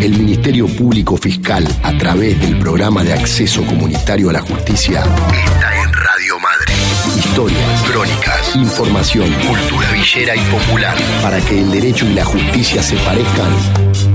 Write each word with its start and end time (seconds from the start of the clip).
El 0.00 0.16
Ministerio 0.16 0.68
Público 0.68 1.16
Fiscal, 1.16 1.66
a 1.82 1.92
través 1.98 2.40
del 2.40 2.56
programa 2.58 3.02
de 3.02 3.12
acceso 3.12 3.64
comunitario 3.64 4.30
a 4.30 4.34
la 4.34 4.40
justicia, 4.40 5.00
está 5.00 5.82
en 5.82 5.92
Radio 5.92 6.38
Madre. 6.38 6.72
Historias, 7.18 7.82
crónicas, 7.90 8.54
información, 8.54 9.28
cultura 9.44 9.90
villera 9.90 10.36
y 10.36 10.40
popular, 10.50 10.96
para 11.20 11.40
que 11.40 11.58
el 11.58 11.70
derecho 11.72 12.06
y 12.06 12.14
la 12.14 12.24
justicia 12.24 12.80
se 12.80 12.94
parezcan. 12.98 13.50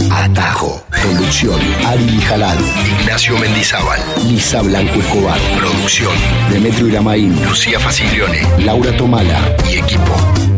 Atajo. 0.10 0.82
Conducción, 1.04 1.60
Ari 1.86 2.22
Jalal, 2.22 2.58
Ignacio 3.02 3.38
Mendizábal, 3.38 4.00
Lisa 4.26 4.62
Blanco 4.62 5.00
Escobar. 5.00 5.40
Producción, 5.58 6.16
Demetrio 6.50 6.88
Iramaín, 6.88 7.44
Lucía 7.44 7.78
Facilione, 7.78 8.42
Laura 8.60 8.96
Tomala 8.96 9.54
y 9.70 9.80
equipo. 9.80 10.53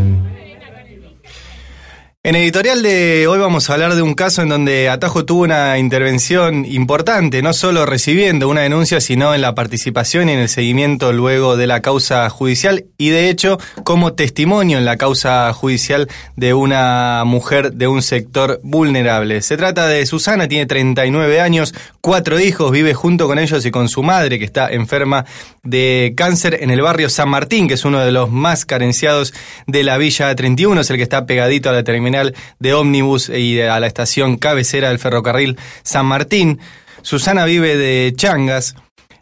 En 2.25 2.35
editorial 2.35 2.81
de 2.81 3.27
hoy 3.27 3.37
vamos 3.37 3.69
a 3.69 3.73
hablar 3.73 3.93
de 3.93 4.01
un 4.01 4.15
caso 4.15 4.41
en 4.41 4.49
donde 4.49 4.89
Atajo 4.89 5.25
tuvo 5.25 5.43
una 5.43 5.77
intervención 5.77 6.65
importante, 6.65 7.43
no 7.43 7.53
solo 7.53 7.85
recibiendo 7.85 8.49
una 8.49 8.61
denuncia, 8.61 8.99
sino 8.99 9.35
en 9.35 9.41
la 9.41 9.53
participación 9.53 10.27
y 10.27 10.31
en 10.31 10.39
el 10.39 10.49
seguimiento 10.49 11.13
luego 11.13 11.55
de 11.55 11.67
la 11.67 11.83
causa 11.83 12.27
judicial 12.31 12.85
y 12.97 13.09
de 13.09 13.29
hecho 13.29 13.59
como 13.83 14.13
testimonio 14.13 14.79
en 14.79 14.85
la 14.85 14.97
causa 14.97 15.53
judicial 15.53 16.09
de 16.35 16.55
una 16.55 17.21
mujer 17.27 17.73
de 17.73 17.87
un 17.87 18.01
sector 18.01 18.59
vulnerable. 18.63 19.43
Se 19.43 19.55
trata 19.55 19.85
de 19.85 20.03
Susana, 20.07 20.47
tiene 20.47 20.65
39 20.65 21.41
años, 21.41 21.75
cuatro 22.01 22.39
hijos, 22.39 22.71
vive 22.71 22.95
junto 22.95 23.27
con 23.27 23.37
ellos 23.37 23.63
y 23.67 23.69
con 23.69 23.87
su 23.87 24.01
madre 24.01 24.39
que 24.39 24.45
está 24.45 24.67
enferma 24.71 25.25
de 25.65 26.13
cáncer 26.15 26.59
en 26.61 26.69
el 26.71 26.81
barrio 26.81 27.09
San 27.09 27.29
Martín, 27.29 27.67
que 27.67 27.73
es 27.73 27.83
uno 27.83 27.99
de 27.99 28.11
los 28.11 28.31
más 28.31 28.65
carenciados 28.65 29.33
de 29.67 29.83
la 29.83 29.97
Villa 29.97 30.33
31, 30.33 30.79
es 30.79 30.89
el 30.89 30.97
que 30.97 31.03
está 31.03 31.25
pegadito 31.25 31.69
a 31.69 31.73
la 31.73 31.83
terminal 31.83 32.33
de 32.59 32.73
ómnibus 32.73 33.29
y 33.29 33.59
a 33.59 33.79
la 33.79 33.87
estación 33.87 34.37
cabecera 34.37 34.89
del 34.89 34.99
ferrocarril 34.99 35.57
San 35.83 36.05
Martín. 36.05 36.59
Susana 37.01 37.45
vive 37.45 37.75
de 37.75 38.13
changas. 38.15 38.75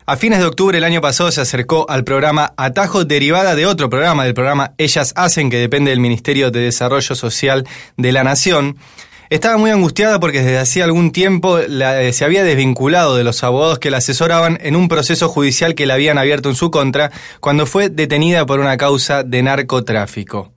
A 0.06 0.17
fines 0.17 0.40
de 0.40 0.45
octubre 0.45 0.76
del 0.76 0.84
año 0.84 1.00
pasado 1.00 1.32
se 1.32 1.40
acercó 1.40 1.86
al 1.90 2.04
programa 2.04 2.54
Atajo, 2.58 3.06
derivada 3.06 3.56
de 3.56 3.66
otro 3.66 3.89
programa, 3.89 4.26
del 4.26 4.34
programa 4.34 4.73
Ellas 4.78 5.14
Hacen, 5.16 5.50
que 5.50 5.58
depende 5.58 5.92
del 5.92 6.02
Ministerio 6.02 6.52
de 6.52 6.60
Desarrollo 6.60 7.16
Social 7.16 7.66
de 7.95 8.12
la 8.12 8.26
Nación. 8.26 8.78
Estaba 9.34 9.58
muy 9.58 9.72
angustiada 9.72 10.20
porque 10.20 10.44
desde 10.44 10.59
hacía 10.59 10.84
algún 10.84 11.12
tiempo 11.12 11.58
eh, 11.58 12.14
se 12.14 12.23
había 12.23 12.44
desvinculado 12.44 13.16
de 13.16 13.23
los 13.23 13.44
abogados 13.44 13.80
que 13.80 13.89
la 13.89 13.98
asesoraban 13.98 14.59
en 14.62 14.76
un 14.76 14.88
proceso 14.88 15.28
judicial 15.28 15.73
que 15.73 15.88
le 15.88 15.94
habían 15.94 16.20
abierto 16.20 16.50
en 16.50 16.56
su 16.56 16.70
contra 16.70 17.12
cuando 17.39 17.66
fue 17.66 17.89
detenida 17.89 18.45
por 18.45 18.59
una 18.59 18.78
causa 18.78 19.23
de 19.23 19.42
narcotráfico. 19.42 20.54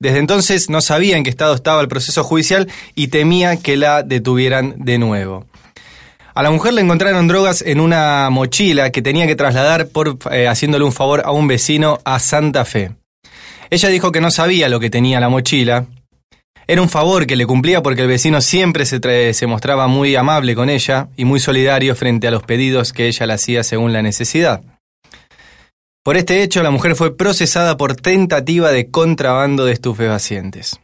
Desde 0.00 0.18
entonces 0.18 0.68
no 0.68 0.80
sabía 0.80 1.16
en 1.16 1.22
qué 1.22 1.30
estado 1.30 1.54
estaba 1.54 1.80
el 1.80 1.86
proceso 1.86 2.24
judicial 2.24 2.66
y 2.96 3.08
temía 3.08 3.58
que 3.58 3.76
la 3.76 4.02
detuvieran 4.02 4.74
de 4.78 4.98
nuevo. 4.98 5.46
A 6.34 6.42
la 6.42 6.50
mujer 6.50 6.74
le 6.74 6.80
encontraron 6.80 7.28
drogas 7.28 7.62
en 7.62 7.78
una 7.78 8.28
mochila 8.28 8.90
que 8.90 9.02
tenía 9.02 9.28
que 9.28 9.36
trasladar 9.36 9.86
por 9.86 10.18
eh, 10.32 10.48
haciéndole 10.48 10.84
un 10.84 10.92
favor 10.92 11.22
a 11.24 11.30
un 11.30 11.46
vecino 11.46 12.00
a 12.04 12.18
Santa 12.18 12.64
Fe. 12.64 12.90
Ella 13.70 13.88
dijo 13.88 14.10
que 14.10 14.20
no 14.20 14.32
sabía 14.32 14.68
lo 14.68 14.80
que 14.80 14.90
tenía 14.90 15.20
la 15.20 15.28
mochila. 15.28 15.86
Era 16.70 16.82
un 16.82 16.88
favor 16.88 17.26
que 17.26 17.34
le 17.34 17.46
cumplía 17.46 17.82
porque 17.82 18.02
el 18.02 18.06
vecino 18.06 18.40
siempre 18.40 18.86
se, 18.86 19.34
se 19.34 19.46
mostraba 19.48 19.88
muy 19.88 20.14
amable 20.14 20.54
con 20.54 20.70
ella 20.70 21.08
y 21.16 21.24
muy 21.24 21.40
solidario 21.40 21.96
frente 21.96 22.28
a 22.28 22.30
los 22.30 22.44
pedidos 22.44 22.92
que 22.92 23.08
ella 23.08 23.26
le 23.26 23.32
hacía 23.32 23.64
según 23.64 23.92
la 23.92 24.02
necesidad. 24.02 24.62
Por 26.04 26.16
este 26.16 26.44
hecho, 26.44 26.62
la 26.62 26.70
mujer 26.70 26.94
fue 26.94 27.16
procesada 27.16 27.76
por 27.76 27.96
tentativa 27.96 28.70
de 28.70 28.88
contrabando 28.88 29.64
de 29.64 29.72
estupefacientes. 29.72 30.78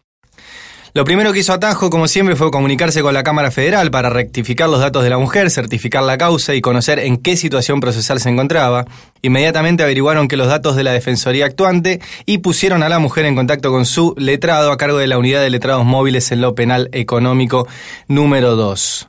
Lo 0.97 1.05
primero 1.05 1.31
que 1.35 1.41
hizo 1.41 1.53
Atajo, 1.53 1.91
como 1.91 2.09
siempre, 2.09 2.37
fue 2.37 2.51
comunicarse 2.51 3.03
con 3.03 3.13
la 3.13 3.23
Cámara 3.23 3.51
Federal 3.51 3.91
para 3.91 4.09
rectificar 4.09 4.71
los 4.71 4.81
datos 4.81 5.05
de 5.05 5.11
la 5.11 5.19
mujer, 5.19 5.51
certificar 5.51 6.03
la 6.03 6.17
causa 6.17 6.55
y 6.55 6.63
conocer 6.63 7.01
en 7.01 7.19
qué 7.19 7.37
situación 7.37 7.81
procesal 7.81 8.19
se 8.19 8.31
encontraba. 8.31 8.87
Inmediatamente 9.21 9.83
averiguaron 9.83 10.27
que 10.27 10.39
los 10.39 10.47
datos 10.47 10.75
de 10.75 10.85
la 10.85 10.93
Defensoría 10.93 11.45
actuante 11.45 12.01
y 12.25 12.39
pusieron 12.39 12.83
a 12.83 12.89
la 12.89 12.99
mujer 12.99 13.27
en 13.27 13.35
contacto 13.35 13.71
con 13.71 13.85
su 13.85 14.15
letrado 14.17 14.73
a 14.73 14.79
cargo 14.79 14.97
de 14.97 15.07
la 15.07 15.19
Unidad 15.19 15.43
de 15.43 15.51
Letrados 15.51 15.85
Móviles 15.85 16.33
en 16.33 16.41
lo 16.41 16.55
Penal 16.55 16.89
Económico 16.93 17.69
número 18.09 18.57
2. 18.57 19.09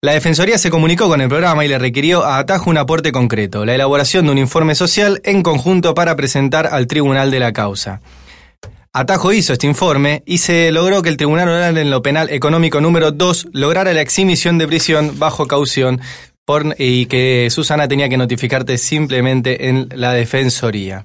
La 0.00 0.12
Defensoría 0.12 0.56
se 0.56 0.70
comunicó 0.70 1.08
con 1.08 1.20
el 1.20 1.28
programa 1.28 1.62
y 1.66 1.68
le 1.68 1.78
requirió 1.78 2.24
a 2.24 2.38
Atajo 2.38 2.70
un 2.70 2.78
aporte 2.78 3.12
concreto, 3.12 3.66
la 3.66 3.74
elaboración 3.74 4.24
de 4.24 4.32
un 4.32 4.38
informe 4.38 4.74
social 4.74 5.20
en 5.24 5.42
conjunto 5.42 5.92
para 5.92 6.16
presentar 6.16 6.66
al 6.66 6.86
tribunal 6.86 7.30
de 7.30 7.40
la 7.40 7.52
causa. 7.52 8.00
Atajo 8.98 9.30
hizo 9.34 9.52
este 9.52 9.66
informe 9.66 10.22
y 10.24 10.38
se 10.38 10.72
logró 10.72 11.02
que 11.02 11.10
el 11.10 11.18
Tribunal 11.18 11.50
Oral 11.50 11.76
en 11.76 11.90
lo 11.90 12.00
Penal 12.00 12.30
Económico 12.30 12.80
número 12.80 13.12
2 13.12 13.48
lograra 13.52 13.92
la 13.92 14.00
exhibición 14.00 14.56
de 14.56 14.66
prisión 14.66 15.18
bajo 15.18 15.46
caución 15.46 16.00
y 16.78 17.04
que 17.04 17.48
Susana 17.50 17.88
tenía 17.88 18.08
que 18.08 18.16
notificarte 18.16 18.78
simplemente 18.78 19.68
en 19.68 19.90
la 19.94 20.14
Defensoría. 20.14 21.04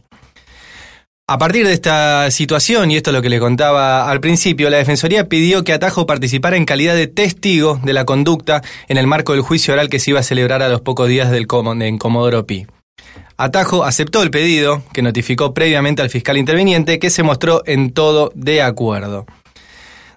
A 1.27 1.37
partir 1.37 1.67
de 1.67 1.73
esta 1.73 2.31
situación, 2.31 2.91
y 2.91 2.95
esto 2.95 3.09
es 3.09 3.13
lo 3.13 3.21
que 3.21 3.29
le 3.29 3.41
contaba 3.41 4.09
al 4.09 4.21
principio, 4.21 4.69
la 4.69 4.77
Defensoría 4.77 5.27
pidió 5.27 5.65
que 5.65 5.73
Atajo 5.73 6.05
participara 6.05 6.55
en 6.55 6.63
calidad 6.63 6.95
de 6.95 7.07
testigo 7.07 7.81
de 7.83 7.91
la 7.91 8.05
conducta 8.05 8.61
en 8.87 8.95
el 8.95 9.07
marco 9.07 9.33
del 9.33 9.41
juicio 9.41 9.73
oral 9.73 9.89
que 9.89 9.99
se 9.99 10.11
iba 10.11 10.21
a 10.21 10.23
celebrar 10.23 10.63
a 10.63 10.69
los 10.69 10.79
pocos 10.79 11.09
días 11.09 11.29
del 11.29 11.45
en 11.81 11.97
Comodoro 11.97 12.45
Pi. 12.45 12.67
Atajo 13.43 13.85
aceptó 13.85 14.21
el 14.21 14.29
pedido, 14.29 14.83
que 14.93 15.01
notificó 15.01 15.51
previamente 15.51 16.03
al 16.03 16.11
fiscal 16.11 16.37
interviniente, 16.37 16.99
que 16.99 17.09
se 17.09 17.23
mostró 17.23 17.63
en 17.65 17.91
todo 17.91 18.31
de 18.35 18.61
acuerdo. 18.61 19.25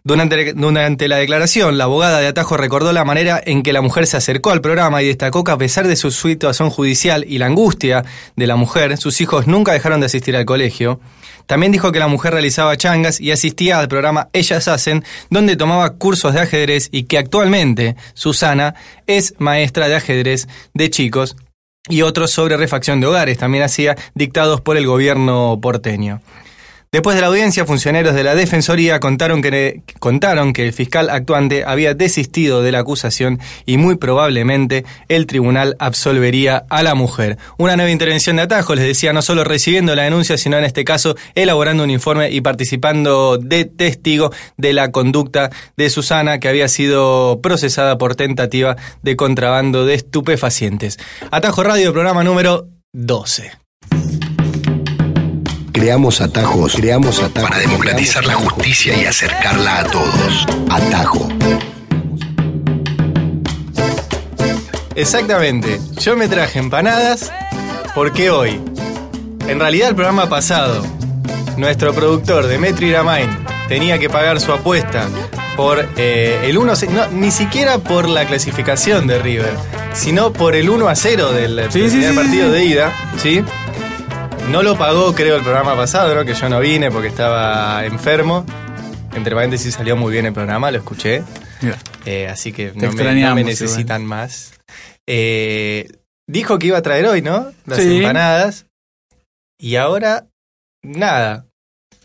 Durante, 0.02 1.08
la 1.08 1.16
declaración, 1.16 1.78
la 1.78 1.84
abogada 1.84 2.20
de 2.20 2.26
Atajo 2.26 2.58
recordó 2.58 2.92
la 2.92 3.06
manera 3.06 3.40
en 3.42 3.62
que 3.62 3.72
la 3.72 3.80
mujer 3.80 4.06
se 4.06 4.18
acercó 4.18 4.50
al 4.50 4.60
programa 4.60 5.02
y 5.02 5.06
destacó 5.06 5.42
que 5.42 5.52
a 5.52 5.56
pesar 5.56 5.88
de 5.88 5.96
su 5.96 6.10
situación 6.10 6.68
judicial 6.68 7.24
y 7.26 7.38
la 7.38 7.46
angustia 7.46 8.04
de 8.36 8.46
la 8.46 8.56
mujer, 8.56 8.98
sus 8.98 9.18
hijos 9.22 9.46
nunca 9.46 9.72
dejaron 9.72 10.00
de 10.00 10.06
asistir 10.06 10.36
al 10.36 10.44
colegio. 10.44 11.00
También 11.46 11.72
dijo 11.72 11.92
que 11.92 12.00
la 12.00 12.08
mujer 12.08 12.34
realizaba 12.34 12.76
changas 12.76 13.22
y 13.22 13.30
asistía 13.30 13.78
al 13.78 13.88
programa 13.88 14.28
Ellas 14.34 14.68
Hacen, 14.68 15.02
donde 15.30 15.56
tomaba 15.56 15.94
cursos 15.94 16.34
de 16.34 16.40
ajedrez 16.40 16.90
y 16.92 17.04
que 17.04 17.16
actualmente 17.16 17.96
Susana 18.12 18.74
es 19.06 19.34
maestra 19.38 19.88
de 19.88 19.94
ajedrez 19.94 20.46
de 20.74 20.90
chicos 20.90 21.36
y 21.88 22.02
otros 22.02 22.30
sobre 22.30 22.56
refacción 22.56 23.00
de 23.00 23.06
hogares, 23.06 23.38
también 23.38 23.64
hacía 23.64 23.96
dictados 24.14 24.60
por 24.60 24.76
el 24.76 24.86
gobierno 24.86 25.58
porteño. 25.60 26.20
Después 26.94 27.16
de 27.16 27.22
la 27.22 27.26
audiencia, 27.26 27.66
funcionarios 27.66 28.14
de 28.14 28.22
la 28.22 28.36
Defensoría 28.36 29.00
contaron 29.00 29.42
que, 29.42 29.82
contaron 29.98 30.52
que 30.52 30.62
el 30.62 30.72
fiscal 30.72 31.10
actuante 31.10 31.64
había 31.66 31.92
desistido 31.92 32.62
de 32.62 32.70
la 32.70 32.78
acusación 32.78 33.40
y 33.66 33.78
muy 33.78 33.96
probablemente 33.96 34.84
el 35.08 35.26
tribunal 35.26 35.74
absolvería 35.80 36.64
a 36.70 36.84
la 36.84 36.94
mujer. 36.94 37.36
Una 37.58 37.74
nueva 37.74 37.90
intervención 37.90 38.36
de 38.36 38.42
atajo, 38.42 38.76
les 38.76 38.86
decía, 38.86 39.12
no 39.12 39.22
solo 39.22 39.42
recibiendo 39.42 39.96
la 39.96 40.04
denuncia, 40.04 40.38
sino 40.38 40.56
en 40.56 40.62
este 40.62 40.84
caso 40.84 41.16
elaborando 41.34 41.82
un 41.82 41.90
informe 41.90 42.30
y 42.30 42.42
participando 42.42 43.38
de 43.38 43.64
testigo 43.64 44.30
de 44.56 44.72
la 44.72 44.92
conducta 44.92 45.50
de 45.76 45.90
Susana, 45.90 46.38
que 46.38 46.46
había 46.46 46.68
sido 46.68 47.40
procesada 47.42 47.98
por 47.98 48.14
tentativa 48.14 48.76
de 49.02 49.16
contrabando 49.16 49.84
de 49.84 49.94
estupefacientes. 49.94 51.00
Atajo 51.32 51.64
Radio, 51.64 51.92
programa 51.92 52.22
número 52.22 52.68
12. 52.92 53.63
Creamos 55.84 56.22
atajos, 56.22 56.76
creamos 56.76 57.22
atajos 57.22 57.50
para 57.50 57.58
democratizar 57.58 58.24
la 58.24 58.32
justicia 58.32 58.96
y 58.96 59.04
acercarla 59.04 59.80
a 59.80 59.84
todos. 59.84 60.46
Atajo. 60.70 61.28
Exactamente. 64.94 65.78
Yo 66.00 66.16
me 66.16 66.26
traje 66.26 66.58
empanadas 66.58 67.30
porque 67.94 68.30
hoy, 68.30 68.58
en 69.46 69.60
realidad 69.60 69.90
el 69.90 69.94
programa 69.94 70.26
pasado, 70.26 70.82
nuestro 71.58 71.92
productor 71.92 72.46
Demetri 72.46 72.86
Iramain 72.86 73.28
tenía 73.68 73.98
que 73.98 74.08
pagar 74.08 74.40
su 74.40 74.54
apuesta 74.54 75.06
por 75.54 75.86
eh, 75.98 76.40
el 76.44 76.56
1 76.56 76.72
no, 76.92 77.06
ni 77.08 77.30
siquiera 77.30 77.76
por 77.76 78.08
la 78.08 78.24
clasificación 78.24 79.06
de 79.06 79.18
River, 79.18 79.52
sino 79.92 80.32
por 80.32 80.54
el 80.54 80.70
1 80.70 80.88
a 80.88 80.94
0 80.94 81.32
del 81.32 81.68
primer 81.68 82.14
partido 82.14 82.50
de 82.50 82.64
ida, 82.64 82.90
¿sí? 83.22 83.44
No 84.50 84.62
lo 84.62 84.76
pagó, 84.78 85.14
creo, 85.14 85.36
el 85.36 85.42
programa 85.42 85.74
pasado, 85.74 86.14
¿no? 86.14 86.24
Que 86.24 86.34
yo 86.34 86.48
no 86.48 86.60
vine 86.60 86.90
porque 86.90 87.08
estaba 87.08 87.84
enfermo. 87.84 88.44
Entre 89.14 89.34
paréntesis 89.34 89.74
salió 89.74 89.96
muy 89.96 90.12
bien 90.12 90.26
el 90.26 90.32
programa, 90.32 90.70
lo 90.70 90.78
escuché. 90.78 91.22
Eh, 92.04 92.28
así 92.28 92.52
que 92.52 92.72
no 92.74 92.92
me, 92.92 93.44
necesitan 93.44 94.04
más. 94.04 94.52
Eh, 95.06 95.88
dijo 96.26 96.58
que 96.58 96.68
iba 96.68 96.78
a 96.78 96.82
traer 96.82 97.06
hoy, 97.06 97.22
¿no? 97.22 97.52
Las 97.66 97.80
empanadas. 97.80 98.66
Y 99.58 99.76
ahora, 99.76 100.26
nada. 100.82 101.46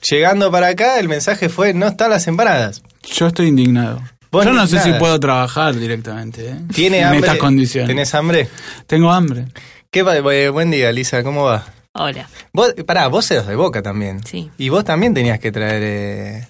Llegando 0.09 0.51
para 0.51 0.67
acá, 0.69 0.99
el 0.99 1.09
mensaje 1.09 1.49
fue, 1.49 1.73
no 1.73 1.87
están 1.87 2.11
las 2.11 2.27
empanadas. 2.27 2.83
Yo 3.03 3.27
estoy 3.27 3.47
indignado. 3.47 4.01
Yo 4.31 4.53
no 4.53 4.67
sé 4.67 4.79
si 4.79 4.93
puedo 4.93 5.19
trabajar 5.19 5.75
directamente. 5.75 6.49
¿eh? 6.49 6.55
¿Tiene 6.73 7.03
hambre? 7.03 7.17
En 7.17 7.23
estas 7.25 7.37
condiciones. 7.37 7.87
¿Tenés 7.87 8.13
hambre? 8.15 8.47
Tengo 8.87 9.11
hambre. 9.11 9.47
¿Qué, 9.91 10.03
buen 10.51 10.71
día, 10.71 10.91
Lisa, 10.91 11.23
¿cómo 11.23 11.43
va? 11.43 11.65
Hola. 11.95 12.29
Vos, 12.53 12.73
pará, 12.85 13.07
vos 13.07 13.29
eres 13.31 13.47
de 13.47 13.55
Boca 13.55 13.81
también. 13.81 14.23
Sí. 14.25 14.51
Y 14.57 14.69
vos 14.69 14.83
también 14.85 15.13
tenías 15.13 15.39
que 15.39 15.51
traer... 15.51 15.81
Eh... 15.83 16.47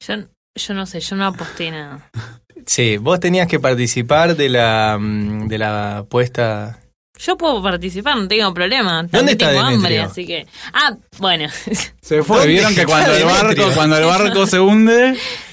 Yo, 0.00 0.14
yo 0.54 0.74
no 0.74 0.86
sé, 0.86 1.00
yo 1.00 1.16
no 1.16 1.26
aposté 1.26 1.70
nada. 1.70 2.10
Sí, 2.66 2.96
vos 2.96 3.20
tenías 3.20 3.48
que 3.48 3.60
participar 3.60 4.36
de 4.36 4.48
la, 4.48 4.98
mm, 5.00 5.46
de 5.48 5.58
la 5.58 6.04
puesta 6.08 6.80
yo 7.18 7.36
puedo 7.36 7.62
participar, 7.62 8.16
no 8.16 8.28
tengo 8.28 8.52
problema. 8.52 9.02
¿Dónde 9.10 9.32
está 9.32 9.48
tengo 9.48 9.62
Demetrio? 9.64 9.76
hambre, 9.76 10.00
así 10.00 10.26
que. 10.26 10.46
Ah, 10.72 10.96
bueno. 11.18 11.48
Se 12.02 12.22
fue, 12.22 12.38
¿Dónde 12.38 12.52
vieron 12.52 12.74
que 12.74 12.84
cuando 12.84 13.14
el 13.14 13.24
barco, 13.24 13.70
cuando 13.74 13.96
el 13.96 14.04
barco 14.04 14.46
se 14.46 14.60
hunde, 14.60 15.16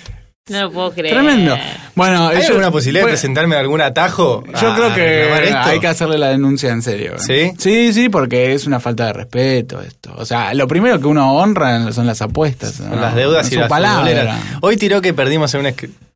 no 0.50 0.62
lo 0.64 0.72
puedo 0.72 0.92
creer. 0.92 1.14
tremendo. 1.16 1.56
Bueno, 1.96 2.28
¿Hay 2.28 2.42
yo- 2.42 2.48
alguna 2.50 2.70
posibilidad 2.70 3.06
de 3.06 3.12
presentarme 3.12 3.56
algún 3.56 3.80
atajo? 3.80 4.44
Yo 4.62 4.76
creo 4.76 4.94
que 4.94 5.24
reclamar 5.30 5.44
esto? 5.44 5.58
hay 5.70 5.80
que 5.80 5.88
hacerle 5.88 6.18
la 6.18 6.28
denuncia 6.30 6.70
en 6.72 6.82
serio. 6.82 7.14
¿eh? 7.14 7.20
¿Sí? 7.20 7.52
Sí, 7.58 7.94
sí, 7.94 8.10
porque 8.10 8.54
es 8.54 8.68
una 8.68 8.82
falta 8.82 9.06
de 9.06 9.14
respeto 9.14 9.82
esto. 9.82 10.14
O 10.18 10.26
sea, 10.26 10.54
lo 10.54 10.68
primero 10.68 11.00
que 11.00 11.08
uno 11.08 11.34
honra 11.36 11.90
son 11.94 12.08
las 12.08 12.22
apuestas. 12.22 12.82
¿no? 12.82 12.94
Las 12.96 13.16
deudas 13.16 13.48
y 13.48 13.54
Su 13.54 13.60
las 13.62 13.70
palabra. 13.70 14.02
futboleras. 14.02 14.40
Hoy 14.60 14.76
tiró 14.76 15.02
que 15.02 15.14
perdimos 15.14 15.54
en 15.54 15.62
un, 15.62 15.68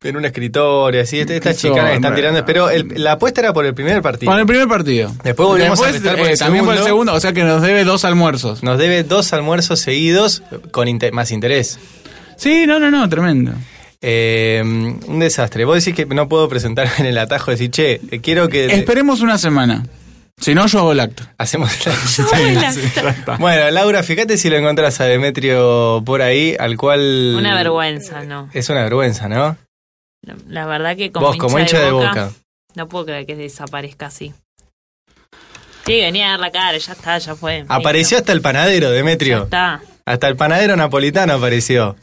en 0.02 0.16
un 0.16 0.24
escritorio, 0.26 1.00
así, 1.00 1.20
este- 1.20 1.36
estas 1.36 1.56
chicanas 1.56 1.90
que 1.90 1.96
están 1.96 2.14
tirando, 2.14 2.44
pero 2.44 2.68
el- 2.68 2.86
la 3.02 3.12
apuesta 3.12 3.40
era 3.40 3.54
por 3.54 3.64
el 3.64 3.72
primer 3.72 4.02
partido. 4.02 4.30
Con 4.30 4.38
el 4.38 4.46
primer 4.46 4.68
partido. 4.68 5.10
Después 5.24 5.48
volvimos 5.48 5.80
a 5.80 5.84
Después, 5.86 5.96
apretar 6.00 6.18
por 6.18 6.30
el 6.30 6.38
también 6.38 6.64
por 6.66 6.76
el 6.76 6.82
segundo. 6.82 7.14
o 7.14 7.20
sea 7.20 7.32
que 7.32 7.44
nos 7.44 7.62
debe 7.62 7.84
dos 7.84 8.04
almuerzos. 8.04 8.62
Nos 8.62 8.76
debe 8.78 9.04
dos 9.04 9.32
almuerzos 9.32 9.80
seguidos 9.80 10.42
con 10.70 10.86
más 11.12 11.30
interés. 11.30 11.78
Sí, 12.36 12.66
no, 12.66 12.78
no, 12.78 12.90
no, 12.90 13.08
tremendo. 13.08 13.52
Eh, 14.00 14.62
un 14.64 15.18
desastre. 15.18 15.64
Vos 15.64 15.84
decís 15.84 15.94
que 15.94 16.06
no 16.06 16.28
puedo 16.28 16.48
presentarme 16.48 16.92
en 16.98 17.06
el 17.06 17.18
atajo, 17.18 17.50
decir, 17.50 17.70
che, 17.70 18.00
quiero 18.22 18.48
que... 18.48 18.66
Esperemos 18.66 19.20
una 19.20 19.38
semana. 19.38 19.84
Si 20.40 20.54
no, 20.54 20.66
yo 20.66 20.78
hago 20.78 20.92
el 20.92 21.00
acto. 21.00 21.24
Hacemos. 21.36 21.70
Ya 21.84 22.70
está. 22.70 23.36
Bueno, 23.38 23.70
Laura, 23.70 24.02
fíjate 24.02 24.36
si 24.36 24.50
lo 24.50 24.56
encontrás 24.56 25.00
a 25.00 25.04
Demetrio 25.04 26.02
por 26.06 26.22
ahí, 26.22 26.54
al 26.58 26.76
cual... 26.76 27.34
Una 27.36 27.54
vergüenza, 27.54 28.22
¿no? 28.24 28.48
Es 28.52 28.68
una 28.68 28.84
vergüenza, 28.84 29.28
¿no? 29.28 29.56
La, 30.46 30.66
verdad 30.66 30.96
que 30.96 31.10
como 31.10 31.26
Vos, 31.28 31.36
como 31.36 31.58
hincha 31.58 31.80
de 31.80 31.90
boca. 31.90 32.30
No 32.74 32.88
puedo 32.88 33.06
creer 33.06 33.26
que 33.26 33.34
desaparezca 33.34 34.06
así. 34.06 34.34
Sí, 35.86 36.00
venía 36.00 36.28
a 36.28 36.30
dar 36.32 36.40
la 36.40 36.50
cara, 36.50 36.76
ya 36.76 36.92
está, 36.92 37.18
ya 37.18 37.34
fue. 37.34 37.64
Apareció 37.68 38.18
hasta 38.18 38.32
el 38.32 38.42
panadero, 38.42 38.88
Ya 38.88 38.94
Demetrio. 38.94 39.44
está. 39.44 39.80
Hasta 40.04 40.28
el 40.28 40.36
panadero 40.36 40.76
napolitano 40.76 41.34
apareció. 41.34 41.96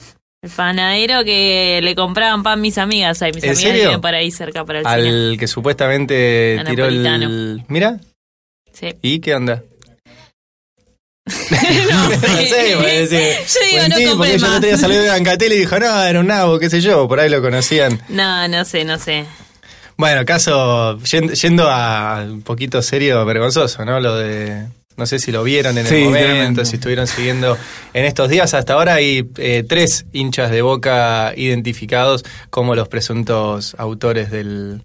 El 0.45 0.51
panadero 0.51 1.23
que 1.23 1.79
le 1.81 1.95
compraban 1.95 2.43
pan 2.43 2.61
mis 2.61 2.77
amigas. 2.77 3.19
Ay, 3.23 3.31
mis 3.33 3.43
¿En 3.43 3.49
amigas 3.49 3.63
serio? 3.71 3.83
viven 3.85 4.01
por 4.01 4.13
ahí 4.13 4.29
cerca 4.29 4.63
para 4.63 4.79
el 4.79 4.85
cine. 4.85 5.09
Al 5.31 5.37
que 5.39 5.47
supuestamente 5.47 6.59
A 6.59 6.63
tiró 6.63 6.85
el... 6.85 7.63
Mira, 7.67 7.97
Sí. 8.71 8.93
¿y 9.01 9.19
qué 9.21 9.33
onda? 9.33 9.63
no, 11.25 12.09
sé, 12.11 12.73
a 12.75 12.81
decir, 12.83 13.19
Yo 13.47 13.65
digo, 13.65 13.77
buen 13.79 13.89
no 13.89 13.95
tipo, 13.95 14.09
compré 14.11 14.15
porque 14.17 14.37
yo 14.37 14.45
no 14.45 14.51
más. 14.53 14.61
tenía 14.61 14.77
salido 14.77 15.01
de 15.01 15.09
Bancatel 15.09 15.53
y 15.53 15.57
dijo, 15.57 15.79
no, 15.79 16.03
era 16.03 16.19
un 16.19 16.27
nabo, 16.27 16.59
qué 16.59 16.69
sé 16.69 16.81
yo, 16.81 17.07
por 17.07 17.19
ahí 17.19 17.29
lo 17.29 17.41
conocían. 17.41 17.99
No, 18.09 18.47
no 18.47 18.63
sé, 18.65 18.83
no 18.85 18.99
sé. 18.99 19.25
Bueno, 19.97 20.23
caso, 20.25 20.99
yendo, 20.99 21.33
yendo 21.33 21.67
a 21.71 22.23
un 22.27 22.43
poquito 22.43 22.81
serio, 22.83 23.25
vergonzoso, 23.25 23.83
¿no? 23.85 23.99
Lo 23.99 24.15
de, 24.17 24.67
no 24.97 25.05
sé 25.05 25.19
si 25.19 25.31
lo 25.31 25.43
vieron 25.43 25.77
en 25.77 25.87
el 25.87 26.03
momento, 26.05 26.27
tremendo. 26.27 26.65
si 26.65 26.75
estuvieron 26.75 27.07
siguiendo 27.07 27.57
en 27.93 28.05
estos 28.05 28.29
días. 28.29 28.53
Hasta 28.53 28.73
ahora 28.73 28.95
hay 28.95 29.27
eh, 29.37 29.63
tres 29.67 30.05
hinchas 30.13 30.51
de 30.51 30.61
boca 30.61 31.33
identificados 31.35 32.23
como 32.49 32.75
los 32.75 32.87
presuntos 32.87 33.75
autores 33.77 34.31
del... 34.31 34.81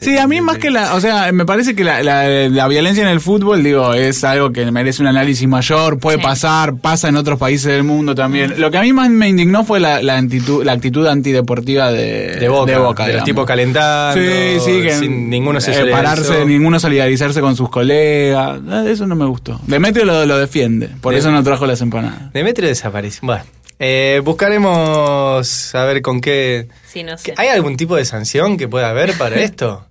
Sí, 0.00 0.16
a 0.16 0.26
mí 0.26 0.40
más 0.40 0.58
que 0.58 0.70
la, 0.70 0.94
o 0.94 1.00
sea, 1.00 1.32
me 1.32 1.44
parece 1.44 1.74
que 1.74 1.82
la, 1.84 2.02
la, 2.02 2.48
la 2.48 2.68
violencia 2.68 3.02
en 3.02 3.08
el 3.08 3.20
fútbol, 3.20 3.62
digo, 3.64 3.94
es 3.94 4.22
algo 4.24 4.52
que 4.52 4.70
merece 4.70 5.02
un 5.02 5.08
análisis 5.08 5.46
mayor, 5.48 5.98
puede 5.98 6.18
Sí. 6.18 6.22
pasar, 6.22 6.76
pasa 6.76 7.08
en 7.08 7.16
otros 7.16 7.38
países 7.38 7.72
del 7.72 7.82
mundo 7.84 8.14
también. 8.14 8.60
Lo 8.60 8.70
que 8.70 8.78
a 8.78 8.82
mí 8.82 8.92
más 8.92 9.10
me 9.10 9.28
indignó 9.28 9.64
fue 9.64 9.80
la, 9.80 10.00
la, 10.02 10.16
actitud, 10.16 10.64
la 10.64 10.72
actitud 10.72 11.06
antideportiva 11.06 11.90
de, 11.90 12.36
De 12.36 12.48
boca, 12.48 13.06
de, 13.06 13.14
los 13.14 13.24
tipos 13.24 13.44
calentando, 13.46 14.20
Sí, 14.20 14.58
sí, 14.64 14.82
que 14.82 14.94
sin 14.94 15.28
ninguno 15.30 15.60
se 15.60 15.72
eh, 15.72 15.86
pararse, 15.90 16.44
ninguno 16.44 16.78
solidarizarse 16.78 17.40
con 17.40 17.56
sus 17.56 17.68
colegas, 17.68 18.60
eso 18.86 19.06
no 19.06 19.16
me 19.16 19.26
gustó. 19.26 19.60
Demetrio 19.66 20.04
lo, 20.04 20.24
lo 20.26 20.38
defiende, 20.38 20.88
por 21.00 21.14
eso 21.14 21.30
no 21.30 21.42
trajo 21.42 21.66
las 21.66 21.80
empanadas. 21.80 22.32
Demetrio 22.32 22.68
desapareció. 22.68 23.20
Bueno, 23.22 23.42
eh, 23.80 24.20
buscaremos 24.24 25.74
a 25.74 25.84
ver 25.84 26.02
con 26.02 26.20
qué... 26.20 26.68
Sí, 26.86 27.02
no 27.02 27.16
sé. 27.18 27.34
¿Hay 27.36 27.48
algún 27.48 27.76
tipo 27.76 27.96
de 27.96 28.04
sanción 28.04 28.56
que 28.56 28.68
pueda 28.68 28.90
haber 28.90 29.12
para 29.14 29.36
esto? 29.40 29.84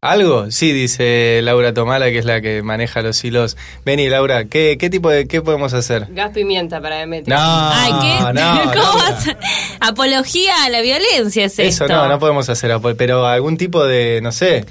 ¿Algo? 0.00 0.50
Sí, 0.52 0.72
dice 0.72 1.40
Laura 1.42 1.74
Tomala, 1.74 2.06
que 2.10 2.18
es 2.18 2.24
la 2.24 2.40
que 2.40 2.62
maneja 2.62 3.02
los 3.02 3.24
hilos. 3.24 3.56
Vení, 3.84 4.08
Laura, 4.08 4.44
¿qué, 4.44 4.76
qué 4.78 4.90
tipo 4.90 5.10
de 5.10 5.26
qué 5.26 5.42
podemos 5.42 5.74
hacer? 5.74 6.06
Gas 6.10 6.30
pimienta 6.32 6.80
para 6.80 6.98
Demetrio. 6.98 7.34
No, 7.36 7.42
Ay, 7.72 7.92
¿qué? 8.00 8.32
no, 8.40 8.60
¿Cómo 8.62 8.74
Laura. 8.74 9.02
vas 9.10 9.28
a- 9.80 9.88
Apología 9.88 10.52
a 10.64 10.68
la 10.70 10.82
violencia 10.82 11.44
es 11.46 11.58
Eso 11.58 11.84
esto. 11.84 11.88
no, 11.88 12.06
no 12.08 12.18
podemos 12.20 12.48
hacer, 12.48 12.70
pero 12.96 13.26
algún 13.26 13.56
tipo 13.56 13.84
de, 13.86 14.20
no 14.22 14.30
sé, 14.30 14.64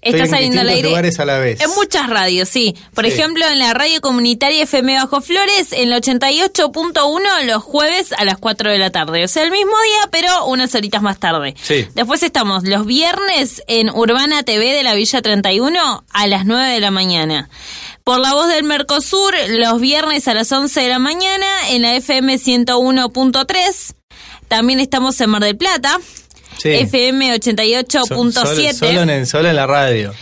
estoy 0.01 0.21
Está 0.21 0.23
en 0.25 0.29
saliendo 0.29 0.61
al 0.61 0.69
aire 0.69 0.89
lugares 0.89 1.19
a 1.19 1.25
la 1.25 1.39
vez. 1.39 1.59
en 1.61 1.69
muchas 1.71 2.09
radios, 2.09 2.47
sí. 2.49 2.75
Por 2.93 3.05
Sí. 3.05 3.11
ejemplo, 3.11 3.45
en 3.47 3.59
la 3.59 3.73
radio 3.73 3.99
comunitaria 4.01 4.63
FM 4.63 4.95
Bajo 4.95 5.21
Flores, 5.21 5.71
en 5.71 5.91
el 5.91 6.01
88.1 6.01 7.43
los 7.45 7.63
jueves 7.63 8.13
a 8.13 8.25
las 8.25 8.37
4 8.37 8.69
de 8.71 8.77
la 8.77 8.91
tarde. 8.91 9.23
O 9.23 9.27
sea, 9.27 9.43
el 9.43 9.51
mismo 9.51 9.71
día, 9.83 10.09
pero 10.11 10.45
unas 10.45 10.73
horitas 10.75 11.01
más 11.01 11.19
tarde. 11.19 11.55
Sí. 11.61 11.87
Después 11.95 12.21
estamos 12.23 12.63
los 12.63 12.85
viernes 12.85 13.63
en 13.67 13.89
Urbana 13.89 14.43
TV 14.43 14.73
de 14.73 14.83
la 14.83 14.93
Villa 14.93 15.21
31 15.21 16.03
a 16.11 16.27
las 16.27 16.45
9 16.45 16.71
de 16.73 16.79
la 16.79 16.91
mañana. 16.91 17.49
Por 18.03 18.19
la 18.19 18.33
voz 18.33 18.47
del 18.49 18.63
Mercosur, 18.63 19.33
los 19.49 19.81
viernes 19.81 20.27
a 20.27 20.33
las 20.35 20.51
11 20.51 20.79
de 20.81 20.89
la 20.89 20.99
mañana 20.99 21.47
en 21.69 21.81
la 21.81 21.95
FM 21.95 22.37
101.3. 22.37 23.95
También 24.47 24.79
estamos 24.79 25.19
en 25.21 25.29
Mar 25.31 25.41
del 25.43 25.57
Plata, 25.57 25.97
Sí. 26.61 26.69
FM 26.69 27.27
So- 27.27 27.33
88.7. 27.51 28.73
Solo, 28.73 28.73
solo 28.73 29.01
en, 29.11 29.25
solo 29.25 29.49
en 29.49 29.55
la 29.55 29.67
radio. 29.67 30.13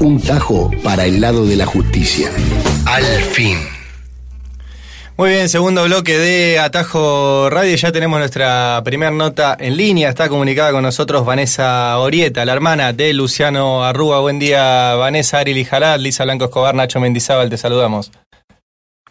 Un 0.00 0.20
tajo 0.20 0.70
para 0.82 1.04
el 1.04 1.20
lado 1.20 1.46
de 1.46 1.54
la 1.56 1.66
justicia. 1.66 2.30
Al 2.86 3.04
fin. 3.04 3.58
Muy 5.18 5.28
bien, 5.28 5.48
segundo 5.50 5.84
bloque 5.84 6.16
de 6.16 6.58
Atajo 6.58 7.50
Radio. 7.50 7.76
Ya 7.76 7.92
tenemos 7.92 8.18
nuestra 8.18 8.80
primera 8.82 9.10
nota 9.10 9.54
en 9.60 9.76
línea. 9.76 10.08
Está 10.08 10.30
comunicada 10.30 10.72
con 10.72 10.82
nosotros 10.82 11.26
Vanessa 11.26 11.98
Orieta, 11.98 12.46
la 12.46 12.54
hermana 12.54 12.94
de 12.94 13.12
Luciano 13.12 13.84
Arruga. 13.84 14.20
Buen 14.20 14.38
día, 14.38 14.94
Vanessa, 14.94 15.40
Ari 15.40 15.52
Lijalad, 15.52 16.00
Lisa 16.00 16.24
Blanco 16.24 16.46
Escobar, 16.46 16.74
Nacho 16.74 16.98
Mendizábal, 16.98 17.50
te 17.50 17.58
saludamos. 17.58 18.10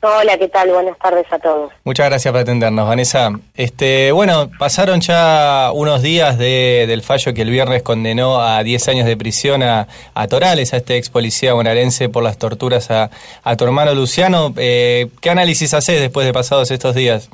Hola, 0.03 0.35
¿qué 0.39 0.47
tal? 0.47 0.71
Buenas 0.71 0.97
tardes 0.97 1.25
a 1.31 1.37
todos. 1.37 1.71
Muchas 1.83 2.07
gracias 2.09 2.31
por 2.31 2.41
atendernos, 2.41 2.87
Vanessa. 2.87 3.29
Este, 3.55 4.11
bueno, 4.11 4.49
pasaron 4.57 4.99
ya 4.99 5.69
unos 5.73 6.01
días 6.01 6.39
de- 6.39 6.85
del 6.87 7.03
fallo 7.03 7.35
que 7.35 7.43
el 7.43 7.51
viernes 7.51 7.83
condenó 7.83 8.41
a 8.41 8.63
10 8.63 8.87
años 8.87 9.05
de 9.05 9.15
prisión 9.15 9.61
a, 9.61 9.87
a 10.15 10.27
Torales, 10.27 10.73
a 10.73 10.77
este 10.77 10.97
ex 10.97 11.11
policía 11.11 11.53
bonaerense 11.53 12.09
por 12.09 12.23
las 12.23 12.39
torturas 12.39 12.89
a, 12.89 13.11
a 13.43 13.55
tu 13.55 13.63
hermano 13.65 13.93
Luciano. 13.93 14.51
Eh, 14.57 15.07
¿Qué 15.21 15.29
análisis 15.29 15.71
haces 15.75 15.99
después 16.01 16.25
de 16.25 16.33
pasados 16.33 16.71
estos 16.71 16.95
días? 16.95 17.29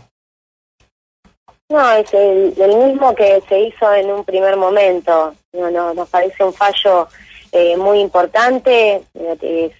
No, 1.69 1.91
es 1.93 2.13
el, 2.13 2.53
el 2.59 2.75
mismo 2.75 3.15
que 3.15 3.41
se 3.47 3.59
hizo 3.59 3.93
en 3.93 4.11
un 4.11 4.25
primer 4.25 4.57
momento. 4.57 5.33
No, 5.53 5.71
no, 5.71 5.93
nos 5.93 6.09
parece 6.09 6.43
un 6.43 6.53
fallo 6.53 7.07
eh, 7.53 7.77
muy 7.77 7.99
importante. 8.01 9.03
Es 9.41 9.71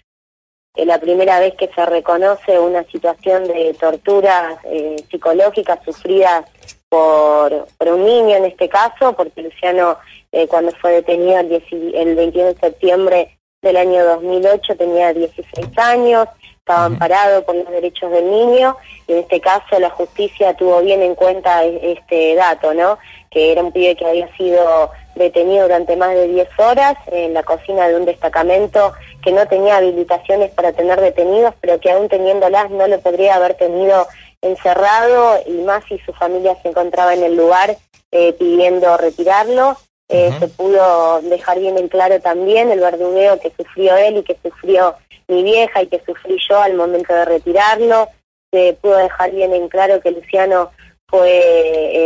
eh, 0.77 0.85
la 0.85 0.99
primera 0.99 1.39
vez 1.39 1.55
que 1.55 1.69
se 1.73 1.85
reconoce 1.85 2.59
una 2.59 2.83
situación 2.83 3.45
de 3.47 3.75
torturas 3.79 4.57
eh, 4.65 4.95
psicológicas 5.09 5.79
sufridas 5.83 6.45
por, 6.87 7.67
por 7.77 7.87
un 7.89 8.05
niño 8.05 8.37
en 8.37 8.45
este 8.45 8.69
caso, 8.69 9.13
porque 9.13 9.41
Luciano 9.41 9.97
eh, 10.31 10.47
cuando 10.47 10.71
fue 10.79 10.91
detenido 10.91 11.39
el, 11.39 11.49
10 11.49 11.63
el 11.95 12.15
21 12.15 12.53
de 12.53 12.59
septiembre 12.59 13.37
del 13.61 13.77
año 13.77 14.05
2008 14.05 14.75
tenía 14.77 15.13
16 15.13 15.67
años, 15.77 16.27
estaba 16.59 16.85
amparado 16.85 17.43
por 17.43 17.55
los 17.55 17.69
derechos 17.69 18.11
del 18.11 18.29
niño 18.29 18.77
y 19.07 19.13
en 19.13 19.19
este 19.19 19.41
caso 19.41 19.79
la 19.79 19.89
justicia 19.89 20.53
tuvo 20.53 20.81
bien 20.81 21.01
en 21.01 21.15
cuenta 21.15 21.63
e- 21.63 21.93
este 21.93 22.35
dato, 22.35 22.73
¿no? 22.73 22.99
Que 23.31 23.51
era 23.51 23.63
un 23.63 23.71
pibe 23.71 23.95
que 23.95 24.05
había 24.05 24.29
sido 24.37 24.91
detenido 25.17 25.63
durante 25.63 25.95
más 25.95 26.13
de 26.13 26.27
10 26.27 26.47
horas 26.59 26.95
en 27.07 27.33
la 27.33 27.43
cocina 27.43 27.87
de 27.87 27.95
un 27.95 28.05
destacamento 28.05 28.93
que 29.23 29.31
no 29.31 29.47
tenía 29.47 29.77
habilitaciones 29.77 30.51
para 30.51 30.73
tener 30.73 31.01
detenidos, 31.01 31.53
pero 31.59 31.79
que 31.79 31.91
aún 31.91 32.09
teniéndolas 32.09 32.69
no 32.71 32.87
lo 32.87 32.99
podría 32.99 33.35
haber 33.35 33.55
tenido 33.55 34.07
encerrado 34.41 35.39
y 35.45 35.51
más 35.63 35.83
si 35.85 35.97
su 35.99 36.13
familia 36.13 36.55
se 36.61 36.69
encontraba 36.69 37.13
en 37.13 37.23
el 37.23 37.35
lugar 37.35 37.77
eh, 38.11 38.33
pidiendo 38.33 38.95
retirarlo. 38.97 39.77
Eh. 40.09 40.31
Se 40.39 40.47
pudo 40.47 41.21
dejar 41.21 41.59
bien 41.59 41.77
en 41.77 41.89
claro 41.89 42.21
también 42.21 42.71
el 42.71 42.79
verdugueo 42.79 43.39
que 43.39 43.51
sufrió 43.57 43.97
él 43.97 44.17
y 44.17 44.23
que 44.23 44.37
sufrió 44.41 44.95
mi 45.27 45.43
vieja 45.43 45.81
y 45.81 45.87
que 45.87 46.01
sufrí 46.05 46.37
yo 46.49 46.59
al 46.59 46.75
momento 46.75 47.13
de 47.13 47.25
retirarlo. 47.25 48.07
Se 48.51 48.77
pudo 48.81 48.95
dejar 48.95 49.31
bien 49.31 49.53
en 49.53 49.67
claro 49.67 49.99
que 49.99 50.11
Luciano 50.11 50.71
fue 51.09 51.41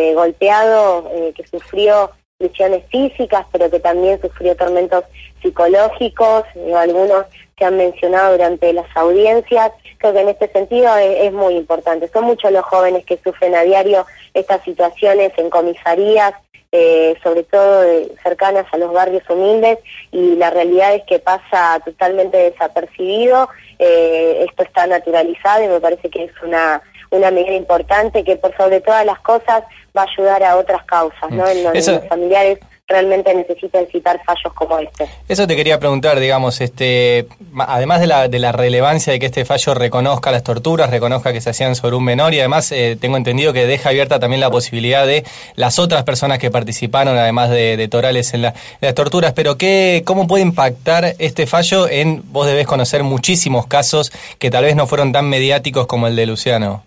eh, 0.10 0.14
golpeado, 0.16 1.12
que 1.36 1.46
sufrió 1.46 2.10
lesiones 2.42 2.84
físicas, 2.90 3.46
pero 3.52 3.70
que 3.70 3.80
también 3.80 4.20
sufrió 4.22 4.56
tormentos 4.56 5.04
psicológicos, 5.42 6.44
eh, 6.56 6.74
algunos 6.76 7.26
que 7.56 7.66
han 7.66 7.78
mencionado 7.78 8.32
durante 8.34 8.74
las 8.74 8.86
audiencias. 8.96 9.72
Creo 9.98 10.14
que 10.14 10.22
en 10.22 10.30
este 10.30 10.48
sentido 10.52 10.96
es, 10.98 11.26
es 11.26 11.34
muy 11.34 11.56
importante. 11.56 12.08
Son 12.08 12.24
muchos 12.26 12.52
los 12.52 12.66
jóvenes 12.66 13.06
que 13.06 13.20
sufren 13.24 13.54
a 13.56 13.62
diario 13.62 14.06
estas 14.34 14.64
situaciones 14.64 15.32
en 15.38 15.50
comisarías, 15.50 16.34
eh, 16.72 17.16
sobre 17.22 17.44
todo 17.44 17.82
de- 17.82 18.12
cercanas 18.24 18.66
a 18.72 18.78
los 18.78 18.92
barrios 18.94 19.24
humildes, 19.30 19.78
y 20.12 20.36
la 20.38 20.50
realidad 20.50 20.96
es 20.96 21.04
que 21.04 21.20
pasa 21.20 21.80
totalmente 21.86 22.38
desapercibido. 22.38 23.50
Eh, 23.78 24.46
esto 24.48 24.64
está 24.64 24.88
naturalizado 24.88 25.64
y 25.64 25.68
me 25.68 25.80
parece 25.80 26.10
que 26.10 26.24
es 26.26 26.32
una 26.44 26.82
una 27.12 27.30
medida 27.32 27.54
importante 27.56 28.24
que 28.24 28.36
por 28.38 28.56
sobre 28.58 28.82
todas 28.82 29.06
las 29.06 29.20
cosas 29.20 29.64
va 29.96 30.04
a 30.04 30.08
ayudar 30.12 30.44
a 30.44 30.58
otras 30.58 30.84
causas, 30.86 31.30
¿no? 31.30 31.48
En 31.48 31.64
donde 31.64 31.80
Eso- 31.80 31.92
los 31.94 32.08
familiares 32.08 32.60
realmente 32.88 33.34
necesitan 33.34 33.86
citar 33.90 34.20
fallos 34.26 34.54
como 34.54 34.78
este. 34.80 35.08
Eso 35.30 35.48
te 35.48 35.56
quería 35.56 35.80
preguntar, 35.80 36.20
digamos, 36.20 36.60
este, 36.60 37.26
además 37.58 38.02
de 38.02 38.08
la, 38.08 38.28
de 38.28 38.38
la 38.38 38.52
relevancia 38.52 39.14
de 39.14 39.20
que 39.20 39.28
este 39.28 39.46
fallo 39.46 39.74
reconozca 39.76 40.30
las 40.30 40.44
torturas, 40.44 40.90
reconozca 40.90 41.32
que 41.32 41.40
se 41.40 41.52
hacían 41.52 41.76
sobre 41.76 41.96
un 41.96 42.04
menor 42.04 42.34
y 42.34 42.40
además 42.40 42.70
eh, 42.74 42.98
tengo 43.00 43.16
entendido 43.16 43.54
que 43.54 43.66
deja 43.66 43.90
abierta 43.90 44.20
también 44.20 44.42
la 44.42 44.50
posibilidad 44.52 45.08
de 45.08 45.24
las 45.56 45.80
otras 45.80 46.04
personas 46.04 46.38
que 46.38 46.52
participaron, 46.52 47.18
además 47.18 47.50
de, 47.50 47.78
de 47.78 47.88
Torales, 47.88 48.34
en, 48.34 48.42
la- 48.42 48.50
en 48.50 48.56
las 48.82 48.94
torturas. 48.94 49.32
Pero 49.32 49.58
¿qué, 49.58 50.04
¿cómo 50.06 50.28
puede 50.28 50.44
impactar 50.44 51.16
este 51.18 51.48
fallo 51.48 51.88
en, 51.88 52.22
vos 52.34 52.46
debés 52.46 52.68
conocer 52.68 53.04
muchísimos 53.04 53.68
casos 53.68 54.12
que 54.38 54.52
tal 54.52 54.66
vez 54.66 54.76
no 54.76 54.86
fueron 54.86 55.14
tan 55.14 55.30
mediáticos 55.30 55.88
como 55.88 56.08
el 56.08 56.18
de 56.18 56.26
Luciano? 56.26 56.84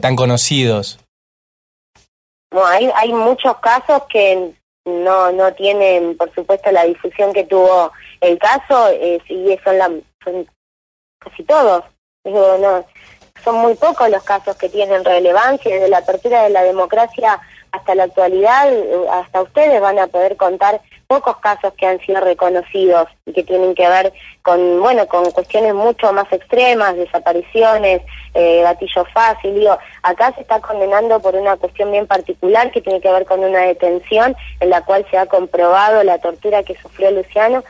Tan 0.00 0.16
conocidos. 0.16 0.98
No, 2.52 2.64
hay, 2.66 2.90
hay 2.94 3.12
muchos 3.12 3.56
casos 3.58 4.02
que 4.08 4.52
no, 4.84 5.32
no 5.32 5.52
tienen, 5.54 6.16
por 6.16 6.32
supuesto, 6.34 6.70
la 6.70 6.84
difusión 6.84 7.32
que 7.32 7.44
tuvo 7.44 7.92
el 8.20 8.38
caso, 8.38 8.88
eh, 8.90 9.20
y 9.28 9.58
son, 9.64 9.78
la, 9.78 9.90
son 10.24 10.46
casi 11.18 11.42
todos. 11.44 11.84
Digo, 12.24 12.56
no, 12.58 12.84
son 13.44 13.56
muy 13.56 13.74
pocos 13.74 14.08
los 14.10 14.22
casos 14.22 14.56
que 14.56 14.68
tienen 14.68 15.04
relevancia, 15.04 15.74
desde 15.74 15.88
la 15.88 15.98
apertura 15.98 16.44
de 16.44 16.50
la 16.50 16.62
democracia 16.62 17.40
hasta 17.76 17.94
la 17.94 18.04
actualidad, 18.04 18.72
eh, 18.72 19.06
hasta 19.10 19.42
ustedes 19.42 19.80
van 19.80 19.98
a 19.98 20.06
poder 20.06 20.36
contar 20.36 20.80
pocos 21.06 21.36
casos 21.36 21.72
que 21.74 21.86
han 21.86 22.00
sido 22.00 22.20
reconocidos 22.20 23.08
y 23.26 23.32
que 23.32 23.44
tienen 23.44 23.74
que 23.74 23.88
ver 23.88 24.12
con, 24.42 24.80
bueno, 24.80 25.06
con 25.06 25.30
cuestiones 25.30 25.72
mucho 25.74 26.12
más 26.12 26.30
extremas, 26.32 26.96
desapariciones, 26.96 28.02
eh, 28.34 28.62
gatillo 28.62 29.04
fácil, 29.14 29.54
digo, 29.54 29.78
acá 30.02 30.32
se 30.34 30.40
está 30.40 30.60
condenando 30.60 31.20
por 31.20 31.34
una 31.36 31.56
cuestión 31.56 31.92
bien 31.92 32.06
particular 32.06 32.70
que 32.72 32.80
tiene 32.80 33.00
que 33.00 33.10
ver 33.10 33.24
con 33.24 33.40
una 33.40 33.60
detención 33.60 34.36
en 34.60 34.70
la 34.70 34.84
cual 34.84 35.06
se 35.10 35.18
ha 35.18 35.26
comprobado 35.26 36.02
la 36.02 36.18
tortura 36.18 36.62
que 36.62 36.76
sufrió 36.76 37.10
Luciano. 37.10 37.62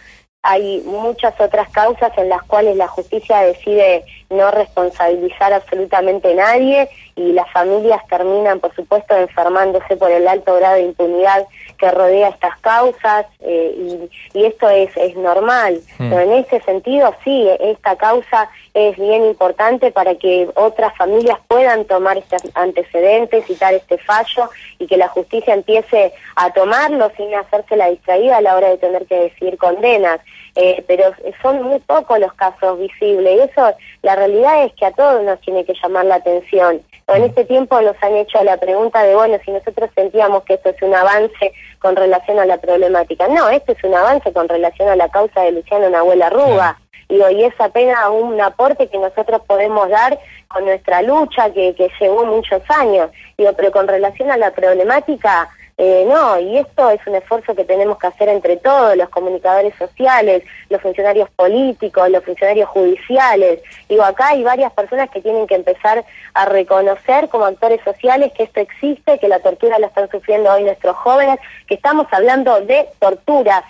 Hay 0.49 0.81
muchas 0.87 1.35
otras 1.41 1.69
causas 1.71 2.13
en 2.17 2.29
las 2.29 2.43
cuales 2.45 2.77
la 2.77 2.87
justicia 2.87 3.41
decide 3.41 4.05
no 4.31 4.51
responsabilizar 4.51 5.53
absolutamente 5.53 6.33
a 6.33 6.35
nadie 6.35 6.89
y 7.17 7.33
las 7.33 7.51
familias 7.51 8.01
terminan, 8.09 8.61
por 8.61 8.75
supuesto, 8.75 9.17
enfermándose 9.17 9.97
por 9.97 10.11
el 10.11 10.29
alto 10.29 10.55
grado 10.57 10.77
de 10.77 10.83
impunidad 10.83 11.47
que 11.79 11.91
rodea 11.91 12.29
estas 12.29 12.59
causas 12.61 13.27
eh, 13.41 14.09
y, 14.33 14.39
y 14.39 14.45
esto 14.45 14.69
es, 14.69 14.91
es 14.97 15.17
normal. 15.17 15.81
Hmm. 15.99 16.11
Pero 16.11 16.21
en 16.21 16.33
ese 16.33 16.61
sentido, 16.61 17.15
sí, 17.25 17.49
esta 17.61 17.97
causa 17.97 18.49
es 18.75 18.97
bien 18.97 19.25
importante 19.25 19.91
para 19.91 20.15
que 20.17 20.49
otras 20.55 20.97
familias 20.97 21.39
puedan 21.49 21.85
tomar 21.85 22.19
estos 22.19 22.43
antecedentes, 22.55 23.47
citar 23.47 23.75
este 23.75 23.99
fallo 23.99 24.51
y 24.79 24.87
que 24.87 24.97
la 24.97 25.09
justicia 25.09 25.55
empiece 25.55 26.13
a 26.35 26.53
tomarlo 26.53 27.11
sin 27.17 27.35
hacerse 27.35 27.77
la 27.77 27.91
distraída 27.91 28.37
a 28.39 28.43
la 28.43 28.57
hora 28.57 28.69
de 28.69 28.79
tener 28.79 29.07
que 29.07 29.17
decidir 29.17 29.57
condenas. 29.57 30.21
Eh, 30.59 30.83
pero 30.89 31.13
son 31.43 31.63
muy 31.63 31.79
pocos 31.81 32.19
los 32.19 32.33
casos 32.33 32.79
visibles 32.79 33.37
y 33.37 33.41
eso, 33.41 33.77
la 34.01 34.17
realidad 34.17 34.65
es 34.65 34.73
que 34.73 34.87
a 34.87 34.91
todos 34.91 35.23
nos 35.23 35.39
tiene 35.43 35.67
que 35.67 35.75
llamar 35.75 36.07
la 36.07 36.15
atención. 36.15 36.81
En 37.09 37.25
este 37.25 37.45
tiempo 37.45 37.79
nos 37.83 37.95
han 38.03 38.17
hecho 38.17 38.43
la 38.43 38.57
pregunta 38.57 39.03
de, 39.03 39.15
bueno, 39.15 39.39
si 39.45 39.51
nosotros 39.51 39.91
sentíamos 39.95 40.45
que 40.45 40.55
esto 40.55 40.71
es 40.71 40.81
un 40.81 40.95
avance 40.95 41.53
con 41.79 41.95
relación 41.95 42.39
a 42.39 42.47
la 42.47 42.57
problemática. 42.57 43.29
No, 43.29 43.51
esto 43.51 43.73
es 43.73 43.85
un 43.85 43.95
avance 43.95 44.33
con 44.33 44.49
relación 44.49 44.89
a 44.89 44.97
la 44.97 45.11
causa 45.11 45.43
de 45.43 45.53
Luciano 45.53 45.91
Nahuel 45.91 46.23
Arruga. 46.23 46.79
Y 47.09 47.21
es 47.21 47.55
apenas 47.61 47.99
un 48.11 48.41
aporte 48.41 48.89
que 48.89 48.99
nosotros 48.99 49.43
podemos 49.47 49.89
dar 49.91 50.19
con 50.49 50.65
nuestra 50.65 51.03
lucha 51.03 51.53
que, 51.53 51.75
que 51.75 51.91
llevó 52.01 52.25
muchos 52.25 52.63
años. 52.69 53.11
Digo, 53.39 53.53
pero 53.53 53.71
con 53.71 53.87
relación 53.87 54.31
a 54.31 54.37
la 54.37 54.51
problemática, 54.51 55.49
eh, 55.79 56.07
no, 56.09 56.41
y 56.41 56.57
esto 56.57 56.89
es 56.89 57.07
un 57.07 57.17
esfuerzo 57.17 57.55
que 57.55 57.65
tenemos 57.65 57.99
que 57.99 58.07
hacer 58.07 58.31
entre 58.31 58.57
todos, 58.57 58.97
los 58.97 59.11
comunicadores 59.11 59.75
sociales, 59.77 60.43
los 60.71 60.81
funcionarios 60.81 61.29
políticos, 61.31 62.09
los 62.09 62.25
funcionarios 62.25 62.69
judiciales. 62.71 63.61
Digo, 63.87 64.03
acá 64.03 64.29
hay 64.29 64.43
varias 64.43 64.73
personas 64.73 65.11
que 65.11 65.21
tienen 65.21 65.47
que 65.47 65.55
empezar 65.55 66.03
a 66.33 66.45
reconocer 66.47 67.29
como 67.29 67.45
actores 67.45 67.83
sociales 67.85 68.33
que 68.35 68.45
esto 68.45 68.61
existe, 68.61 69.19
que 69.19 69.29
la 69.29 69.41
tortura 69.41 69.79
la 69.79 69.89
están 69.89 70.11
sufriendo 70.11 70.51
hoy 70.51 70.65
nuestros 70.65 70.97
jóvenes, 70.97 71.39
que 71.67 71.75
estamos 71.75 72.07
hablando 72.11 72.63
de 72.63 72.89
torturas, 72.99 73.65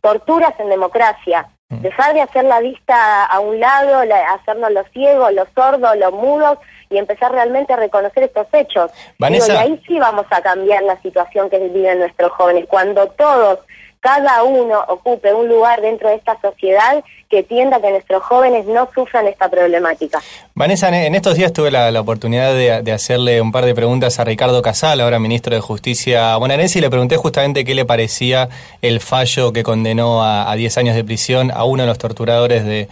torturas 0.00 0.54
en 0.60 0.68
democracia. 0.68 1.48
Dejar 1.80 2.14
de 2.14 2.20
hacer 2.20 2.44
la 2.44 2.60
vista 2.60 3.24
a 3.24 3.40
un 3.40 3.58
lado, 3.58 4.04
la, 4.04 4.32
hacernos 4.32 4.72
los 4.72 4.86
ciegos, 4.90 5.32
los 5.32 5.48
sordos, 5.54 5.96
los 5.96 6.12
mudos 6.12 6.58
y 6.90 6.98
empezar 6.98 7.32
realmente 7.32 7.72
a 7.72 7.76
reconocer 7.76 8.24
estos 8.24 8.46
hechos. 8.52 8.90
Digo, 9.18 9.46
y 9.48 9.50
ahí 9.52 9.82
sí 9.86 9.98
vamos 9.98 10.26
a 10.30 10.42
cambiar 10.42 10.82
la 10.82 11.00
situación 11.00 11.48
que 11.48 11.58
viven 11.58 11.98
nuestros 11.98 12.30
jóvenes. 12.32 12.66
Cuando 12.68 13.08
todos 13.08 13.60
cada 14.02 14.42
uno 14.42 14.84
ocupe 14.88 15.32
un 15.32 15.48
lugar 15.48 15.80
dentro 15.80 16.08
de 16.08 16.16
esta 16.16 16.36
sociedad 16.40 17.04
que 17.30 17.44
tienda 17.44 17.80
que 17.80 17.88
nuestros 17.88 18.22
jóvenes 18.24 18.66
no 18.66 18.90
sufran 18.92 19.26
esta 19.28 19.48
problemática. 19.48 20.20
Vanessa, 20.54 20.88
en 20.88 21.14
estos 21.14 21.36
días 21.36 21.52
tuve 21.52 21.70
la, 21.70 21.98
oportunidad 21.98 22.52
de, 22.52 22.92
hacerle 22.92 23.40
un 23.40 23.52
par 23.52 23.64
de 23.64 23.74
preguntas 23.74 24.18
a 24.18 24.24
Ricardo 24.24 24.60
Casal, 24.60 25.00
ahora 25.00 25.20
ministro 25.20 25.54
de 25.54 25.62
Justicia 25.62 26.36
bonaerense, 26.36 26.80
y 26.80 26.82
le 26.82 26.90
pregunté 26.90 27.16
justamente 27.16 27.64
qué 27.64 27.74
le 27.74 27.84
parecía 27.86 28.48
el 28.82 29.00
fallo 29.00 29.52
que 29.52 29.62
condenó 29.62 30.22
a, 30.22 30.54
10 30.54 30.78
años 30.78 30.96
de 30.96 31.04
prisión 31.04 31.52
a 31.52 31.64
uno 31.64 31.84
de 31.84 31.86
los 31.86 31.96
torturadores 31.96 32.64
de, 32.64 32.88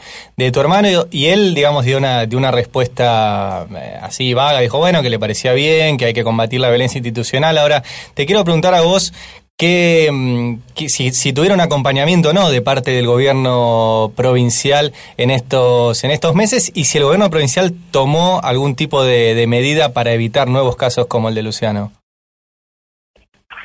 tu 0.52 0.60
hermano, 0.60 0.88
y 1.10 1.26
él, 1.26 1.54
digamos, 1.54 1.84
dio 1.84 1.98
una, 1.98 2.24
dio 2.24 2.38
una 2.38 2.52
respuesta 2.52 3.66
eh, 3.76 3.98
así 4.00 4.32
vaga, 4.32 4.60
dijo, 4.60 4.78
bueno, 4.78 5.02
que 5.02 5.10
le 5.10 5.18
parecía 5.18 5.52
bien, 5.52 5.98
que 5.98 6.06
hay 6.06 6.14
que 6.14 6.24
combatir 6.24 6.60
la 6.60 6.68
violencia 6.70 6.98
institucional. 6.98 7.58
Ahora, 7.58 7.82
te 8.14 8.24
quiero 8.26 8.42
preguntar 8.44 8.74
a 8.74 8.80
vos, 8.80 9.12
Mm, 9.62 10.54
que, 10.74 10.88
si, 10.88 11.10
si, 11.10 11.32
tuvieron 11.34 11.60
acompañamiento 11.60 12.32
no 12.32 12.48
de 12.48 12.62
parte 12.62 12.92
del 12.92 13.06
gobierno 13.06 14.10
provincial 14.16 14.92
en 15.18 15.30
estos 15.30 16.02
en 16.02 16.10
estos 16.10 16.34
meses 16.34 16.72
y 16.74 16.84
si 16.84 16.96
el 16.96 17.04
gobierno 17.04 17.28
provincial 17.28 17.72
tomó 17.90 18.40
algún 18.42 18.74
tipo 18.74 19.04
de, 19.04 19.44
medida 19.46 19.92
para 19.92 20.12
evitar 20.12 20.48
nuevos 20.48 20.76
casos 20.76 21.06
como 21.06 21.28
el 21.28 21.34
de 21.34 21.42
Luciano. 21.42 21.92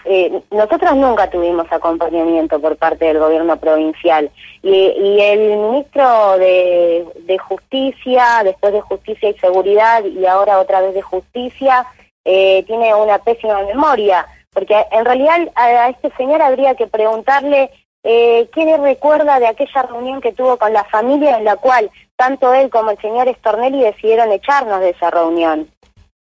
Eh, 0.03 0.41
nosotros 0.51 0.95
nunca 0.97 1.29
tuvimos 1.29 1.65
acompañamiento 1.71 2.59
por 2.59 2.75
parte 2.75 3.05
del 3.05 3.19
gobierno 3.19 3.57
provincial. 3.57 4.29
Y, 4.61 4.69
y 4.69 5.21
el 5.21 5.39
ministro 5.39 6.37
de, 6.37 7.05
de, 7.25 7.37
Justicia, 7.37 8.41
después 8.43 8.73
de 8.73 8.81
Justicia 8.81 9.29
y 9.29 9.39
Seguridad 9.39 10.03
y 10.03 10.25
ahora 10.25 10.59
otra 10.59 10.81
vez 10.81 10.93
de 10.93 11.01
Justicia, 11.01 11.87
eh, 12.23 12.63
tiene 12.67 12.93
una 12.93 13.19
pésima 13.19 13.63
memoria 13.63 14.25
porque 14.55 14.87
en 14.89 15.03
realidad 15.03 15.51
a, 15.55 15.89
este 15.89 16.09
señor 16.15 16.41
habría 16.41 16.75
que 16.75 16.87
preguntarle 16.87 17.69
eh, 18.03 18.49
qué 18.53 18.63
le 18.63 18.77
recuerda 18.77 19.37
de 19.37 19.47
aquella 19.47 19.83
reunión 19.83 20.21
que 20.21 20.31
tuvo 20.31 20.57
con 20.57 20.71
la 20.71 20.85
familia 20.85 21.37
en 21.37 21.43
la 21.43 21.57
cual 21.57 21.91
tanto 22.15 22.53
él 22.53 22.69
como 22.69 22.91
el 22.91 22.97
señor 22.99 23.27
Stornelli 23.35 23.81
decidieron 23.81 24.31
echarnos 24.31 24.79
de 24.79 24.91
esa 24.91 25.11
reunión. 25.11 25.69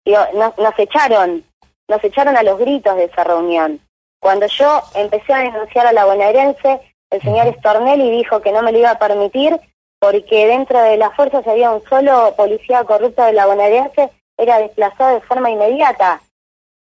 nos, 0.05 0.57
nos 0.57 0.79
echaron, 0.79 1.43
nos 1.87 2.03
echaron 2.03 2.35
a 2.35 2.41
los 2.41 2.57
gritos 2.57 2.95
de 2.95 3.03
esa 3.05 3.23
reunión. 3.23 3.79
Cuando 4.19 4.47
yo 4.47 4.81
empecé 4.95 5.31
a 5.31 5.39
denunciar 5.39 5.85
a 5.85 5.93
la 5.93 6.05
bonaerense, 6.05 6.81
el 7.11 7.21
señor 7.21 7.55
Stornelli 7.59 8.09
dijo 8.09 8.41
que 8.41 8.51
no 8.51 8.63
me 8.63 8.71
lo 8.71 8.79
iba 8.79 8.89
a 8.89 8.99
permitir 8.99 9.59
porque 9.99 10.47
dentro 10.47 10.81
de 10.81 10.97
las 10.97 11.15
fuerzas 11.15 11.45
había 11.45 11.69
un 11.69 11.83
solo 11.83 12.33
policía 12.35 12.83
corrupto 12.83 13.23
de 13.25 13.33
la 13.33 13.45
bonaerense, 13.45 14.09
era 14.37 14.57
desplazado 14.57 15.13
de 15.13 15.21
forma 15.21 15.51
inmediata 15.51 16.19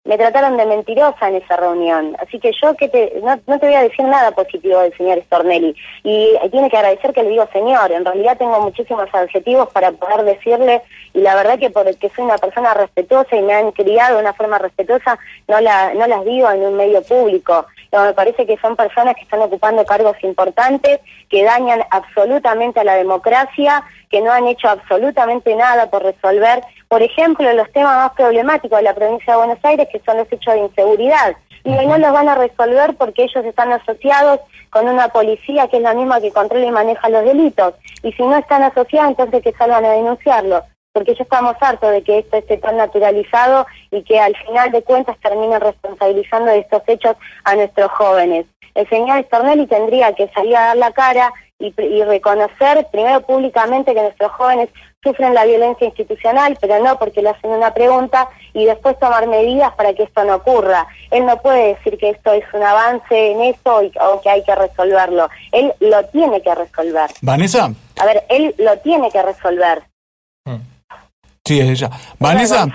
me 0.05 0.19
trataron 0.19 0.57
de 0.57 0.67
mentirosa 0.67 1.29
en 1.29 1.37
esa 1.37 1.57
reunión. 1.57 2.17
Así 2.21 2.41
que 2.41 2.51
yo 2.61 2.75
que 2.75 2.89
te, 2.89 3.21
no, 3.23 3.39
no, 3.47 3.59
te 3.59 3.67
voy 3.67 3.77
a 3.77 3.83
decir 3.83 4.05
nada 4.05 4.33
positivo 4.33 4.81
del 4.81 4.97
señor 4.97 5.23
Stornelli. 5.23 5.77
Y 6.03 6.37
tiene 6.51 6.69
que 6.69 6.77
agradecer 6.77 7.13
que 7.13 7.23
le 7.23 7.31
digo 7.31 7.49
señor. 7.53 7.93
En 7.93 8.05
realidad 8.05 8.37
tengo 8.37 8.61
muchísimos 8.61 9.09
adjetivos 9.13 9.69
para 9.71 9.93
poder 9.93 10.25
decirle 10.25 10.83
y 11.15 11.21
la 11.21 11.37
verdad 11.37 11.59
que 11.59 11.71
porque 11.71 12.11
soy 12.17 12.25
una 12.25 12.39
persona 12.39 12.75
respetuosa 12.75 13.37
y 13.37 13.43
me 13.43 13.55
han 13.55 13.71
criado 13.73 14.17
de 14.17 14.23
una 14.23 14.33
forma 14.33 14.59
respetuosa, 14.59 15.19
no, 15.47 15.61
la, 15.61 15.95
no 15.95 16.07
las 16.07 16.25
digo 16.25 16.51
en 16.51 16.63
un 16.63 16.77
medio 16.77 17.03
público. 17.03 17.67
Me 17.93 18.15
parece 18.15 18.47
que 18.47 18.57
son 18.57 18.75
personas 18.75 19.15
que 19.15 19.23
están 19.23 19.41
ocupando 19.41 19.85
cargos 19.85 20.17
importantes, 20.23 21.01
que 21.29 21.45
dañan 21.45 21.83
absolutamente 21.91 22.81
a 22.81 22.85
la 22.85 22.95
democracia, 22.95 23.85
que 24.11 24.23
no 24.23 24.33
han 24.33 24.47
hecho 24.47 24.69
absolutamente 24.69 25.55
nada 25.55 25.91
por 25.91 26.03
resolver 26.03 26.63
por 26.93 27.03
ejemplo, 27.03 27.51
los 27.55 27.73
temas 27.73 27.97
más 27.97 28.13
problemáticos 28.13 28.77
de 28.77 28.83
la 28.83 28.95
provincia 28.95 29.33
de 29.33 29.39
Buenos 29.39 29.65
Aires, 29.65 29.89
que 29.91 30.03
son 30.05 30.19
los 30.19 30.31
hechos 30.31 30.53
de 30.53 30.61
inseguridad. 30.61 31.35
Y 31.65 31.71
no 31.71 31.97
los 31.97 32.13
van 32.13 32.29
a 32.29 32.35
resolver 32.35 32.95
porque 32.99 33.23
ellos 33.23 33.47
están 33.47 33.73
asociados 33.73 34.41
con 34.69 34.87
una 34.87 35.09
policía 35.09 35.69
que 35.69 35.79
es 35.79 35.83
la 35.83 35.95
misma 35.95 36.21
que 36.21 36.33
controla 36.33 36.67
y 36.67 36.71
maneja 36.71 37.09
los 37.09 37.25
delitos. 37.25 37.73
Y 38.03 38.13
si 38.13 38.23
no 38.23 38.37
están 38.37 38.63
asociados, 38.63 39.09
entonces 39.09 39.43
que 39.43 39.53
salgan 39.53 39.87
a 39.87 39.93
denunciarlo. 39.93 40.65
Porque 40.93 41.15
ya 41.15 41.23
estamos 41.23 41.57
hartos 41.63 41.93
de 41.93 42.03
que 42.03 42.19
esto 42.19 42.37
esté 42.37 42.59
tan 42.59 42.77
naturalizado 42.77 43.67
y 43.91 44.03
que 44.03 44.21
al 44.21 44.37
final 44.37 44.71
de 44.71 44.83
cuentas 44.83 45.17
terminen 45.23 45.63
responsabilizando 45.63 46.51
de 46.51 46.59
estos 46.59 46.83
hechos 46.89 47.17
a 47.45 47.57
nuestros 47.57 47.91
jóvenes. 47.93 48.45
El 48.75 48.87
señor 48.91 49.25
Stornelli 49.25 49.67
tendría 49.67 50.13
que 50.15 50.29
salir 50.29 50.59
a 50.59 50.67
dar 50.67 50.77
la 50.77 50.91
cara 50.91 51.33
y, 51.63 51.75
y 51.81 52.05
reconocer 52.05 52.87
primero 52.91 53.21
públicamente 53.23 53.95
que 53.95 54.03
nuestros 54.03 54.33
jóvenes 54.33 54.69
sufren 55.03 55.35
la 55.35 55.45
violencia 55.45 55.87
institucional, 55.87 56.57
pero 56.61 56.83
no 56.83 56.99
porque 56.99 57.23
le 57.23 57.31
hacen 57.31 57.51
una 57.51 57.75
pregunta 57.75 58.29
y 58.53 58.65
después 58.65 58.99
tomar 58.99 59.27
medidas 59.27 59.73
para 59.75 59.95
que 59.95 60.05
esto 60.05 60.25
no 60.25 60.37
ocurra. 60.37 60.87
Él 61.11 61.27
no 61.27 61.37
puede 61.39 61.75
decir 61.75 61.99
que 61.99 62.11
esto 62.11 62.33
es 62.33 62.45
un 62.53 62.63
avance 62.63 63.33
en 63.33 63.43
eso 63.43 63.81
o 64.01 64.21
que 64.21 64.31
hay 64.31 64.45
que 64.45 64.55
resolverlo. 64.55 65.29
Él 65.51 65.73
lo 65.81 66.05
tiene 66.07 66.41
que 66.41 66.55
resolver. 66.55 67.11
Vanessa. 67.21 67.73
A 68.01 68.07
ver, 68.07 68.25
él 68.29 68.55
lo 68.59 68.79
tiene 68.79 69.11
que 69.11 69.23
resolver. 69.23 69.83
Sí, 71.45 71.59
es 71.59 71.71
ella. 71.71 71.91
Vanessa. 72.21 72.69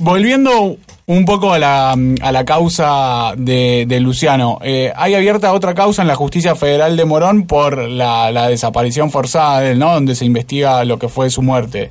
Volviendo 0.00 0.78
un 1.04 1.24
poco 1.26 1.52
a 1.52 1.58
la, 1.58 1.92
a 1.92 2.32
la 2.32 2.44
causa 2.46 3.34
de, 3.36 3.84
de 3.86 4.00
Luciano, 4.00 4.58
eh, 4.62 4.92
hay 4.96 5.14
abierta 5.14 5.52
otra 5.52 5.74
causa 5.74 6.00
en 6.00 6.08
la 6.08 6.14
justicia 6.14 6.54
federal 6.54 6.96
de 6.96 7.04
Morón 7.04 7.46
por 7.46 7.76
la, 7.86 8.30
la 8.30 8.48
desaparición 8.48 9.10
forzada 9.10 9.60
de 9.60 9.72
él, 9.72 9.78
¿no? 9.78 9.92
Donde 9.92 10.14
se 10.14 10.24
investiga 10.24 10.84
lo 10.86 10.98
que 10.98 11.08
fue 11.08 11.28
su 11.28 11.42
muerte. 11.42 11.90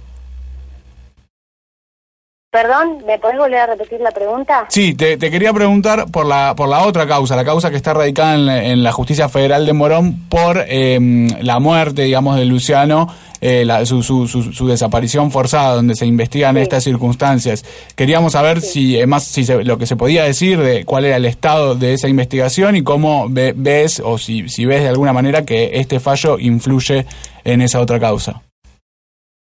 Perdón, 2.52 3.04
¿me 3.06 3.20
podés 3.20 3.38
volver 3.38 3.60
a 3.60 3.68
repetir 3.68 4.02
la 4.02 4.10
pregunta? 4.10 4.66
Sí, 4.70 4.96
te, 4.96 5.20
quería 5.20 5.54
preguntar 5.54 6.10
por 6.10 6.26
la 6.26 6.56
por 6.56 6.68
la 6.68 6.84
otra 6.84 7.06
causa, 7.06 7.36
la 7.36 7.46
causa 7.46 7.70
que 7.70 7.76
está 7.76 7.94
radicada 7.94 8.34
en, 8.64 8.82
la 8.82 8.92
justicia 8.92 9.30
federal 9.30 9.68
de 9.68 9.74
Morón 9.74 10.28
por 10.30 10.66
em, 10.68 11.28
la 11.44 11.60
muerte, 11.60 12.02
digamos, 12.02 12.38
de 12.38 12.46
Luciano, 12.46 13.08
eh, 13.40 13.68
su, 13.86 14.02
su, 14.02 14.28
su, 14.28 14.68
desaparición 14.68 15.30
forzada, 15.30 15.76
donde 15.76 15.94
se 15.94 16.08
investigan 16.08 16.58
estas 16.58 16.84
circunstancias. 16.84 17.64
Queríamos 17.96 18.32
saber 18.32 18.62
si, 18.62 18.98
más, 19.06 19.26
si 19.26 19.46
lo 19.64 19.78
que 19.78 19.86
se 19.86 19.96
podía 19.96 20.24
decir 20.24 20.60
de 20.60 20.86
cuál 20.86 21.06
era 21.06 21.18
el 21.18 21.26
estado 21.26 21.76
de 21.76 21.94
esa 21.94 22.08
investigación 22.08 22.76
y 22.76 22.82
cómo 22.82 23.28
ves, 23.30 24.02
o 24.04 24.18
si, 24.18 24.50
si 24.50 24.66
ves 24.66 24.82
de 24.82 24.90
alguna 24.90 25.14
manera 25.14 25.46
que 25.46 25.80
este 25.80 26.00
fallo 26.00 26.40
influye 26.40 27.06
en 27.44 27.62
esa 27.62 27.80
otra 27.80 28.00
causa. 28.00 28.42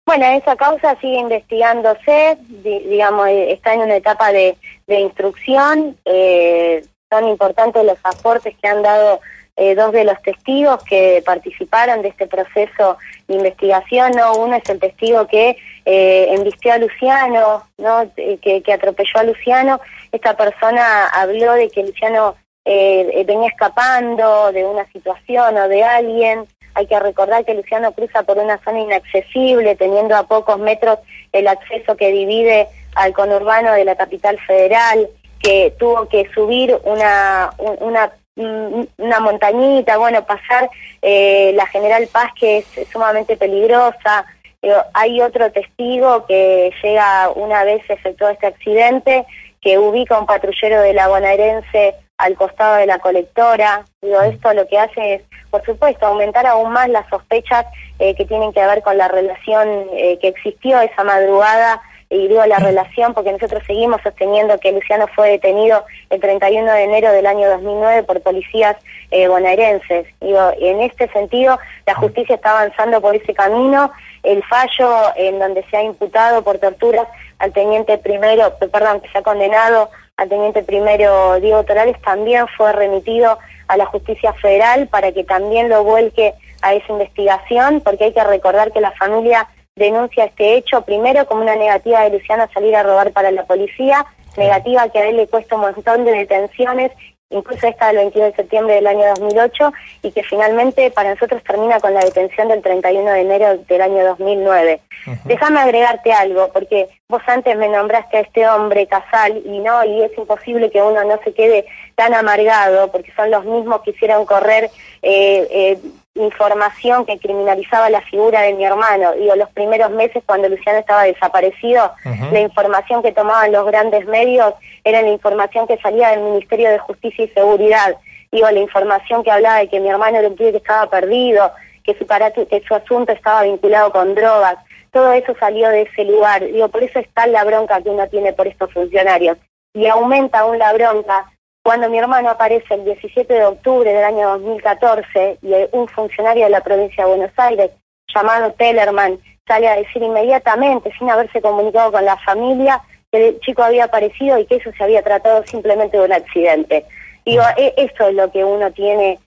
Bueno, 0.07 0.25
esa 0.27 0.55
causa 0.55 0.95
sigue 1.01 1.19
investigándose, 1.19 2.39
digamos, 2.49 3.27
eh, 3.27 3.51
está 3.51 3.75
en 3.75 3.81
una 3.81 3.97
etapa 3.97 4.31
de, 4.31 4.57
instrucción. 4.87 5.97
Eh, 6.05 6.87
son 7.11 7.29
importantes 7.29 7.85
los 7.85 7.99
aportes 8.05 8.55
que 8.57 8.69
han 8.69 8.83
dado 8.83 9.19
eh, 9.57 9.75
dos 9.75 9.91
de 9.91 10.05
los 10.05 10.23
testigos 10.23 10.81
que 10.85 11.25
participaron 11.27 12.03
de 12.03 12.09
este 12.09 12.29
proceso 12.29 12.99
de 13.27 13.35
investigación. 13.35 14.13
¿no? 14.13 14.35
Uno 14.37 14.55
es 14.55 14.71
el 14.71 14.79
testigo 14.79 15.27
que 15.27 15.57
eh, 15.85 16.29
embistió 16.31 16.75
a 16.75 16.79
Luciano, 16.79 17.65
¿no? 17.77 18.09
que, 18.15 18.63
que 18.63 18.73
atropelló 18.73 19.19
a 19.19 19.25
Luciano. 19.25 19.81
Esta 20.13 20.37
persona 20.37 21.09
habló 21.09 21.55
de 21.55 21.69
que 21.69 21.83
Luciano 21.83 22.37
venía 22.65 23.49
escapando 23.49 24.53
de 24.53 24.65
una 24.65 24.87
situación 24.93 25.57
o 25.57 25.69
de 25.69 25.83
alguien. 25.83 26.47
Hay 26.77 26.87
que 26.87 27.01
recordar 27.01 27.43
que 27.47 27.55
Luciano 27.55 27.93
cruza 27.93 28.23
por 28.25 28.37
una 28.37 28.59
zona 28.59 28.81
inaccesible, 28.81 29.77
teniendo 29.77 30.15
a 30.15 30.25
pocos 30.25 30.59
metros 30.59 30.99
el 31.33 31.49
acceso 31.49 31.97
que 31.97 32.13
divide 32.13 32.69
al 32.95 33.15
conurbano 33.15 33.73
de 33.73 33.87
la 33.87 33.97
capital 33.97 34.39
federal, 34.47 35.09
que 35.43 35.73
tuvo 35.79 36.07
que 36.07 36.31
subir 36.35 36.79
una, 36.85 37.51
una 37.57 39.21
montañita, 39.21 39.97
bueno, 39.97 40.27
pasar 40.27 40.69
eh, 41.01 41.53
la 41.55 41.67
General 41.67 42.07
Paz, 42.13 42.33
que 42.39 42.59
es 42.59 42.67
sumamente 42.93 43.39
peligrosa. 43.39 44.27
Eh, 44.61 44.75
hay 44.93 45.23
otro 45.23 45.51
testigo 45.53 46.27
que 46.27 46.75
llega 46.83 47.31
una 47.31 47.65
vez 47.65 47.89
efectuó 47.89 48.29
este 48.29 48.49
accidente, 48.49 49.25
que 49.63 49.79
ubica 49.79 50.19
un 50.19 50.27
patrullero 50.27 50.83
de 50.83 50.93
la 50.93 51.09
bonaerense 51.09 51.95
al 52.19 52.35
costado 52.35 52.77
de 52.77 52.87
la 52.87 52.99
colectora. 52.99 53.85
Digo, 54.03 54.21
esto 54.23 54.53
lo 54.55 54.67
que 54.67 54.79
hace 54.79 55.15
es, 55.15 55.23
por 55.51 55.65
supuesto, 55.65 56.07
aumentar 56.07 56.47
aún 56.47 56.73
más 56.73 56.89
las 56.89 57.09
sospechas 57.09 57.67
eh, 57.99 58.15
que 58.15 58.25
tienen 58.25 58.53
que 58.53 58.65
ver 58.65 58.83
con 58.83 58.97
la 58.99 59.09
relación 59.09 59.69
eh, 59.93 60.19
que 60.21 60.29
existió 60.29 60.81
esa 60.81 61.05
madrugada 61.05 61.83
y 62.09 62.29
digo 62.29 62.45
la 62.47 62.59
relación 62.59 63.15
porque 63.15 63.33
nosotros 63.33 63.63
seguimos 63.67 64.01
sosteniendo 64.03 64.59
que 64.59 64.71
Luciano 64.71 65.09
fue 65.09 65.31
detenido 65.31 65.85
el 66.11 66.21
31 66.21 66.73
de 66.73 66.85
enero 66.85 67.11
del 67.11 67.27
año 67.27 67.49
2009 67.51 68.05
por 68.05 68.21
policías 68.21 68.77
eh, 69.11 69.27
bonaerenses. 69.27 70.07
Digo, 70.21 70.53
en 70.61 70.83
este 70.83 71.09
sentido, 71.09 71.59
la 71.85 71.95
justicia 71.95 72.37
está 72.37 72.51
avanzando 72.53 73.01
por 73.01 73.17
ese 73.17 73.35
camino. 73.35 73.91
El 74.23 74.43
fallo 74.45 75.17
en 75.17 75.39
donde 75.39 75.65
se 75.69 75.77
ha 75.77 75.83
imputado 75.83 76.43
por 76.43 76.59
torturas 76.59 77.09
al 77.39 77.53
teniente 77.53 77.99
primero, 77.99 78.57
perdón, 78.59 79.01
que 79.01 79.09
se 79.11 79.19
ha 79.19 79.23
condenado 79.23 79.91
al 80.17 80.29
teniente 80.31 80.63
primero 80.63 81.39
Diego 81.41 81.65
Torales 81.65 82.01
también 82.01 82.47
fue 82.57 82.73
remitido 82.73 83.39
a 83.69 83.77
la 83.77 83.87
justicia 83.87 84.33
federal 84.35 84.89
para 84.89 85.13
que 85.13 85.25
también 85.25 85.69
lo 85.69 85.85
vuelque 85.85 86.35
a 86.63 86.75
esa 86.75 86.93
investigación, 86.93 87.83
porque 87.83 88.05
hay 88.05 88.13
que 88.13 88.25
recordar 88.25 88.73
que 88.73 88.81
la 88.81 88.93
familia 88.93 89.47
denuncia 89.75 90.25
este 90.25 90.55
hecho, 90.55 90.83
primero 90.83 91.27
como 91.27 91.43
una 91.43 91.55
negativa 91.55 92.03
de 92.03 92.11
Luciano 92.11 92.45
a 92.45 92.53
salir 92.53 92.75
a 92.75 92.83
robar 92.83 93.13
para 93.13 93.31
la 93.31 93.45
policía, 93.45 94.07
negativa 94.39 94.89
que 94.89 94.99
a 94.99 95.09
él 95.09 95.17
le 95.17 95.27
cuesta 95.27 95.55
un 95.55 95.63
montón 95.63 96.05
de 96.07 96.13
detenciones, 96.13 96.93
incluso 97.31 97.67
esta 97.67 97.89
del 97.89 97.97
22 97.97 98.31
de 98.31 98.37
septiembre 98.37 98.75
del 98.77 98.87
año 98.87 99.09
2008, 99.09 99.73
y 100.03 100.13
que 100.13 100.23
finalmente 100.23 100.91
para 100.91 101.11
nosotros 101.11 101.43
termina 101.43 101.81
con 101.81 101.95
la 101.95 102.01
detención 102.01 102.49
del 102.49 102.63
31 102.63 103.11
de 103.11 103.21
enero 103.21 103.59
del 103.69 103.81
año 103.81 104.05
2009. 104.05 104.81
Déjame 105.25 105.61
agregarte 105.61 106.13
algo, 106.13 106.49
porque 106.53 106.89
vos 107.09 107.23
antes 107.27 107.57
me 107.57 107.69
nombraste 107.69 108.17
a 108.17 108.21
este 108.21 108.49
hombre, 108.49 108.87
Casal, 108.87 109.43
y 109.45 109.59
no, 109.59 109.85
y 109.85 110.03
es 110.03 110.17
imposible 110.17 110.71
que 110.71 110.83
uno 110.83 111.03
no 111.05 111.19
se 111.25 111.33
quede 111.33 111.67
tan 111.95 112.15
amargado, 112.15 112.91
porque 112.91 113.13
son 113.17 113.31
los 113.31 113.45
mismos 113.45 113.83
que 113.83 113.91
hicieron 113.91 114.25
correr 114.27 114.71
eh, 115.03 115.49
eh, 115.51 115.79
información 116.17 117.05
que 117.07 117.19
criminalizaba 117.19 117.91
la 117.91 118.01
figura 118.01 118.43
de 118.43 118.55
mi 118.55 118.65
hermano. 118.65 119.13
Digo, 119.13 119.37
los 119.37 119.51
primeros 119.51 119.91
meses 119.91 120.23
cuando 120.27 120.49
Luciano 120.49 120.79
estaba 120.79 121.05
desaparecido, 121.05 121.93
la 122.33 122.41
información 122.41 123.03
que 123.03 123.13
tomaban 123.13 123.53
los 123.53 123.67
grandes 123.67 124.07
medios 124.07 124.55
era 124.85 125.03
la 125.03 125.11
información 125.11 125.67
que 125.67 125.79
salía 125.79 126.11
del 126.11 126.21
Ministerio 126.21 126.71
de 126.71 126.79
Justicia 126.79 127.25
y 127.25 127.29
Seguridad. 127.29 127.97
Digo, 128.33 128.51
la 128.51 128.61
información 128.61 129.23
que 129.23 129.31
hablaba 129.31 129.59
de 129.59 129.69
que 129.69 129.81
mi 129.81 129.89
hermano 129.89 130.19
era 130.19 130.29
un 130.29 130.37
pibe 130.37 130.53
que 130.53 130.59
estaba 130.59 130.91
perdido, 130.91 131.53
que 131.85 131.95
su, 131.95 132.07
que 132.07 132.63
su 132.67 132.75
asunto 132.75 133.13
estaba 133.13 133.43
vinculado 133.43 133.93
con 133.93 134.15
drogas. 134.15 134.57
Todo 134.93 135.13
eso 135.13 135.35
salió 135.39 135.69
de 135.69 135.83
ese 135.83 136.05
lugar. 136.05 136.45
Digo, 136.45 136.69
por 136.69 136.83
eso 136.83 136.99
está 136.99 137.27
la 137.27 137.45
bronca 137.45 137.81
que 137.83 137.91
uno 137.91 138.09
tiene 138.09 138.33
por 138.33 138.47
estos 138.47 138.73
funcionarios. 138.73 139.39
Y 139.75 139.87
aumenta 139.87 140.41
aún 140.41 140.59
la 140.59 140.73
bronca 140.73 141.31
cuando 141.67 141.91
mi 141.91 141.99
hermano 141.99 142.31
aparece 142.31 142.75
el 142.75 142.85
17 142.85 143.35
de 143.35 143.45
octubre 143.45 143.93
del 143.93 144.05
año 144.05 144.39
2014 144.39 145.39
y 145.43 145.53
un 145.73 145.89
funcionario 145.89 146.45
de 146.45 146.51
la 146.51 146.61
provincia 146.61 147.03
de 147.03 147.11
Buenos 147.11 147.33
Aires 147.37 147.73
llamado 148.15 148.53
Tellerman 148.53 149.19
sale 149.49 149.67
a 149.67 149.75
decir 149.75 150.01
inmediatamente, 150.01 150.93
sin 150.97 151.11
haberse 151.11 151.43
comunicado 151.43 151.91
con 151.91 152.05
la 152.05 152.17
familia, 152.19 152.81
que 153.11 153.31
el 153.31 153.41
chico 153.41 153.65
había 153.65 153.87
aparecido 153.87 154.39
y 154.39 154.47
que 154.47 154.57
eso 154.57 154.71
se 154.79 154.85
había 154.85 155.03
tratado 155.03 155.45
simplemente 155.45 155.99
de 155.99 156.05
un 156.05 156.13
accidente. 156.13 156.85
Digo, 157.25 157.43
e, 157.57 157.75
eso 157.77 158.11
es 158.11 158.15
lo 158.15 158.31
que 158.31 158.45
uno 158.45 158.71
tiene 158.71 159.19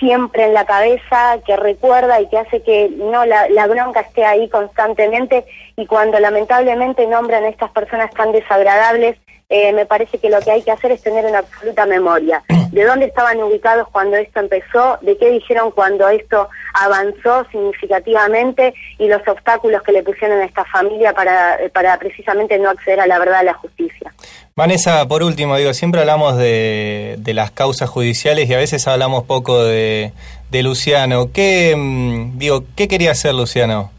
siempre 0.00 0.46
en 0.46 0.54
la 0.54 0.64
cabeza, 0.64 1.38
que 1.46 1.56
recuerda 1.56 2.20
y 2.20 2.28
que 2.28 2.38
hace 2.38 2.62
que 2.64 2.88
no 2.96 3.24
la, 3.26 3.48
la, 3.48 3.68
bronca 3.68 4.00
esté 4.00 4.24
ahí 4.24 4.48
constantemente 4.48 5.44
y 5.76 5.86
cuando 5.86 6.18
lamentablemente 6.18 7.06
nombran 7.06 7.44
a 7.44 7.48
estas 7.48 7.70
personas 7.70 8.10
tan 8.10 8.32
desagradables, 8.32 9.18
eh, 9.48 9.72
me 9.72 9.86
parece 9.86 10.18
que 10.18 10.28
lo 10.28 10.40
que 10.40 10.50
hay 10.50 10.62
que 10.62 10.72
hacer 10.72 10.90
es 10.90 11.02
tener 11.02 11.24
una 11.24 11.38
absoluta 11.38 11.86
memoria. 11.86 12.42
¿De 12.72 12.84
dónde 12.84 13.06
estaban 13.06 13.40
ubicados 13.40 13.86
cuando 13.92 14.16
esto 14.16 14.40
empezó? 14.40 14.98
¿De 15.02 15.16
qué 15.16 15.30
dijeron 15.30 15.70
cuando 15.70 16.08
esto 16.08 16.48
avanzó 16.74 17.46
significativamente? 17.52 18.74
Y 18.98 19.06
los 19.06 19.26
obstáculos 19.28 19.82
que 19.82 19.92
le 19.92 20.02
pusieron 20.02 20.40
a 20.40 20.44
esta 20.44 20.64
familia 20.64 21.12
para, 21.12 21.58
para 21.72 21.96
precisamente 21.98 22.58
no 22.58 22.70
acceder 22.70 23.00
a 23.00 23.06
la 23.06 23.20
verdad, 23.20 23.38
a 23.38 23.44
la 23.44 23.54
justicia. 23.54 24.12
Vanessa, 24.56 25.06
por 25.06 25.22
último, 25.22 25.56
digo, 25.56 25.72
siempre 25.74 26.00
hablamos 26.00 26.36
de, 26.36 27.14
de 27.18 27.34
las 27.34 27.52
causas 27.52 27.88
judiciales 27.88 28.50
y 28.50 28.54
a 28.54 28.58
veces 28.58 28.88
hablamos 28.88 29.24
poco 29.24 29.62
de, 29.62 30.12
de 30.50 30.62
Luciano. 30.64 31.30
¿Qué, 31.32 31.74
mm, 31.76 32.36
digo, 32.36 32.64
¿Qué 32.74 32.88
quería 32.88 33.12
hacer 33.12 33.32
Luciano? 33.32 33.92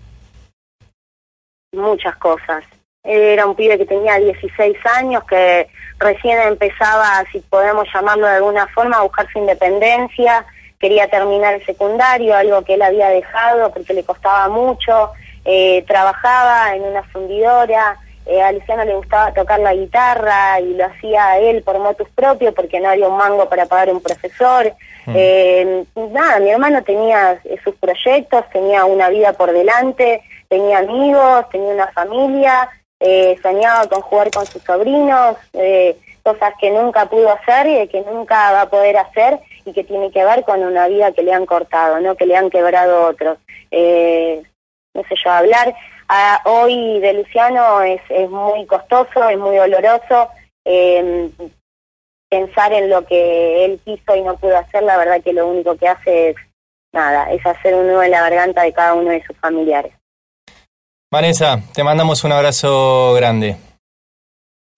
Muchas 1.71 2.17
cosas 2.17 2.63
era 3.07 3.45
un 3.45 3.55
pibe 3.55 3.77
que 3.77 3.85
tenía 3.85 4.19
16 4.19 4.77
años, 4.97 5.23
que 5.23 5.67
recién 5.97 6.39
empezaba, 6.41 7.23
si 7.31 7.39
podemos 7.39 7.87
llamarlo 7.93 8.27
de 8.27 8.35
alguna 8.35 8.67
forma, 8.67 8.97
a 8.97 9.03
buscar 9.03 9.31
su 9.31 9.39
independencia, 9.39 10.45
quería 10.79 11.07
terminar 11.07 11.55
el 11.55 11.65
secundario, 11.65 12.35
algo 12.35 12.63
que 12.63 12.73
él 12.73 12.81
había 12.81 13.09
dejado 13.09 13.71
porque 13.71 13.93
le 13.93 14.03
costaba 14.03 14.49
mucho, 14.49 15.11
eh, 15.45 15.83
trabajaba 15.87 16.75
en 16.75 16.83
una 16.83 17.03
fundidora, 17.03 17.97
eh, 18.25 18.41
a 18.41 18.51
Luciano 18.51 18.83
le 18.83 18.95
gustaba 18.95 19.33
tocar 19.33 19.61
la 19.61 19.73
guitarra 19.73 20.59
y 20.59 20.73
lo 20.73 20.85
hacía 20.85 21.39
él 21.39 21.63
por 21.63 21.79
motus 21.79 22.09
propio 22.09 22.53
porque 22.53 22.81
no 22.81 22.89
había 22.89 23.07
un 23.07 23.15
mango 23.15 23.47
para 23.47 23.67
pagar 23.67 23.89
un 23.89 24.01
profesor. 24.01 24.73
Mm. 25.05 25.13
Eh, 25.15 25.85
nada, 26.11 26.39
mi 26.39 26.49
hermano 26.49 26.83
tenía 26.83 27.39
sus 27.63 27.73
proyectos, 27.75 28.43
tenía 28.51 28.83
una 28.83 29.07
vida 29.07 29.31
por 29.31 29.53
delante, 29.53 30.21
tenía 30.49 30.79
amigos, 30.79 31.47
tenía 31.49 31.73
una 31.73 31.87
familia, 31.87 32.69
eh, 32.99 33.37
soñaba 33.41 33.87
con 33.87 34.01
jugar 34.01 34.31
con 34.31 34.45
sus 34.45 34.61
sobrinos, 34.63 35.37
eh, 35.53 35.97
cosas 36.23 36.53
que 36.59 36.71
nunca 36.71 37.07
pudo 37.07 37.31
hacer 37.31 37.67
y 37.67 37.87
que 37.87 38.01
nunca 38.01 38.51
va 38.51 38.61
a 38.61 38.69
poder 38.69 38.97
hacer 38.97 39.39
y 39.65 39.73
que 39.73 39.83
tiene 39.83 40.11
que 40.11 40.25
ver 40.25 40.43
con 40.43 40.63
una 40.63 40.87
vida 40.87 41.11
que 41.11 41.23
le 41.23 41.33
han 41.33 41.45
cortado, 41.45 41.99
no 41.99 42.15
que 42.15 42.25
le 42.25 42.35
han 42.35 42.49
quebrado 42.49 43.07
otros. 43.07 43.37
Eh, 43.71 44.41
no 44.93 45.03
sé 45.03 45.15
yo, 45.23 45.31
hablar 45.31 45.75
hoy 46.45 46.99
de 46.99 47.13
Luciano 47.13 47.81
es, 47.81 48.01
muy 48.29 48.65
costoso, 48.65 49.29
es 49.29 49.37
muy 49.37 49.57
doloroso. 49.57 50.29
Em, 50.65 51.31
pensar 52.29 52.73
en 52.73 52.89
lo 52.89 53.05
que 53.05 53.65
él 53.65 53.79
quiso 53.85 54.15
y 54.15 54.21
no 54.21 54.35
pudo 54.37 54.57
hacer, 54.57 54.83
la 54.83 54.97
verdad 54.97 55.21
que 55.21 55.33
lo 55.33 55.47
único 55.47 55.77
que 55.77 55.87
hace 55.87 56.29
es 56.29 56.35
nada, 56.91 57.31
es 57.31 57.45
hacer 57.45 57.75
un 57.75 57.87
nudo 57.87 58.03
en 58.03 58.11
la 58.11 58.21
garganta 58.21 58.63
de 58.63 58.73
cada 58.73 58.93
uno 58.93 59.11
de 59.11 59.23
sus 59.23 59.37
familiares. 59.37 59.93
Vanessa, 61.09 61.61
te 61.73 61.85
mandamos 61.85 62.25
un 62.25 62.33
abrazo 62.33 63.13
grande. 63.13 63.55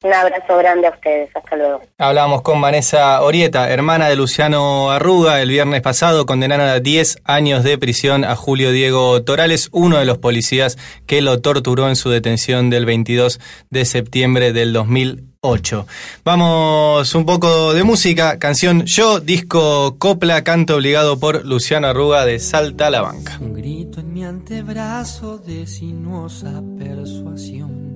Un 0.01 0.13
abrazo 0.13 0.55
grande 0.57 0.88
a 0.88 0.91
ustedes, 0.91 1.29
hasta 1.35 1.57
luego. 1.57 1.81
Hablábamos 1.97 2.41
con 2.41 2.62
Vanessa 2.62 3.21
Orieta, 3.21 3.69
hermana 3.69 4.07
de 4.07 4.15
Luciano 4.15 4.91
Arruga, 4.91 5.41
el 5.41 5.49
viernes 5.49 5.81
pasado 5.81 6.25
condenaron 6.25 6.69
a 6.69 6.79
10 6.79 7.19
años 7.25 7.65
de 7.65 7.77
prisión 7.77 8.23
a 8.23 8.38
Julio 8.38 8.71
Diego 8.71 9.21
Torales, 9.23 9.67
uno 9.73 9.97
de 9.97 10.05
los 10.05 10.17
policías 10.17 10.77
que 11.05 11.21
lo 11.21 11.41
torturó 11.41 11.89
en 11.89 11.97
su 11.97 12.09
detención 12.09 12.69
del 12.69 12.85
22 12.85 13.41
de 13.71 13.83
septiembre 13.83 14.53
del 14.53 14.71
2008. 14.71 15.85
Vamos 16.23 17.13
un 17.13 17.25
poco 17.25 17.73
de 17.73 17.83
música, 17.83 18.39
canción 18.39 18.85
Yo, 18.85 19.19
disco 19.19 19.97
Copla, 19.99 20.45
canto 20.45 20.77
obligado 20.77 21.19
por 21.19 21.45
Luciano 21.45 21.88
Arruga 21.88 22.23
de 22.23 22.39
Salta 22.39 22.88
a 22.88 22.89
la 22.89 23.01
Banca. 23.01 23.38
Un 23.41 23.53
grito 23.53 23.99
en 23.99 24.13
mi 24.13 24.23
antebrazo 24.23 25.39
de 25.39 25.67
sinuosa 25.67 26.63
persuasión 26.77 27.88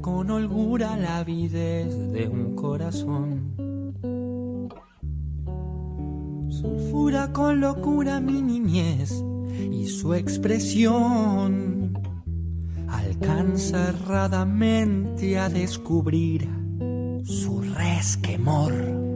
con 0.00 0.30
holgura 0.30 0.96
la 0.96 1.18
avidez 1.18 2.12
de 2.12 2.28
un 2.28 2.54
corazón. 2.54 3.56
Sulfura 6.48 7.32
con 7.32 7.60
locura 7.60 8.20
mi 8.20 8.40
niñez 8.40 9.24
y 9.72 9.86
su 9.86 10.14
expresión 10.14 11.98
alcanza 12.86 13.88
erradamente 13.88 15.40
a 15.40 15.48
descubrir 15.48 16.48
su 17.24 17.60
resquemor. 17.60 19.13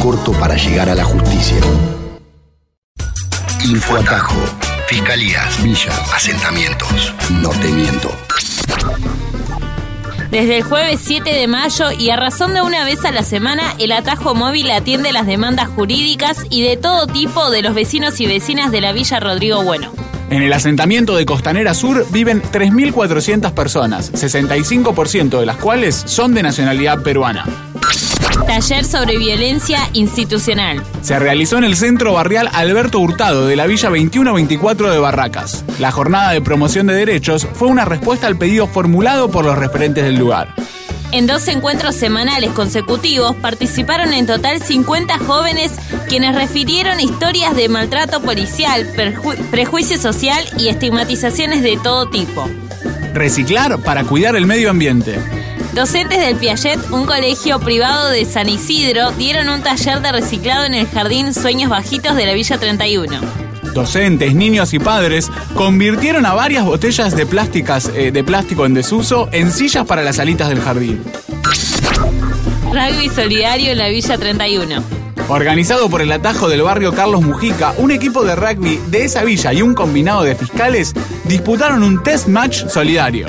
Corto 0.00 0.32
para 0.32 0.56
llegar 0.56 0.88
a 0.88 0.94
la 0.94 1.04
justicia. 1.04 1.56
Infoatajo. 3.64 4.36
Fiscalías, 4.86 5.62
villas, 5.62 6.14
asentamientos. 6.14 7.14
No 7.30 7.50
te 7.50 7.68
miento. 7.68 8.10
Desde 10.30 10.58
el 10.58 10.62
jueves 10.62 11.00
7 11.02 11.30
de 11.30 11.46
mayo 11.46 11.90
y 11.90 12.10
a 12.10 12.16
razón 12.16 12.54
de 12.54 12.62
una 12.62 12.84
vez 12.84 13.04
a 13.04 13.12
la 13.12 13.22
semana, 13.22 13.74
el 13.78 13.92
atajo 13.92 14.34
móvil 14.34 14.70
atiende 14.70 15.12
las 15.12 15.26
demandas 15.26 15.68
jurídicas 15.68 16.44
y 16.50 16.62
de 16.62 16.76
todo 16.76 17.06
tipo 17.06 17.50
de 17.50 17.62
los 17.62 17.74
vecinos 17.74 18.20
y 18.20 18.26
vecinas 18.26 18.70
de 18.70 18.80
la 18.80 18.92
Villa 18.92 19.20
Rodrigo 19.20 19.62
Bueno. 19.62 19.90
En 20.30 20.42
el 20.42 20.52
asentamiento 20.52 21.16
de 21.16 21.24
Costanera 21.24 21.72
Sur 21.72 22.06
viven 22.10 22.42
3.400 22.42 23.52
personas, 23.52 24.12
65% 24.12 25.40
de 25.40 25.46
las 25.46 25.56
cuales 25.56 26.02
son 26.06 26.34
de 26.34 26.42
nacionalidad 26.42 27.02
peruana. 27.02 27.44
Taller 28.46 28.84
sobre 28.84 29.18
violencia 29.18 29.80
institucional. 29.94 30.82
Se 31.02 31.18
realizó 31.18 31.58
en 31.58 31.64
el 31.64 31.76
centro 31.76 32.12
barrial 32.12 32.48
Alberto 32.52 32.98
Hurtado 32.98 33.46
de 33.46 33.56
la 33.56 33.66
Villa 33.66 33.88
2124 33.88 34.90
de 34.90 34.98
Barracas. 34.98 35.64
La 35.78 35.90
jornada 35.90 36.32
de 36.32 36.40
promoción 36.40 36.86
de 36.86 36.94
derechos 36.94 37.46
fue 37.54 37.68
una 37.68 37.84
respuesta 37.84 38.26
al 38.26 38.38
pedido 38.38 38.66
formulado 38.66 39.30
por 39.30 39.44
los 39.44 39.58
referentes 39.58 40.04
del 40.04 40.18
lugar. 40.18 40.54
En 41.10 41.26
dos 41.26 41.48
encuentros 41.48 41.94
semanales 41.94 42.50
consecutivos 42.50 43.34
participaron 43.36 44.12
en 44.12 44.26
total 44.26 44.60
50 44.62 45.18
jóvenes 45.18 45.72
quienes 46.08 46.34
refirieron 46.34 47.00
historias 47.00 47.56
de 47.56 47.68
maltrato 47.68 48.20
policial, 48.20 48.86
perju- 48.94 49.36
prejuicio 49.50 49.98
social 49.98 50.44
y 50.58 50.68
estigmatizaciones 50.68 51.62
de 51.62 51.78
todo 51.82 52.10
tipo. 52.10 52.46
Reciclar 53.14 53.78
para 53.80 54.04
cuidar 54.04 54.36
el 54.36 54.46
medio 54.46 54.70
ambiente. 54.70 55.18
Docentes 55.72 56.18
del 56.20 56.36
Piaget, 56.36 56.90
un 56.90 57.06
colegio 57.06 57.58
privado 57.60 58.10
de 58.10 58.24
San 58.24 58.48
Isidro, 58.48 59.10
dieron 59.12 59.48
un 59.48 59.62
taller 59.62 60.00
de 60.02 60.12
reciclado 60.12 60.64
en 60.64 60.74
el 60.74 60.86
jardín 60.88 61.32
Sueños 61.32 61.70
Bajitos 61.70 62.16
de 62.16 62.26
la 62.26 62.34
Villa 62.34 62.58
31. 62.58 63.47
Docentes, 63.74 64.34
niños 64.34 64.74
y 64.74 64.78
padres 64.78 65.30
convirtieron 65.54 66.26
a 66.26 66.34
varias 66.34 66.64
botellas 66.64 67.14
de, 67.14 67.26
plásticas, 67.26 67.90
eh, 67.94 68.10
de 68.10 68.24
plástico 68.24 68.66
en 68.66 68.74
desuso 68.74 69.28
en 69.32 69.52
sillas 69.52 69.86
para 69.86 70.02
las 70.02 70.16
salitas 70.16 70.48
del 70.48 70.60
jardín. 70.60 71.02
Rugby 72.64 73.08
solidario 73.08 73.72
en 73.72 73.78
la 73.78 73.88
Villa 73.88 74.18
31. 74.18 74.82
Organizado 75.28 75.90
por 75.90 76.00
el 76.00 76.10
atajo 76.12 76.48
del 76.48 76.62
barrio 76.62 76.92
Carlos 76.94 77.22
Mujica, 77.22 77.74
un 77.76 77.90
equipo 77.90 78.24
de 78.24 78.34
rugby 78.34 78.80
de 78.88 79.04
esa 79.04 79.24
villa 79.24 79.52
y 79.52 79.62
un 79.62 79.74
combinado 79.74 80.22
de 80.22 80.34
fiscales 80.34 80.94
disputaron 81.24 81.82
un 81.82 82.02
test 82.02 82.28
match 82.28 82.66
solidario. 82.66 83.26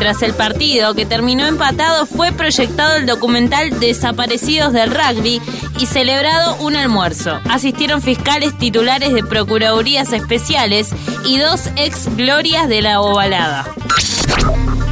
Tras 0.00 0.22
el 0.22 0.32
partido, 0.32 0.94
que 0.94 1.04
terminó 1.04 1.44
empatado, 1.44 2.06
fue 2.06 2.32
proyectado 2.32 2.96
el 2.96 3.04
documental 3.04 3.78
Desaparecidos 3.80 4.72
del 4.72 4.90
Rugby 4.90 5.42
y 5.78 5.84
celebrado 5.84 6.56
un 6.56 6.74
almuerzo. 6.74 7.38
Asistieron 7.50 8.00
fiscales 8.00 8.56
titulares 8.56 9.12
de 9.12 9.22
Procuradurías 9.22 10.14
Especiales 10.14 10.88
y 11.26 11.36
dos 11.36 11.68
ex 11.76 12.16
glorias 12.16 12.66
de 12.70 12.80
la 12.80 13.02
ovalada. 13.02 13.66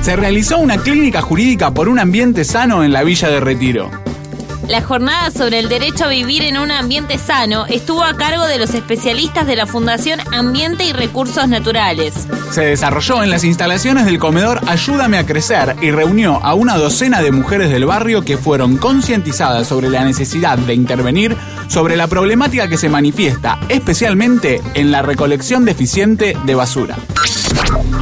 Se 0.02 0.14
realizó 0.14 0.58
una 0.58 0.76
clínica 0.76 1.22
jurídica 1.22 1.72
por 1.72 1.88
un 1.88 1.98
ambiente 1.98 2.44
sano 2.44 2.84
en 2.84 2.92
la 2.92 3.02
villa 3.02 3.30
de 3.30 3.40
Retiro. 3.40 3.90
La 4.68 4.82
jornada 4.82 5.30
sobre 5.30 5.60
el 5.60 5.70
derecho 5.70 6.04
a 6.04 6.08
vivir 6.08 6.42
en 6.42 6.58
un 6.58 6.70
ambiente 6.70 7.16
sano 7.16 7.64
estuvo 7.66 8.04
a 8.04 8.14
cargo 8.18 8.44
de 8.44 8.58
los 8.58 8.74
especialistas 8.74 9.46
de 9.46 9.56
la 9.56 9.66
Fundación 9.66 10.20
Ambiente 10.30 10.84
y 10.84 10.92
Recursos 10.92 11.48
Naturales. 11.48 12.28
Se 12.52 12.66
desarrolló 12.66 13.22
en 13.22 13.30
las 13.30 13.44
instalaciones 13.44 14.04
del 14.04 14.18
comedor 14.18 14.60
Ayúdame 14.66 15.16
a 15.16 15.24
Crecer 15.24 15.74
y 15.80 15.90
reunió 15.90 16.44
a 16.44 16.52
una 16.52 16.76
docena 16.76 17.22
de 17.22 17.32
mujeres 17.32 17.70
del 17.70 17.86
barrio 17.86 18.22
que 18.22 18.36
fueron 18.36 18.76
concientizadas 18.76 19.66
sobre 19.66 19.88
la 19.88 20.04
necesidad 20.04 20.58
de 20.58 20.74
intervenir 20.74 21.34
sobre 21.68 21.96
la 21.96 22.06
problemática 22.06 22.68
que 22.68 22.76
se 22.76 22.90
manifiesta 22.90 23.58
especialmente 23.70 24.60
en 24.74 24.90
la 24.90 25.00
recolección 25.00 25.64
deficiente 25.64 26.36
de 26.44 26.54
basura. 26.54 26.96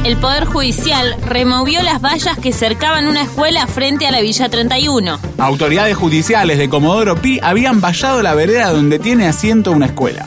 El 0.07 0.15
Poder 0.15 0.45
Judicial 0.45 1.17
removió 1.25 1.83
las 1.83 1.99
vallas 1.99 2.37
que 2.37 2.53
cercaban 2.53 3.09
una 3.09 3.23
escuela 3.23 3.67
frente 3.67 4.07
a 4.07 4.11
la 4.11 4.21
Villa 4.21 4.47
31. 4.47 5.19
Autoridades 5.37 5.97
judiciales 5.97 6.57
de 6.57 6.69
Comodoro 6.69 7.17
Pi 7.17 7.41
habían 7.43 7.81
vallado 7.81 8.21
la 8.21 8.33
vereda 8.33 8.71
donde 8.71 8.99
tiene 8.99 9.27
asiento 9.27 9.73
una 9.73 9.87
escuela. 9.87 10.25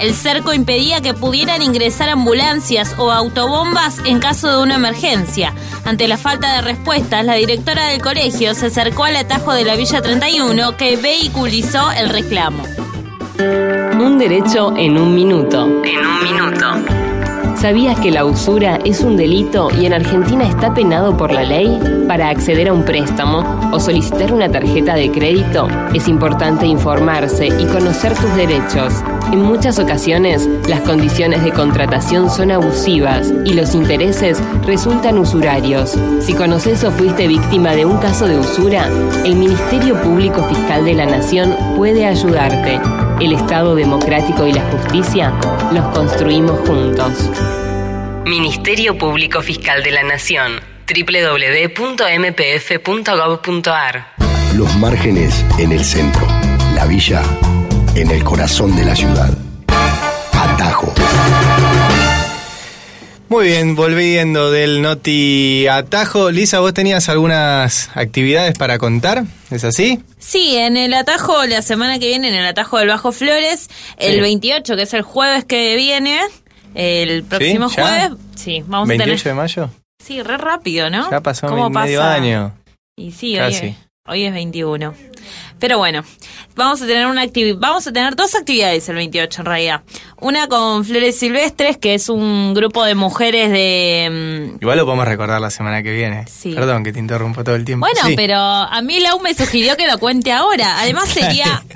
El 0.00 0.14
cerco 0.14 0.52
impedía 0.52 1.00
que 1.00 1.14
pudieran 1.14 1.62
ingresar 1.62 2.08
ambulancias 2.08 2.96
o 2.98 3.12
autobombas 3.12 4.00
en 4.04 4.18
caso 4.18 4.48
de 4.48 4.60
una 4.64 4.74
emergencia. 4.74 5.54
Ante 5.84 6.08
la 6.08 6.18
falta 6.18 6.56
de 6.56 6.62
respuestas, 6.62 7.24
la 7.24 7.34
directora 7.34 7.86
del 7.86 8.02
colegio 8.02 8.52
se 8.56 8.66
acercó 8.66 9.04
al 9.04 9.14
atajo 9.14 9.52
de 9.52 9.64
la 9.64 9.76
Villa 9.76 10.02
31 10.02 10.76
que 10.76 10.96
vehiculizó 10.96 11.92
el 11.92 12.08
reclamo. 12.08 12.64
Un 13.38 14.18
derecho 14.18 14.76
en 14.76 14.98
un 14.98 15.14
minuto. 15.14 15.66
En 15.84 16.04
un 16.04 16.24
minuto. 16.24 17.03
¿Sabías 17.56 17.98
que 18.00 18.10
la 18.10 18.24
usura 18.24 18.78
es 18.84 19.00
un 19.00 19.16
delito 19.16 19.68
y 19.80 19.86
en 19.86 19.94
Argentina 19.94 20.44
está 20.46 20.74
penado 20.74 21.16
por 21.16 21.32
la 21.32 21.44
ley? 21.44 21.80
Para 22.06 22.28
acceder 22.28 22.68
a 22.68 22.74
un 22.74 22.84
préstamo 22.84 23.70
o 23.72 23.80
solicitar 23.80 24.32
una 24.32 24.50
tarjeta 24.50 24.94
de 24.94 25.10
crédito, 25.10 25.68
es 25.94 26.06
importante 26.08 26.66
informarse 26.66 27.46
y 27.46 27.66
conocer 27.66 28.14
tus 28.14 28.34
derechos. 28.36 28.92
En 29.32 29.42
muchas 29.42 29.78
ocasiones, 29.78 30.48
las 30.68 30.80
condiciones 30.80 31.42
de 31.42 31.52
contratación 31.52 32.30
son 32.30 32.50
abusivas 32.50 33.32
y 33.44 33.54
los 33.54 33.74
intereses 33.74 34.38
resultan 34.64 35.18
usurarios. 35.18 35.98
Si 36.20 36.34
conoces 36.34 36.84
o 36.84 36.92
fuiste 36.92 37.26
víctima 37.26 37.74
de 37.74 37.84
un 37.84 37.98
caso 37.98 38.26
de 38.26 38.38
usura, 38.38 38.88
el 39.24 39.36
Ministerio 39.36 40.00
Público 40.00 40.42
Fiscal 40.44 40.84
de 40.84 40.94
la 40.94 41.06
Nación 41.06 41.56
puede 41.76 42.06
ayudarte. 42.06 42.80
El 43.20 43.32
Estado 43.32 43.74
democrático 43.74 44.46
y 44.46 44.52
la 44.52 44.62
justicia 44.70 45.32
los 45.72 45.86
construimos 45.94 46.60
juntos. 46.68 47.30
Ministerio 48.24 48.96
Público 48.96 49.42
Fiscal 49.42 49.82
de 49.82 49.90
la 49.90 50.02
Nación 50.02 50.60
www.mpf.gov.ar 50.86 52.04
Los 54.54 54.76
márgenes 54.76 55.44
en 55.58 55.72
el 55.72 55.84
centro. 55.84 56.26
La 56.74 56.86
villa 56.86 57.22
en 57.94 58.10
el 58.10 58.24
corazón 58.24 58.74
de 58.76 58.84
la 58.84 58.96
ciudad. 58.96 59.30
Atajo. 60.32 60.92
Muy 63.28 63.46
bien, 63.46 63.74
volviendo 63.74 64.50
del 64.50 64.82
Noti 64.82 65.66
Atajo. 65.66 66.30
Lisa, 66.30 66.60
¿vos 66.60 66.74
tenías 66.74 67.08
algunas 67.08 67.90
actividades 67.96 68.56
para 68.58 68.78
contar? 68.78 69.24
¿Es 69.50 69.64
así? 69.64 70.02
Sí, 70.18 70.56
en 70.56 70.76
el 70.76 70.94
atajo, 70.94 71.44
la 71.46 71.62
semana 71.62 71.98
que 71.98 72.06
viene, 72.08 72.28
en 72.28 72.34
el 72.34 72.46
atajo 72.46 72.78
del 72.78 72.88
Bajo 72.88 73.12
Flores, 73.12 73.68
el 73.96 74.16
Sí. 74.16 74.20
28, 74.20 74.76
que 74.76 74.82
es 74.82 74.94
el 74.94 75.02
jueves 75.02 75.44
que 75.44 75.74
viene, 75.76 76.20
el 76.74 77.24
próximo 77.24 77.68
jueves, 77.70 78.10
sí, 78.36 78.62
vamos 78.66 78.88
a 78.88 78.90
28 78.90 79.22
tener... 79.22 79.34
de 79.36 79.42
mayo. 79.42 79.70
Sí, 80.04 80.22
re 80.22 80.36
rápido, 80.36 80.90
¿no? 80.90 81.10
Ya 81.10 81.20
pasó 81.20 81.46
¿Cómo 81.46 81.70
medio 81.70 82.00
pasa? 82.00 82.14
año. 82.14 82.52
Y 82.96 83.12
sí, 83.12 83.38
hoy 83.38 83.54
es, 83.54 83.76
hoy 84.06 84.24
es 84.26 84.32
21. 84.34 84.94
Pero 85.58 85.78
bueno, 85.78 86.02
vamos 86.56 86.82
a 86.82 86.86
tener 86.86 87.06
una 87.06 87.24
vamos 87.56 87.86
a 87.86 87.92
tener 87.92 88.16
dos 88.16 88.34
actividades 88.34 88.88
el 88.88 88.96
28 88.96 89.40
en 89.42 89.46
realidad. 89.46 89.82
Una 90.20 90.48
con 90.48 90.84
Flores 90.84 91.18
Silvestres, 91.18 91.76
que 91.78 91.94
es 91.94 92.08
un 92.08 92.54
grupo 92.54 92.84
de 92.84 92.94
mujeres 92.94 93.50
de 93.50 94.08
mm, 94.52 94.62
Igual 94.62 94.78
lo 94.78 94.84
podemos 94.84 95.06
recordar 95.06 95.40
la 95.40 95.50
semana 95.50 95.82
que 95.82 95.92
viene. 95.92 96.26
Sí. 96.26 96.54
Perdón 96.54 96.84
que 96.84 96.92
te 96.92 96.98
interrumpo 96.98 97.44
todo 97.44 97.54
el 97.54 97.64
tiempo. 97.64 97.86
Bueno, 97.86 98.08
Sí. 98.08 98.14
pero 98.16 98.36
a 98.36 98.82
mí 98.82 99.00
Lau 99.00 99.20
me 99.20 99.34
sugirió 99.34 99.76
que 99.76 99.86
lo 99.86 99.98
cuente 99.98 100.32
ahora. 100.32 100.80
Además 100.80 101.08
sería... 101.08 101.62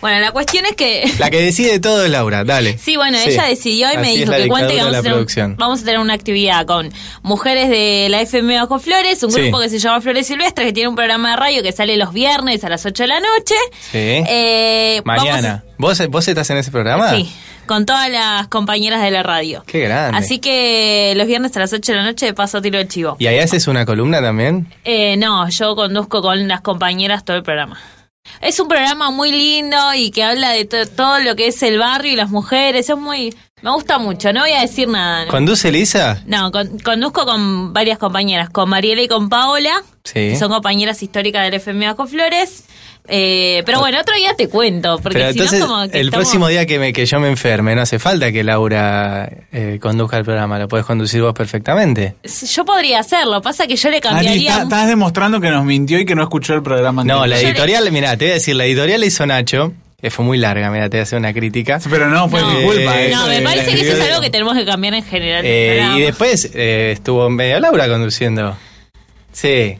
Bueno, 0.00 0.20
la 0.20 0.30
cuestión 0.32 0.64
es 0.66 0.76
que... 0.76 1.10
La 1.18 1.28
que 1.30 1.40
decide 1.42 1.80
todo 1.80 2.04
es 2.04 2.10
Laura, 2.10 2.44
dale. 2.44 2.78
Sí, 2.78 2.96
bueno, 2.96 3.18
ella 3.18 3.44
decidió 3.44 3.92
y 3.92 3.96
me 3.98 4.08
Así 4.08 4.18
dijo 4.18 4.32
que 4.32 4.46
cuente 4.48 4.74
que 4.74 4.82
vamos 4.82 5.56
vamos 5.56 5.82
a 5.82 5.84
tener 5.84 5.98
una 5.98 6.14
actividad 6.14 6.66
con 6.66 6.92
mujeres 7.22 7.68
de 7.68 8.06
la 8.10 8.20
FM 8.20 8.56
Bajo 8.60 8.78
Flores, 8.78 9.22
un 9.22 9.32
Sí. 9.32 9.40
grupo 9.42 9.60
que 9.60 9.68
se 9.68 9.78
llama 9.78 10.00
Flores 10.00 10.26
Silvestres, 10.26 10.66
que 10.68 10.72
tiene 10.72 10.88
un 10.88 10.94
programa 10.96 11.30
de 11.30 11.36
radio 11.36 11.62
que 11.62 11.72
sale 11.72 11.96
los 11.96 12.12
viernes 12.12 12.62
a 12.64 12.68
las 12.68 12.84
8 12.86 13.02
de 13.02 13.06
la 13.08 13.20
noche. 13.20 13.54
Sí. 13.90 13.98
Eh, 13.98 15.02
Mañana. 15.04 15.64
¿Vos, 15.78 16.00
¿Vos 16.08 16.28
estás 16.28 16.48
en 16.50 16.58
ese 16.58 16.70
programa? 16.70 17.10
sí, 17.14 17.30
con 17.66 17.84
todas 17.84 18.08
las 18.10 18.48
compañeras 18.48 19.02
de 19.02 19.10
la 19.10 19.22
radio. 19.22 19.62
Qué 19.66 19.80
grande. 19.80 20.16
Así 20.16 20.38
que 20.38 21.12
los 21.16 21.26
viernes 21.26 21.56
a 21.56 21.60
las 21.60 21.72
8 21.72 21.92
de 21.92 21.98
la 21.98 22.04
noche 22.04 22.32
paso 22.34 22.62
tiro 22.62 22.78
el 22.78 22.88
chivo. 22.88 23.16
¿Y 23.18 23.26
ahí 23.26 23.38
haces 23.38 23.66
una 23.68 23.84
columna 23.84 24.20
también? 24.22 24.72
Eh, 24.84 25.16
no, 25.18 25.48
yo 25.50 25.76
conduzco 25.76 26.22
con 26.22 26.48
las 26.48 26.60
compañeras 26.62 27.24
todo 27.24 27.36
el 27.36 27.42
programa. 27.42 27.78
Es 28.40 28.60
un 28.60 28.68
programa 28.68 29.10
muy 29.10 29.32
lindo 29.32 29.76
y 29.94 30.10
que 30.10 30.22
habla 30.22 30.50
de 30.50 30.64
to- 30.64 30.86
todo 30.86 31.18
lo 31.20 31.34
que 31.36 31.48
es 31.48 31.62
el 31.62 31.78
barrio 31.78 32.12
y 32.12 32.16
las 32.16 32.30
mujeres. 32.30 32.88
Es 32.88 32.96
muy... 32.96 33.34
Me 33.62 33.70
gusta 33.72 33.98
mucho, 33.98 34.32
no 34.32 34.40
voy 34.40 34.52
a 34.52 34.60
decir 34.60 34.88
nada. 34.88 35.24
¿no? 35.24 35.30
¿Conduce 35.30 35.70
Lisa? 35.72 36.22
No, 36.26 36.50
con- 36.52 36.78
conduzco 36.78 37.24
con 37.26 37.72
varias 37.72 37.98
compañeras, 37.98 38.50
con 38.50 38.68
Mariela 38.68 39.02
y 39.02 39.08
con 39.08 39.28
Paola, 39.28 39.82
Sí. 40.04 40.12
que 40.14 40.36
son 40.36 40.50
compañeras 40.50 41.02
históricas 41.02 41.42
del 41.44 41.54
FM 41.54 41.86
Bajo 41.86 42.06
Flores, 42.06 42.64
Eh, 43.10 43.62
pero 43.64 43.80
bueno, 43.80 43.98
otro 43.98 44.14
día 44.16 44.34
te 44.36 44.50
cuento, 44.50 44.98
porque 45.02 45.18
Pero 45.18 45.32
si 45.32 45.38
entonces, 45.38 45.60
no 45.60 45.66
como 45.66 45.88
que 45.88 45.98
el 45.98 46.08
estamos- 46.08 46.24
próximo 46.26 46.48
día 46.48 46.66
que, 46.66 46.78
me, 46.78 46.92
que 46.92 47.06
yo 47.06 47.18
me 47.18 47.28
enferme, 47.28 47.74
no 47.74 47.80
hace 47.80 47.98
falta 47.98 48.30
que 48.30 48.44
Laura 48.44 49.30
eh, 49.50 49.78
conduzca 49.80 50.18
el 50.18 50.24
programa, 50.26 50.58
lo 50.58 50.68
puedes 50.68 50.84
conducir 50.84 51.22
vos 51.22 51.32
perfectamente. 51.32 52.16
Yo 52.52 52.66
podría 52.66 53.00
hacerlo, 53.00 53.40
pasa 53.40 53.66
que 53.66 53.76
yo 53.76 53.88
le 53.88 53.96
Ari, 53.96 54.02
cambiaría... 54.02 54.50
está- 54.50 54.62
estás 54.64 54.88
demostrando 54.88 55.40
que 55.40 55.48
nos 55.50 55.64
mintió 55.64 55.98
y 55.98 56.04
que 56.04 56.14
no 56.14 56.22
escuchó 56.22 56.52
el 56.52 56.62
programa 56.62 57.02
No, 57.02 57.22
anterior. 57.22 57.28
la 57.28 57.36
Yo 57.36 57.42
le- 57.44 57.48
editorial, 57.48 57.92
mira, 57.92 58.16
te 58.18 58.26
voy 58.26 58.30
a 58.32 58.34
decir, 58.34 58.54
la 58.56 58.66
editorial 58.66 59.00
la 59.00 59.06
hizo 59.06 59.24
Nacho, 59.24 59.72
fue 60.10 60.24
muy 60.24 60.38
larga, 60.38 60.70
mira, 60.70 60.88
te 60.88 60.96
voy 60.96 61.00
a 61.00 61.02
hacer 61.02 61.18
una 61.18 61.32
crítica. 61.32 61.80
Pero 61.90 62.08
no, 62.08 62.28
fue 62.28 62.40
no, 62.40 62.50
mi 62.50 62.62
culpa. 62.64 63.00
Eh, 63.02 63.10
no, 63.12 63.26
me 63.26 63.36
de- 63.38 63.42
parece 63.42 63.74
que 63.74 63.80
eso 63.80 63.92
es 63.92 63.98
eh, 63.98 64.10
algo 64.10 64.20
que 64.22 64.30
tenemos 64.30 64.56
que 64.56 64.64
cambiar 64.64 64.94
en 64.94 65.02
general. 65.04 65.42
Eh, 65.44 65.84
y 65.96 66.00
después 66.02 66.50
eh, 66.54 66.92
estuvo 66.92 67.28
medio 67.28 67.58
Laura 67.58 67.88
conduciendo. 67.88 68.56
Sí. 69.32 69.78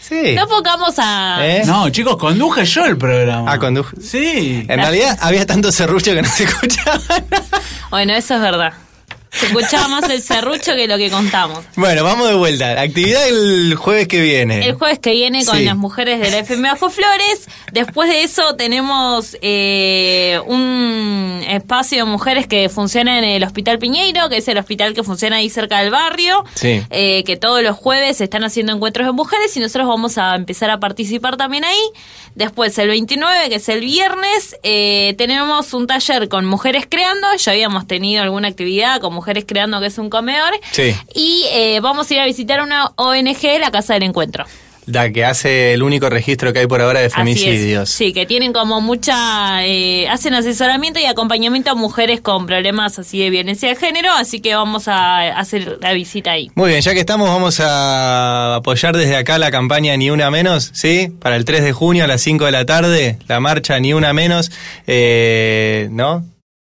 Sí. 0.00 0.34
No 0.36 0.46
pongamos 0.46 0.94
a... 0.98 1.38
¿Eh? 1.40 1.62
No, 1.66 1.88
chicos, 1.90 2.16
conduje 2.16 2.64
yo 2.64 2.84
el 2.84 2.96
programa. 2.96 3.50
Ah, 3.52 3.58
condujo. 3.58 3.96
Sí. 4.00 4.64
En 4.68 4.78
realidad 4.80 5.18
había 5.20 5.44
tanto 5.46 5.72
serrucho 5.72 6.12
que 6.14 6.22
no 6.22 6.28
se 6.28 6.44
escuchaba. 6.44 7.00
Bueno, 7.90 8.12
eso 8.14 8.34
es 8.36 8.40
verdad. 8.40 8.72
Se 9.32 9.46
escuchaba 9.46 9.88
más 9.88 10.08
el 10.10 10.20
serrucho 10.20 10.74
que 10.76 10.86
lo 10.86 10.98
que 10.98 11.10
contamos. 11.10 11.64
Bueno, 11.76 12.04
vamos 12.04 12.28
de 12.28 12.34
vuelta. 12.34 12.78
Actividad 12.80 13.26
el 13.26 13.74
jueves 13.76 14.06
que 14.06 14.20
viene. 14.20 14.66
El 14.66 14.74
jueves 14.74 14.98
que 14.98 15.12
viene 15.12 15.44
con 15.46 15.56
Sí. 15.56 15.64
las 15.64 15.74
mujeres 15.76 16.20
de 16.20 16.30
la 16.30 16.38
FM 16.40 16.68
Bajo 16.70 16.90
Flores. 16.90 17.48
Después 17.72 18.10
de 18.10 18.24
eso 18.24 18.54
tenemos 18.56 19.36
eh, 19.40 20.38
un 20.46 21.42
espacio 21.48 22.04
de 22.04 22.10
mujeres 22.10 22.46
que 22.46 22.68
funciona 22.68 23.18
en 23.18 23.24
el 23.24 23.42
Hospital 23.42 23.78
Piñeiro, 23.78 24.28
que 24.28 24.36
es 24.36 24.48
el 24.48 24.58
hospital 24.58 24.92
que 24.92 25.02
funciona 25.02 25.36
ahí 25.36 25.48
cerca 25.48 25.80
del 25.80 25.90
barrio. 25.90 26.44
Sí. 26.54 26.82
Eh, 26.90 27.24
que 27.24 27.36
todos 27.38 27.62
los 27.62 27.74
jueves 27.76 28.18
se 28.18 28.24
están 28.24 28.44
haciendo 28.44 28.72
encuentros 28.74 29.06
de 29.06 29.12
mujeres 29.12 29.56
y 29.56 29.60
nosotros 29.60 29.88
vamos 29.88 30.18
a 30.18 30.34
empezar 30.36 30.68
a 30.70 30.78
participar 30.78 31.38
también 31.38 31.64
ahí. 31.64 31.80
Después 32.34 32.76
el 32.78 32.88
29, 32.88 33.48
que 33.48 33.56
es 33.56 33.68
el 33.70 33.80
viernes, 33.80 34.56
eh, 34.62 35.14
tenemos 35.18 35.72
un 35.74 35.86
taller 35.86 36.28
con 36.28 36.44
mujeres 36.44 36.86
creando. 36.88 37.26
Ya 37.38 37.52
habíamos 37.52 37.86
tenido 37.86 38.22
alguna 38.22 38.48
actividad 38.48 39.00
con 39.00 39.12
mujeres 39.12 39.21
creando, 39.46 39.80
que 39.80 39.86
es 39.86 39.98
un 39.98 40.10
comedor. 40.10 40.52
Sí. 40.72 40.94
Y 41.14 41.44
eh, 41.52 41.80
vamos 41.80 42.10
a 42.10 42.14
ir 42.14 42.20
a 42.20 42.26
visitar 42.26 42.60
una 42.62 42.92
ONG, 42.96 43.58
la 43.60 43.70
Casa 43.70 43.94
del 43.94 44.04
Encuentro. 44.04 44.44
La 44.86 45.12
que 45.12 45.24
hace 45.24 45.74
el 45.74 45.82
único 45.84 46.10
registro 46.10 46.52
que 46.52 46.58
hay 46.58 46.66
por 46.66 46.80
ahora 46.80 46.98
de 46.98 47.08
femicidios. 47.08 47.88
Sí, 47.88 48.12
que 48.12 48.26
tienen 48.26 48.52
como 48.52 48.80
mucha... 48.80 49.64
eh, 49.64 50.08
hacen 50.08 50.34
asesoramiento 50.34 50.98
y 50.98 51.04
acompañamiento 51.04 51.70
a 51.70 51.74
mujeres 51.76 52.20
con 52.20 52.46
problemas 52.46 52.98
así 52.98 53.20
de 53.20 53.30
violencia 53.30 53.68
de 53.68 53.76
género, 53.76 54.10
así 54.12 54.40
que 54.40 54.56
vamos 54.56 54.88
a 54.88 55.38
hacer 55.38 55.78
la 55.80 55.92
visita 55.92 56.32
ahí. 56.32 56.50
Muy 56.56 56.70
bien, 56.70 56.80
ya 56.80 56.94
que 56.94 57.00
estamos, 57.00 57.28
vamos 57.28 57.60
a 57.60 58.56
apoyar 58.56 58.96
desde 58.96 59.14
acá 59.16 59.38
la 59.38 59.52
campaña 59.52 59.96
Ni 59.96 60.10
Una 60.10 60.32
Menos, 60.32 60.72
¿sí? 60.74 61.12
Para 61.20 61.36
el 61.36 61.44
3 61.44 61.62
de 61.62 61.72
junio 61.72 62.02
a 62.02 62.08
las 62.08 62.20
5 62.22 62.44
de 62.46 62.50
la 62.50 62.66
tarde, 62.66 63.18
la 63.28 63.38
marcha 63.38 63.78
Ni 63.78 63.92
Una 63.92 64.12
Menos, 64.12 64.50
eh, 64.88 65.86
¿no? 65.92 66.24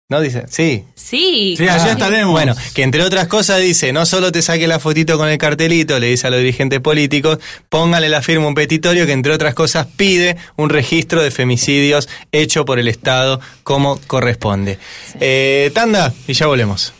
¿No 0.08 0.20
dice? 0.20 0.44
Sí. 0.48 0.84
Sí. 0.94 1.56
Sí, 1.58 1.68
allá 1.68 1.92
estaremos. 1.92 2.30
Bueno, 2.30 2.54
que 2.74 2.84
entre 2.84 3.02
otras 3.02 3.26
cosas 3.26 3.60
dice, 3.60 3.92
no 3.92 4.06
solo 4.06 4.30
te 4.30 4.40
saque 4.40 4.68
la 4.68 4.78
fotito 4.78 5.18
con 5.18 5.28
el 5.28 5.36
cartelito, 5.36 5.98
le 5.98 6.06
dice 6.06 6.28
a 6.28 6.30
los 6.30 6.38
dirigentes 6.38 6.78
políticos, 6.78 7.38
póngale 7.68 8.08
la 8.08 8.22
firma 8.22 8.46
un 8.46 8.54
petitorio 8.54 9.04
que 9.04 9.12
entre 9.12 9.32
otras 9.32 9.54
cosas 9.54 9.88
pide 9.96 10.36
un 10.56 10.70
registro 10.70 11.22
de 11.22 11.32
femicidios 11.32 12.08
hecho 12.30 12.64
por 12.64 12.78
el 12.78 12.86
Estado 12.86 13.40
como 13.64 13.98
corresponde. 14.06 14.78
Eh, 15.18 15.72
tanda, 15.74 16.14
y 16.28 16.34
ya 16.34 16.46
volvemos. 16.46 16.92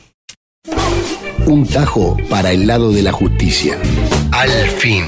Un 1.46 1.64
tajo 1.68 2.16
para 2.28 2.50
el 2.50 2.66
lado 2.66 2.90
de 2.90 3.02
la 3.02 3.12
justicia. 3.12 3.78
Al 4.32 4.50
fin. 4.50 5.04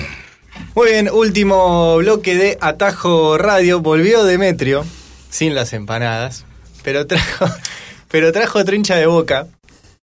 Muy 0.76 0.90
bien, 0.92 1.10
último 1.10 1.96
bloque 1.96 2.36
de 2.36 2.58
Atajo 2.60 3.36
Radio. 3.38 3.80
Volvió 3.80 4.22
Demetrio, 4.22 4.86
sin 5.30 5.56
las 5.56 5.72
empanadas, 5.72 6.44
pero 6.84 7.08
trajo, 7.08 7.46
pero 8.10 8.32
trajo 8.32 8.64
trincha 8.64 8.96
de 8.96 9.06
boca. 9.06 9.46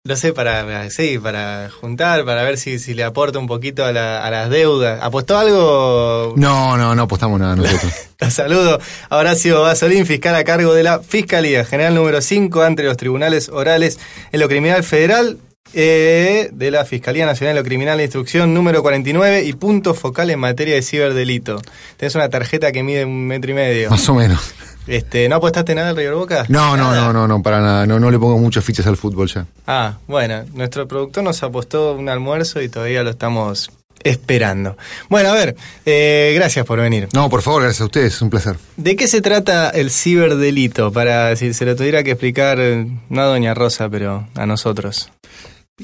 No 0.04 0.16
sé, 0.16 0.32
para, 0.32 0.88
sí, 0.88 1.18
para 1.18 1.68
juntar, 1.70 2.24
para 2.24 2.42
ver 2.42 2.56
si, 2.56 2.78
si 2.78 2.94
le 2.94 3.04
aporta 3.04 3.38
un 3.38 3.46
poquito 3.46 3.84
a, 3.84 3.92
la- 3.92 4.24
a 4.24 4.30
las 4.30 4.48
deudas. 4.48 5.00
¿Apostó 5.02 5.36
algo? 5.36 6.32
No, 6.36 6.78
no, 6.78 6.94
no 6.94 7.02
apostamos 7.02 7.38
nada 7.38 7.56
nosotros. 7.56 7.92
La 8.20 8.30
saludo 8.30 8.78
a 9.10 9.16
Horacio 9.16 9.60
Basolín, 9.60 10.06
fiscal 10.06 10.34
a 10.34 10.44
cargo 10.44 10.72
de 10.72 10.82
la 10.82 11.00
Fiscalía 11.00 11.64
General 11.66 11.94
número 11.94 12.22
5 12.22 12.62
ante 12.62 12.84
los 12.84 12.96
tribunales 12.96 13.50
orales 13.50 13.98
en 14.32 14.40
lo 14.40 14.48
criminal 14.48 14.82
federal 14.82 15.36
eh, 15.74 16.48
de 16.52 16.70
la 16.70 16.86
Fiscalía 16.86 17.26
Nacional 17.26 17.54
de 17.56 17.60
lo 17.60 17.64
Criminal 17.66 17.98
de 17.98 18.04
Instrucción 18.04 18.54
número 18.54 18.82
49 18.82 19.44
y 19.44 19.52
punto 19.52 19.92
focal 19.92 20.30
en 20.30 20.38
materia 20.38 20.74
de 20.74 20.82
ciberdelito. 20.82 21.60
Tenés 21.98 22.14
una 22.14 22.30
tarjeta 22.30 22.72
que 22.72 22.82
mide 22.82 23.04
un 23.04 23.26
metro 23.26 23.50
y 23.50 23.54
medio. 23.54 23.90
Más 23.90 24.08
o 24.08 24.14
menos. 24.14 24.54
Este, 24.88 25.28
¿No 25.28 25.36
apostaste 25.36 25.74
nada 25.74 25.90
al 25.90 25.96
River 25.96 26.14
Boca? 26.14 26.46
No, 26.48 26.76
no, 26.76 26.94
no, 26.94 27.12
no, 27.12 27.28
no, 27.28 27.42
para 27.42 27.60
nada. 27.60 27.86
No, 27.86 28.00
no 28.00 28.10
le 28.10 28.18
pongo 28.18 28.38
muchas 28.38 28.64
fichas 28.64 28.86
al 28.86 28.96
fútbol 28.96 29.28
ya. 29.28 29.46
Ah, 29.66 29.98
bueno, 30.06 30.44
nuestro 30.54 30.88
productor 30.88 31.22
nos 31.22 31.42
apostó 31.42 31.94
un 31.94 32.08
almuerzo 32.08 32.62
y 32.62 32.70
todavía 32.70 33.02
lo 33.02 33.10
estamos 33.10 33.70
esperando. 34.02 34.78
Bueno, 35.10 35.28
a 35.30 35.34
ver, 35.34 35.56
eh, 35.84 36.32
gracias 36.34 36.64
por 36.64 36.80
venir. 36.80 37.08
No, 37.12 37.28
por 37.28 37.42
favor, 37.42 37.62
gracias 37.62 37.82
a 37.82 37.84
ustedes, 37.84 38.14
es 38.14 38.22
un 38.22 38.30
placer. 38.30 38.56
¿De 38.76 38.96
qué 38.96 39.08
se 39.08 39.20
trata 39.20 39.68
el 39.70 39.90
ciberdelito? 39.90 40.90
Para 40.90 41.36
si 41.36 41.52
se 41.52 41.66
lo 41.66 41.76
tuviera 41.76 42.02
que 42.02 42.12
explicar, 42.12 42.58
eh, 42.58 42.86
no 43.10 43.20
a 43.20 43.26
Doña 43.26 43.52
Rosa, 43.52 43.90
pero 43.90 44.26
a 44.34 44.46
nosotros. 44.46 45.10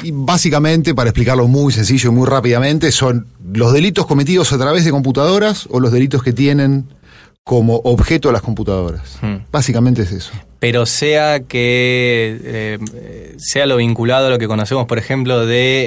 Y 0.03 0.11
básicamente, 0.13 0.95
para 0.95 1.11
explicarlo 1.11 1.47
muy 1.47 1.73
sencillo 1.73 2.11
y 2.11 2.13
muy 2.15 2.27
rápidamente, 2.27 2.91
son 2.91 3.27
los 3.53 3.73
delitos 3.73 4.07
cometidos 4.07 4.53
a 4.53 4.59
través 4.59 4.85
de 4.85 4.91
computadoras 4.91 5.69
o 5.71 5.79
los 5.79 5.93
delitos 5.93 6.23
que 6.23 6.33
tienen 6.33 6.89
como 7.45 7.77
objeto 7.85 8.33
las 8.33 8.41
computadoras. 8.43 9.19
Hmm. 9.21 9.37
Básicamente 9.53 10.03
es 10.03 10.13
eso. 10.13 10.33
Pero 10.61 10.87
sea 10.87 11.41
que 11.41 12.41
eh, 12.43 12.79
sea 13.37 13.67
lo 13.67 13.77
vinculado 13.77 14.29
a 14.29 14.31
lo 14.31 14.39
que 14.39 14.47
conocemos, 14.47 14.87
por 14.87 14.97
ejemplo, 14.99 15.45
de 15.45 15.85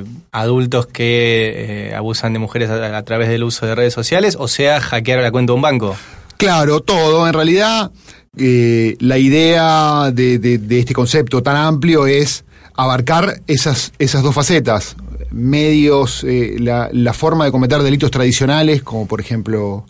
eh, 0.00 0.04
adultos 0.32 0.86
que 0.86 1.88
eh, 1.88 1.94
abusan 1.94 2.34
de 2.34 2.38
mujeres 2.38 2.68
a, 2.68 2.94
a 2.96 3.02
través 3.04 3.30
del 3.30 3.42
uso 3.44 3.64
de 3.64 3.74
redes 3.74 3.94
sociales, 3.94 4.36
o 4.38 4.46
sea 4.48 4.80
hackear 4.82 5.22
la 5.22 5.30
cuenta 5.30 5.52
de 5.52 5.56
un 5.56 5.62
banco. 5.62 5.96
Claro, 6.36 6.80
todo. 6.80 7.26
En 7.26 7.32
realidad, 7.32 7.90
eh, 8.36 8.96
la 9.00 9.16
idea 9.16 10.10
de, 10.12 10.38
de- 10.38 10.58
de 10.58 10.78
este 10.78 10.92
concepto 10.92 11.42
tan 11.42 11.56
amplio 11.56 12.06
es 12.06 12.44
abarcar 12.74 13.40
esas, 13.46 13.92
esas 13.98 14.22
dos 14.22 14.34
facetas. 14.34 14.94
Medios, 15.30 16.24
la, 16.24 16.90
la 16.92 17.12
forma 17.14 17.46
de 17.46 17.50
cometer 17.50 17.82
delitos 17.82 18.10
tradicionales, 18.10 18.82
como 18.82 19.06
por 19.06 19.20
ejemplo 19.20 19.84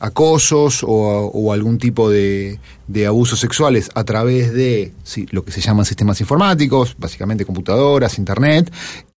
acosos 0.00 0.82
o, 0.82 0.88
o 0.88 1.52
algún 1.52 1.78
tipo 1.78 2.10
de, 2.10 2.58
de 2.88 3.06
abusos 3.06 3.38
sexuales 3.38 3.90
a 3.94 4.02
través 4.04 4.52
de 4.52 4.92
sí, 5.04 5.26
lo 5.30 5.44
que 5.44 5.52
se 5.52 5.60
llaman 5.60 5.84
sistemas 5.84 6.20
informáticos, 6.20 6.96
básicamente 6.98 7.44
computadoras, 7.44 8.18
internet, 8.18 8.72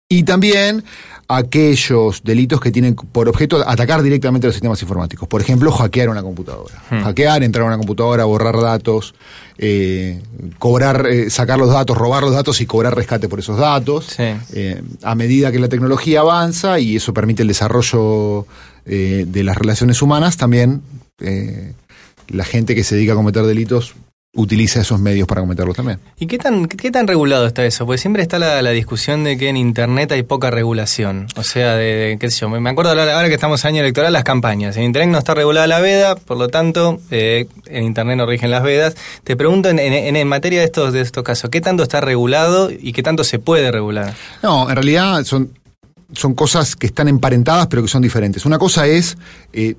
y 0.09 0.23
también 0.23 0.83
aquellos 1.29 2.21
delitos 2.23 2.59
que 2.59 2.71
tienen 2.71 2.95
por 2.95 3.29
objeto 3.29 3.63
atacar 3.65 4.01
directamente 4.01 4.47
los 4.47 4.53
sistemas 4.53 4.81
informáticos. 4.81 5.29
Por 5.29 5.39
ejemplo, 5.39 5.71
hackear 5.71 6.09
una 6.09 6.21
computadora. 6.21 6.75
Hmm. 6.89 7.03
Hackear, 7.03 7.43
entrar 7.43 7.63
a 7.63 7.67
una 7.67 7.77
computadora, 7.77 8.25
borrar 8.25 8.59
datos, 8.59 9.15
eh, 9.57 10.21
cobrar, 10.59 11.07
eh, 11.07 11.29
sacar 11.29 11.57
los 11.57 11.69
datos, 11.69 11.97
robar 11.97 12.23
los 12.23 12.33
datos 12.33 12.59
y 12.59 12.65
cobrar 12.65 12.95
rescate 12.95 13.29
por 13.29 13.39
esos 13.39 13.57
datos. 13.57 14.07
Sí. 14.17 14.23
Eh, 14.53 14.81
a 15.03 15.15
medida 15.15 15.51
que 15.53 15.59
la 15.59 15.69
tecnología 15.69 16.19
avanza 16.19 16.79
y 16.79 16.97
eso 16.97 17.13
permite 17.13 17.43
el 17.43 17.47
desarrollo 17.47 18.45
eh, 18.85 19.25
de 19.27 19.43
las 19.43 19.57
relaciones 19.57 20.01
humanas, 20.01 20.37
también 20.37 20.81
eh, 21.19 21.73
la 22.27 22.43
gente 22.45 22.75
que 22.75 22.83
se 22.83 22.95
dedica 22.95 23.13
a 23.13 23.15
cometer 23.15 23.43
delitos 23.43 23.93
utiliza 24.33 24.79
esos 24.79 24.97
medios 24.97 25.27
para 25.27 25.41
cometerlos 25.41 25.75
también. 25.75 25.99
¿Y 26.17 26.25
qué 26.25 26.37
tan, 26.37 26.65
qué 26.67 26.89
tan 26.89 27.05
regulado 27.05 27.45
está 27.47 27.65
eso? 27.65 27.85
Porque 27.85 27.97
siempre 27.97 28.21
está 28.23 28.39
la, 28.39 28.61
la 28.61 28.69
discusión 28.69 29.25
de 29.25 29.37
que 29.37 29.49
en 29.49 29.57
Internet 29.57 30.13
hay 30.13 30.23
poca 30.23 30.49
regulación. 30.49 31.27
O 31.35 31.43
sea, 31.43 31.75
de, 31.75 31.83
de- 31.83 32.17
qué 32.17 32.31
sé 32.31 32.39
yo, 32.39 32.49
me 32.49 32.69
acuerdo 32.69 32.91
ahora 32.91 33.27
que 33.27 33.33
estamos 33.33 33.61
en 33.65 33.67
año 33.71 33.81
electoral, 33.81 34.13
las 34.13 34.23
campañas. 34.23 34.77
En 34.77 34.83
Internet 34.83 35.11
no 35.11 35.17
está 35.17 35.33
regulada 35.33 35.67
la 35.67 35.81
veda, 35.81 36.15
por 36.15 36.37
lo 36.37 36.47
tanto, 36.47 37.01
eh, 37.11 37.47
en 37.65 37.83
Internet 37.83 38.15
no 38.15 38.25
rigen 38.25 38.51
las 38.51 38.63
vedas. 38.63 38.95
Te 39.25 39.35
pregunto, 39.35 39.67
en, 39.69 39.79
en- 39.79 40.15
en 40.15 40.27
materia 40.29 40.59
de 40.59 40.65
estos, 40.67 40.93
de 40.93 41.01
estos 41.01 41.25
casos, 41.25 41.49
¿qué 41.49 41.59
tanto 41.59 41.83
está 41.83 41.99
regulado 41.99 42.71
y 42.71 42.93
qué 42.93 43.03
tanto 43.03 43.25
se 43.25 43.37
puede 43.37 43.69
regular? 43.69 44.13
No, 44.41 44.69
en 44.69 44.75
realidad 44.77 45.25
son, 45.25 45.51
son 46.13 46.33
cosas 46.33 46.75
que 46.75 46.87
están 46.87 47.07
emparentadas 47.07 47.67
pero 47.67 47.81
que 47.81 47.87
son 47.87 48.01
diferentes. 48.01 48.45
Una 48.45 48.57
cosa 48.59 48.87
es 48.87 49.17
eh, 49.53 49.75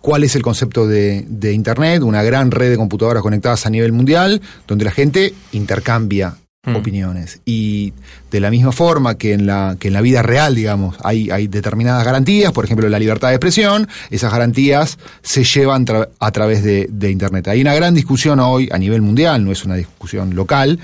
cuál 0.00 0.24
es 0.24 0.34
el 0.36 0.42
concepto 0.42 0.86
de, 0.86 1.24
de 1.28 1.52
Internet, 1.52 2.02
una 2.02 2.22
gran 2.22 2.50
red 2.50 2.70
de 2.70 2.76
computadoras 2.76 3.22
conectadas 3.22 3.64
a 3.66 3.70
nivel 3.70 3.92
mundial, 3.92 4.40
donde 4.66 4.84
la 4.84 4.90
gente 4.90 5.34
intercambia 5.52 6.34
Mm. 6.66 6.74
opiniones. 6.74 7.40
Y 7.44 7.92
de 8.32 8.40
la 8.40 8.50
misma 8.50 8.72
forma 8.72 9.14
que 9.16 9.32
en 9.32 9.46
la, 9.46 9.76
que 9.78 9.88
en 9.88 9.94
la 9.94 10.00
vida 10.00 10.22
real, 10.22 10.56
digamos, 10.56 10.96
hay, 11.04 11.30
hay 11.30 11.46
determinadas 11.46 12.04
garantías, 12.04 12.50
por 12.52 12.64
ejemplo, 12.64 12.88
la 12.88 12.98
libertad 12.98 13.28
de 13.28 13.34
expresión, 13.36 13.88
esas 14.10 14.32
garantías 14.32 14.98
se 15.22 15.44
llevan 15.44 15.86
tra- 15.86 16.08
a 16.18 16.30
través 16.32 16.64
de, 16.64 16.88
de 16.90 17.10
Internet. 17.12 17.46
Hay 17.46 17.60
una 17.60 17.74
gran 17.74 17.94
discusión 17.94 18.40
hoy 18.40 18.68
a 18.72 18.76
nivel 18.76 19.02
mundial, 19.02 19.44
no 19.44 19.52
es 19.52 19.64
una 19.64 19.76
discusión 19.76 20.34
local, 20.34 20.80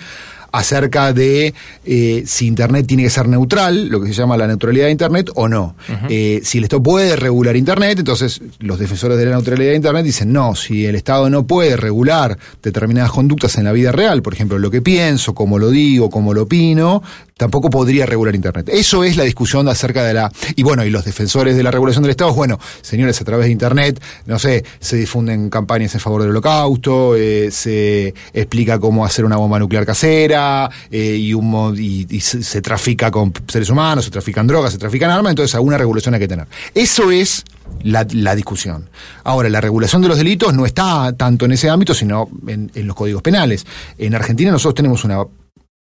acerca 0.55 1.13
de 1.13 1.53
eh, 1.85 2.23
si 2.27 2.47
Internet 2.47 2.87
tiene 2.87 3.03
que 3.03 3.11
ser 3.11 3.27
neutral, 3.27 3.89
lo 3.89 4.01
que 4.01 4.09
se 4.09 4.15
llama 4.15 4.37
la 4.37 4.47
neutralidad 4.47 4.87
de 4.87 4.93
Internet, 4.93 5.31
o 5.35 5.49
no. 5.49 5.75
Eh, 6.09 6.41
si 6.45 6.59
el 6.59 6.65
Estado 6.65 6.83
puede 6.83 7.17
regular 7.17 7.57
Internet, 7.57 7.99
entonces 7.99 8.41
los 8.61 8.79
defensores 8.79 9.19
de 9.19 9.25
la 9.25 9.33
neutralidad 9.33 9.71
de 9.71 9.77
Internet 9.77 10.05
dicen, 10.05 10.33
no, 10.33 10.55
si 10.55 10.87
el 10.87 10.95
Estado 10.95 11.29
no 11.29 11.45
puede 11.45 11.77
regular 11.77 12.39
determinadas 12.63 13.11
conductas 13.11 13.59
en 13.59 13.65
la 13.65 13.73
vida 13.73 13.91
real, 13.91 14.23
por 14.23 14.33
ejemplo, 14.33 14.59
lo 14.59 14.71
que 14.71 14.81
pienso, 14.81 15.35
cómo 15.35 15.59
lo 15.59 15.71
digo, 15.71 16.09
cómo 16.09 16.33
lo 16.33 16.43
opino, 16.43 17.03
tampoco 17.37 17.69
podría 17.69 18.07
regular 18.07 18.35
Internet. 18.35 18.69
Eso 18.73 19.03
es 19.03 19.17
la 19.17 19.25
discusión 19.25 19.69
acerca 19.69 20.05
de 20.05 20.15
la... 20.15 20.31
Y 20.55 20.63
bueno, 20.63 20.85
y 20.85 20.91
los 20.91 21.05
defensores 21.05 21.57
de 21.57 21.63
la 21.65 21.73
regulación 21.73 22.03
del 22.05 22.11
Estado, 22.11 22.33
bueno, 22.33 22.61
señores, 22.81 23.21
a 23.21 23.25
través 23.25 23.47
de 23.47 23.53
Internet, 23.53 24.01
no 24.27 24.39
sé, 24.39 24.65
se 24.79 24.97
difunden 24.97 25.51
campañas 25.51 25.95
en 25.95 26.01
favor 26.01 26.23
del 26.23 26.31
holocausto, 26.31 27.17
eh, 27.17 27.51
se 27.51 28.15
explica 28.33 28.79
cómo 28.79 29.05
hacer 29.05 29.25
una 29.25 29.37
bomba 29.37 29.59
nuclear 29.59 29.85
casera, 29.85 30.44
eh, 30.91 31.17
y, 31.17 31.35
un, 31.35 31.77
y, 31.79 32.21
se, 32.21 32.63
trafica 32.63 33.11
con 33.11 33.33
seres 33.49 33.71
humanos, 33.71 34.05
se 34.05 34.11
trafican 34.11 34.47
drogas, 34.47 34.73
se 34.73 34.79
trafican 34.79 35.11
armas, 35.11 35.31
entonces 35.31 35.55
alguna 35.55 35.79
regulación 35.79 36.15
hay 36.15 36.21
que 36.21 36.29
tener. 36.29 36.47
Eso 36.75 37.11
es 37.11 37.45
la, 37.83 38.05
discusión. 38.35 38.89
Ahora, 39.25 39.49
la 39.49 39.61
regulación 39.61 40.03
de 40.03 40.09
los 40.09 40.19
delitos 40.19 40.55
no 40.55 40.67
está 40.67 41.13
tanto 41.17 41.45
en 41.45 41.53
ese 41.53 41.69
ámbito, 41.69 41.95
sino 41.95 42.29
en, 42.47 42.71
los 42.75 42.97
códigos 42.97 43.23
penales. 43.23 43.67
En 43.99 44.15
Argentina 44.15 44.51
nosotros 44.51 44.75
tenemos 44.75 45.05
una 45.05 45.25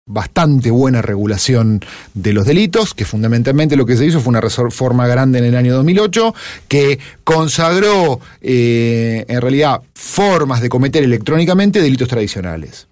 bastante 0.06 0.70
buena 0.70 1.00
regulación 1.00 1.80
de 2.12 2.34
los 2.34 2.46
delitos, 2.46 2.92
que 2.92 3.06
fundamentalmente 3.06 3.74
lo 3.74 3.86
que 3.86 3.96
se 3.96 4.04
hizo 4.04 4.20
fue 4.20 4.30
una 4.30 4.40
reforma 4.40 5.06
grande 5.06 5.38
en 5.38 5.46
el 5.46 5.56
año 5.56 5.74
2008, 5.74 6.34
que 6.68 6.98
consagró 7.24 8.20
eh, 8.42 9.24
en 9.28 9.40
realidad 9.40 9.80
formas 9.94 10.60
de 10.60 10.68
cometer 10.68 11.02
electrónicamente 11.02 11.80
delitos 11.80 12.08
tradicionales. 12.08 12.88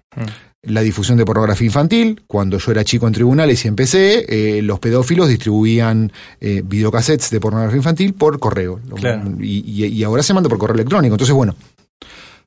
La 0.65 0.79
difusión 0.81 1.17
de 1.17 1.25
pornografía 1.25 1.65
infantil, 1.65 2.21
cuando 2.25 2.57
yo 2.57 2.71
era 2.71 2.85
chico 2.85 3.05
en 3.05 3.11
tribunales 3.13 3.65
y 3.65 3.67
empecé, 3.67 4.25
eh, 4.57 4.61
los 4.61 4.79
pedófilos 4.79 5.27
distribuían 5.27 6.09
eh, 6.39 6.61
videocassettes 6.65 7.29
de 7.31 7.39
pornografía 7.41 7.75
infantil 7.77 8.13
por 8.13 8.39
correo. 8.39 8.79
Claro. 8.95 9.29
Y, 9.41 9.83
y- 9.83 9.87
y 9.87 10.03
ahora 10.05 10.23
se 10.23 10.33
manda 10.33 10.47
por 10.47 10.57
correo 10.57 10.75
electrónico. 10.75 11.15
Entonces, 11.15 11.35
bueno, 11.35 11.53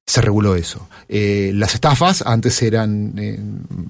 se 0.07 0.23
reguló 0.23 0.55
eso. 0.55 0.89
Eh, 1.11 1.51
las 1.55 1.75
estafas 1.75 2.23
antes 2.25 2.63
eran 2.63 3.13
eh, 3.19 3.39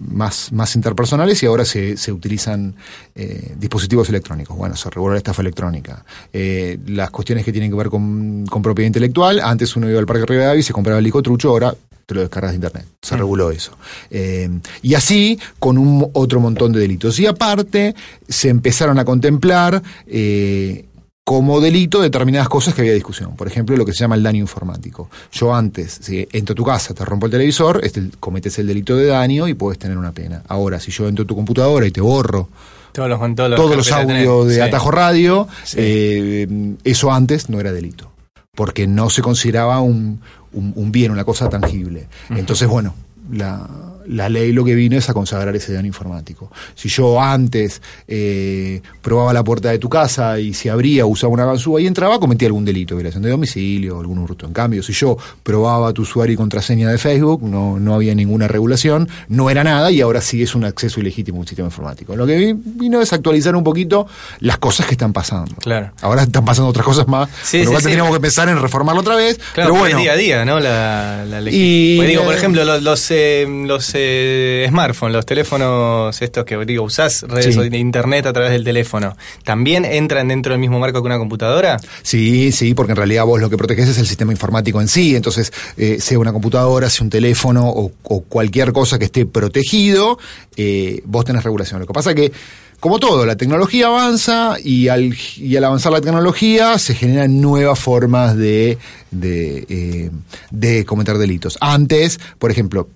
más, 0.09 0.51
más 0.53 0.75
interpersonales 0.75 1.41
y 1.45 1.47
ahora 1.47 1.65
se, 1.65 1.97
se 1.97 2.11
utilizan 2.11 2.75
eh, 3.15 3.55
dispositivos 3.61 4.09
electrónicos. 4.09 4.57
Bueno, 4.57 4.75
se 4.75 4.91
reguló 4.91 5.13
la 5.13 5.19
estafa 5.19 5.43
electrónica. 5.43 6.05
Eh, 6.33 6.79
las 6.89 7.11
cuestiones 7.11 7.45
que 7.45 7.53
tienen 7.53 7.71
que 7.71 7.77
ver 7.77 7.91
con, 7.91 8.45
con 8.47 8.61
propiedad 8.61 8.89
intelectual, 8.89 9.39
antes 9.39 9.77
uno 9.77 9.89
iba 9.89 10.01
al 10.01 10.07
Parque 10.07 10.27
Rivadavia 10.27 10.59
y 10.59 10.65
se 10.65 10.73
compraba 10.73 10.99
el 10.99 11.05
disco 11.05 11.23
trucho, 11.23 11.51
ahora 11.51 11.73
te 12.07 12.15
lo 12.15 12.21
descargas 12.21 12.53
de 12.53 12.57
internet. 12.57 12.87
Se 13.03 13.17
reguló 13.17 13.51
eso. 13.51 13.73
Eh, 14.11 14.49
y 14.83 14.95
así 14.95 15.39
con 15.59 15.77
un 15.77 16.09
otro 16.13 16.39
montón 16.41 16.73
de 16.73 16.79
delitos. 16.81 17.19
Y 17.19 17.27
aparte 17.27 17.95
se 18.29 18.49
empezaron 18.49 18.99
a 19.01 19.05
contemplar 19.05 19.83
eh, 20.07 20.85
como 21.25 21.61
delito 21.61 22.01
determinadas 22.01 22.49
cosas 22.49 22.75
que 22.75 22.83
había 22.83 22.95
discusión. 22.95 23.35
Por 23.35 23.49
ejemplo, 23.49 23.77
lo 23.77 23.85
que 23.85 23.93
se 23.93 23.99
llama 23.99 24.15
el 24.15 24.23
daño 24.23 24.39
informático. 24.39 25.11
Yo 25.33 25.53
antes, 25.53 25.99
si 26.01 26.29
entro 26.31 26.53
a 26.53 26.57
tu 26.57 26.63
casa, 26.65 26.95
te 26.95 27.05
rompo 27.05 27.27
el 27.27 27.33
televisor, 27.33 27.81
este, 27.83 28.09
cometes 28.21 28.57
el 28.61 28.69
delito 28.69 28.97
de 28.97 29.07
daño 29.07 29.49
y 29.49 29.55
puedes 29.55 29.77
tener 29.79 29.99
una 29.99 30.13
pena. 30.13 30.43
Ahora, 30.47 30.79
si 30.79 30.93
yo 30.93 31.09
entro 31.09 31.25
a 31.25 31.27
tu 31.27 31.35
computadora 31.35 31.85
y 31.87 31.91
te 31.91 32.01
borro 32.01 32.49
Todos 32.93 33.09
los, 33.09 33.19
todos 33.35 33.51
los, 33.51 33.57
todos 33.61 33.77
los 33.77 33.89
carpetas 33.89 34.17
audios 34.29 34.47
de 34.47 34.55
Sí. 34.55 34.61
Atajo 34.61 34.91
Radio, 34.93 35.49
Sí. 35.65 35.77
eh, 35.81 36.75
eso 36.85 37.11
antes 37.13 37.51
no 37.51 37.59
era 37.59 37.73
delito, 37.73 38.13
porque 38.57 38.89
no 38.89 39.09
se 39.11 39.23
consideraba 39.23 39.81
un, 39.81 40.21
un- 40.53 40.73
un 40.75 40.91
bien, 40.91 41.13
una 41.13 41.25
cosa 41.25 41.49
tangible. 41.49 42.09
Entonces, 42.31 42.67
bueno, 42.69 42.95
la, 43.31 43.69
la 44.09 44.29
ley 44.29 44.53
lo 44.53 44.65
que 44.65 44.75
vino 44.75 44.97
es 44.97 45.09
a 45.09 45.15
consagrar 45.15 45.55
ese 45.57 45.73
daño 45.73 45.87
informático. 45.87 46.51
Si 46.75 46.89
yo 46.89 47.21
antes 47.21 47.81
eh, 48.09 48.81
probaba 49.03 49.33
la 49.33 49.43
puerta 49.45 49.71
de 49.71 49.79
tu 49.79 49.89
casa 49.89 50.39
y 50.39 50.55
se 50.55 50.71
abría, 50.71 51.07
usaba 51.07 51.33
una 51.33 51.45
ganzúa 51.45 51.81
y 51.81 51.87
entraba, 51.87 52.19
cometía 52.19 52.49
algún 52.49 52.65
delito, 52.65 52.95
violación 52.97 53.23
de 53.23 53.31
domicilio, 53.31 53.99
algún 54.01 54.19
hurto. 54.19 54.47
En 54.47 54.53
cambio, 54.53 54.83
si 54.83 54.93
yo 54.93 55.17
probaba 55.43 55.93
tu 55.93 56.03
usuario 56.03 56.35
y 56.35 56.37
contraseña 56.37 56.91
de 56.91 56.99
Facebook, 56.99 57.43
no, 57.43 57.79
no 57.79 57.95
había 57.95 58.15
ninguna 58.15 58.49
regulación, 58.49 59.09
no 59.29 59.51
era 59.51 59.65
nada 59.65 59.91
y 59.91 60.01
ahora 60.01 60.21
sí 60.21 60.43
es 60.43 60.55
un 60.55 60.65
acceso 60.65 61.01
ilegítimo 61.01 61.39
a 61.39 61.41
un 61.41 61.47
sistema 61.47 61.67
informático. 61.67 62.15
Lo 62.17 62.27
que 62.27 62.37
vi- 62.37 62.55
vino 62.55 63.01
es 63.01 63.13
actualizar 63.13 63.55
un 63.57 63.65
poquito 63.65 64.07
las 64.41 64.59
cosas 64.59 64.87
que 64.87 64.93
están 64.93 65.13
pasando. 65.13 65.55
Claro. 65.57 65.93
Ahora 66.03 66.23
están 66.23 66.45
pasando 66.45 66.69
otras 66.71 66.85
cosas 66.87 67.09
más, 67.09 67.29
Sí, 67.43 67.59
pero 67.59 67.71
sí, 67.73 67.77
sí. 67.79 67.83
tendríamos 67.85 68.13
que 68.15 68.21
pensar 68.21 68.49
en 68.49 68.61
reformarlo 68.61 69.01
otra 69.01 69.17
vez. 69.17 69.39
Claro, 69.55 69.71
pero 69.73 69.75
bueno, 69.81 69.99
día 69.99 70.13
a 70.13 70.17
día, 70.17 70.45
¿no? 70.45 70.61
La, 70.61 71.25
la 71.29 71.41
ley. 71.41 71.55
Y- 71.57 71.97
Pues 71.97 72.09
digo, 72.09 72.25
por 72.25 72.35
ejemplo, 72.35 72.65
los, 72.65 72.83
los, 72.83 73.11
eh, 73.11 73.47
los 73.67 73.95
eh, 73.99 74.67
smartphones, 74.69 75.15
los 75.15 75.27
teléfonos 75.27 76.21
estos 76.23 76.45
que 76.45 76.57
digo, 76.65 76.85
usás 76.85 77.23
redes 77.23 77.55
Sí. 77.55 77.69
de 77.69 77.79
internet 77.79 78.27
a 78.27 78.33
través 78.33 78.53
del 78.53 78.65
teléfono, 78.65 79.17
¿también 79.45 79.85
entran 79.85 80.29
dentro 80.29 80.53
del 80.53 80.61
mismo 80.61 80.79
marco 80.79 81.01
que 81.03 81.07
una 81.07 81.19
computadora? 81.19 81.79
Sí, 82.03 82.53
sí, 82.53 82.75
porque 82.75 82.93
en 82.93 82.97
realidad 82.97 83.25
vos 83.25 83.41
lo 83.41 83.51
que 83.51 83.57
proteges 83.57 83.89
es 83.89 83.99
el 83.99 84.07
sistema 84.07 84.33
informático 84.33 84.81
en 84.81 84.89
sí, 84.89 85.17
entonces 85.17 85.53
eh, 85.77 85.99
sea 86.01 86.19
una 86.19 86.33
computadora, 86.33 86.89
sea 86.91 87.05
un 87.05 87.11
teléfono 87.11 87.69
o, 87.69 87.93
o 88.03 88.21
cualquier 88.23 88.73
cosa 88.73 88.99
que 88.99 89.07
esté 89.07 89.27
protegido, 89.27 90.19
eh, 90.57 91.01
vos 91.05 91.25
tenés 91.25 91.45
regulación. 91.45 91.81
Lo 91.81 91.87
que 91.87 91.93
pasa 91.93 92.15
que, 92.15 92.33
como 92.81 92.99
todo, 92.99 93.25
la 93.25 93.37
tecnología 93.37 93.87
avanza 93.87 94.57
y 94.63 94.89
al, 94.89 95.15
y 95.37 95.57
al 95.57 95.65
avanzar 95.65 95.93
la 95.93 96.01
tecnología 96.01 96.79
se 96.79 96.95
generan 96.95 97.41
nuevas 97.41 97.79
formas 97.79 98.37
de, 98.37 98.77
de, 99.11 99.67
eh, 99.69 100.11
de 100.51 100.85
cometer 100.85 101.17
delitos. 101.19 101.57
Antes, 101.61 102.21
por 102.39 102.51
ejemplo, 102.51 102.89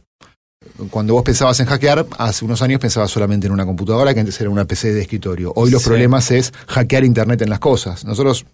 cuando 0.91 1.15
vos 1.15 1.23
pensabas 1.23 1.59
en 1.61 1.67
hackear, 1.67 2.07
hace 2.19 2.45
unos 2.45 2.63
años 2.63 2.81
pensabas 2.81 3.11
solamente 3.11 3.47
en 3.47 3.53
una 3.53 3.67
computadora, 3.67 4.15
que 4.15 4.21
antes 4.21 4.41
era 4.41 4.51
una 4.51 4.65
PC 4.65 4.93
de 4.93 5.03
escritorio. 5.03 5.53
Hoy 5.57 5.71
los 5.71 5.83
Sí. 5.83 5.89
problemas 5.89 6.31
es 6.31 6.53
hackear 6.69 7.05
Internet 7.05 7.43
en 7.43 7.51
las 7.51 7.59
cosas. 7.59 8.05
Nosotros, 8.05 8.47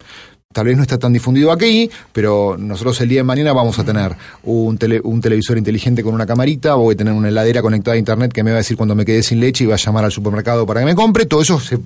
tal 0.53 0.67
vez 0.67 0.77
no 0.77 0.83
está 0.83 0.99
tan 0.99 1.13
difundido 1.13 1.53
aquí, 1.53 1.91
pero 2.13 2.57
nosotros 2.59 3.01
el 3.03 3.09
día 3.11 3.21
de 3.21 3.25
mañana 3.25 3.53
vamos 3.53 3.79
a 3.79 3.85
tener 3.85 4.17
un, 4.45 4.79
tele- 4.79 5.01
un 5.05 5.21
televisor 5.21 5.59
inteligente 5.59 6.03
con 6.03 6.15
una 6.15 6.25
camarita, 6.27 6.75
voy 6.75 6.95
a 6.95 6.97
tener 6.97 7.13
una 7.13 7.29
heladera 7.29 7.61
conectada 7.63 7.95
a 7.95 7.99
Internet 7.99 8.33
que 8.33 8.43
me 8.43 8.51
va 8.51 8.57
a 8.57 8.59
decir 8.59 8.77
cuando 8.77 8.95
me 8.95 9.05
quedé 9.05 9.23
sin 9.23 9.39
leche 9.41 9.65
y 9.65 9.67
va 9.67 9.75
a 9.75 9.79
llamar 9.79 10.05
al 10.05 10.13
supermercado 10.13 10.65
para 10.67 10.81
que 10.81 10.87
me 10.87 10.95
compre. 10.95 11.27
Todo 11.27 11.43
eso, 11.43 11.61
se- 11.61 11.79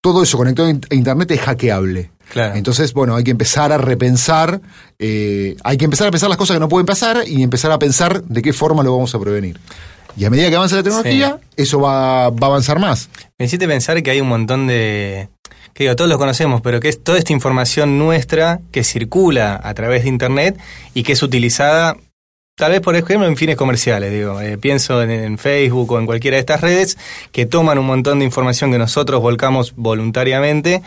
todo 0.00 0.22
eso 0.22 0.38
conectado 0.38 0.68
a 0.68 0.94
Internet 0.94 1.30
es 1.32 1.40
hackeable. 1.40 2.10
Claro. 2.32 2.56
Entonces, 2.56 2.92
bueno, 2.94 3.14
hay 3.14 3.24
que 3.24 3.30
empezar 3.30 3.70
a 3.72 3.78
repensar, 3.78 4.60
eh, 4.98 5.56
hay 5.62 5.76
que 5.76 5.84
empezar 5.84 6.08
a 6.08 6.10
pensar 6.10 6.28
las 6.28 6.38
cosas 6.38 6.56
que 6.56 6.60
no 6.60 6.68
pueden 6.68 6.86
pasar 6.86 7.22
y 7.26 7.42
empezar 7.42 7.70
a 7.70 7.78
pensar 7.78 8.22
de 8.24 8.42
qué 8.42 8.52
forma 8.52 8.82
lo 8.82 8.92
vamos 8.92 9.14
a 9.14 9.20
prevenir. 9.20 9.58
Y 10.16 10.24
a 10.24 10.30
medida 10.30 10.48
que 10.48 10.56
avanza 10.56 10.76
la 10.76 10.82
tecnología, 10.82 11.38
eso 11.56 11.80
va, 11.80 12.30
va 12.30 12.46
a 12.46 12.50
avanzar 12.50 12.78
más. 12.78 13.08
Me 13.38 13.46
hiciste 13.46 13.66
pensar 13.66 14.02
que 14.02 14.10
hay 14.10 14.20
un 14.20 14.28
montón 14.28 14.66
de... 14.68 15.28
que 15.74 15.84
digo, 15.84 15.96
todos 15.96 16.08
los 16.08 16.18
conocemos, 16.18 16.60
pero 16.60 16.78
que 16.78 16.88
es 16.88 17.02
toda 17.02 17.18
esta 17.18 17.32
información 17.32 17.98
nuestra 17.98 18.60
que 18.70 18.84
circula 18.84 19.60
a 19.62 19.74
través 19.74 20.04
de 20.04 20.08
Internet 20.08 20.56
y 20.94 21.02
que 21.02 21.14
es 21.14 21.22
utilizada, 21.24 21.96
tal 22.56 22.70
vez 22.70 22.80
por 22.80 22.94
ejemplo, 22.94 23.26
en 23.26 23.36
fines 23.36 23.56
comerciales. 23.56 24.12
Digo, 24.12 24.40
Eh, 24.40 24.56
pienso 24.56 25.02
en, 25.02 25.10
en 25.10 25.36
Facebook 25.36 25.90
o 25.90 25.98
en 25.98 26.06
cualquiera 26.06 26.36
de 26.36 26.40
estas 26.40 26.60
redes 26.60 26.96
que 27.32 27.44
toman 27.46 27.78
un 27.78 27.86
montón 27.86 28.20
de 28.20 28.24
información 28.24 28.70
que 28.70 28.78
nosotros 28.78 29.20
volcamos 29.20 29.74
voluntariamente 29.76 30.80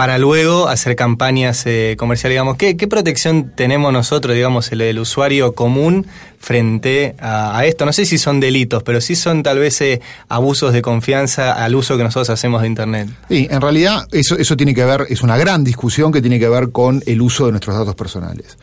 para 0.00 0.16
luego 0.16 0.66
hacer 0.68 0.96
campañas 0.96 1.66
eh, 1.66 1.94
comerciales, 1.98 2.32
digamos, 2.32 2.56
¿qué, 2.56 2.74
¿qué 2.74 2.88
protección 2.88 3.52
tenemos 3.54 3.92
nosotros, 3.92 4.34
digamos, 4.34 4.72
el, 4.72 4.98
usuario 4.98 5.52
común 5.52 6.06
frente 6.38 7.16
a, 7.18 7.66
esto? 7.66 7.84
No 7.84 7.92
sé 7.92 8.06
si 8.06 8.16
son 8.16 8.40
delitos, 8.40 8.82
pero 8.82 9.02
sí 9.02 9.14
son 9.14 9.42
tal 9.42 9.58
vez 9.58 9.78
eh, 9.82 10.00
abusos 10.26 10.72
de 10.72 10.80
confianza 10.80 11.52
al 11.52 11.74
uso 11.74 11.98
que 11.98 12.04
nosotros 12.04 12.30
hacemos 12.30 12.62
de 12.62 12.68
Internet. 12.68 13.10
Sí, 13.28 13.46
en 13.50 13.60
realidad 13.60 14.06
eso, 14.10 14.38
eso 14.38 14.56
tiene 14.56 14.74
que 14.74 14.86
ver, 14.86 15.04
es 15.10 15.20
una 15.20 15.36
gran 15.36 15.64
discusión 15.64 16.12
que 16.12 16.22
tiene 16.22 16.38
que 16.38 16.48
ver 16.48 16.70
con 16.70 17.02
el 17.04 17.20
uso 17.20 17.44
de 17.44 17.50
nuestros 17.50 17.76
datos 17.76 17.94
personales. 17.94 18.56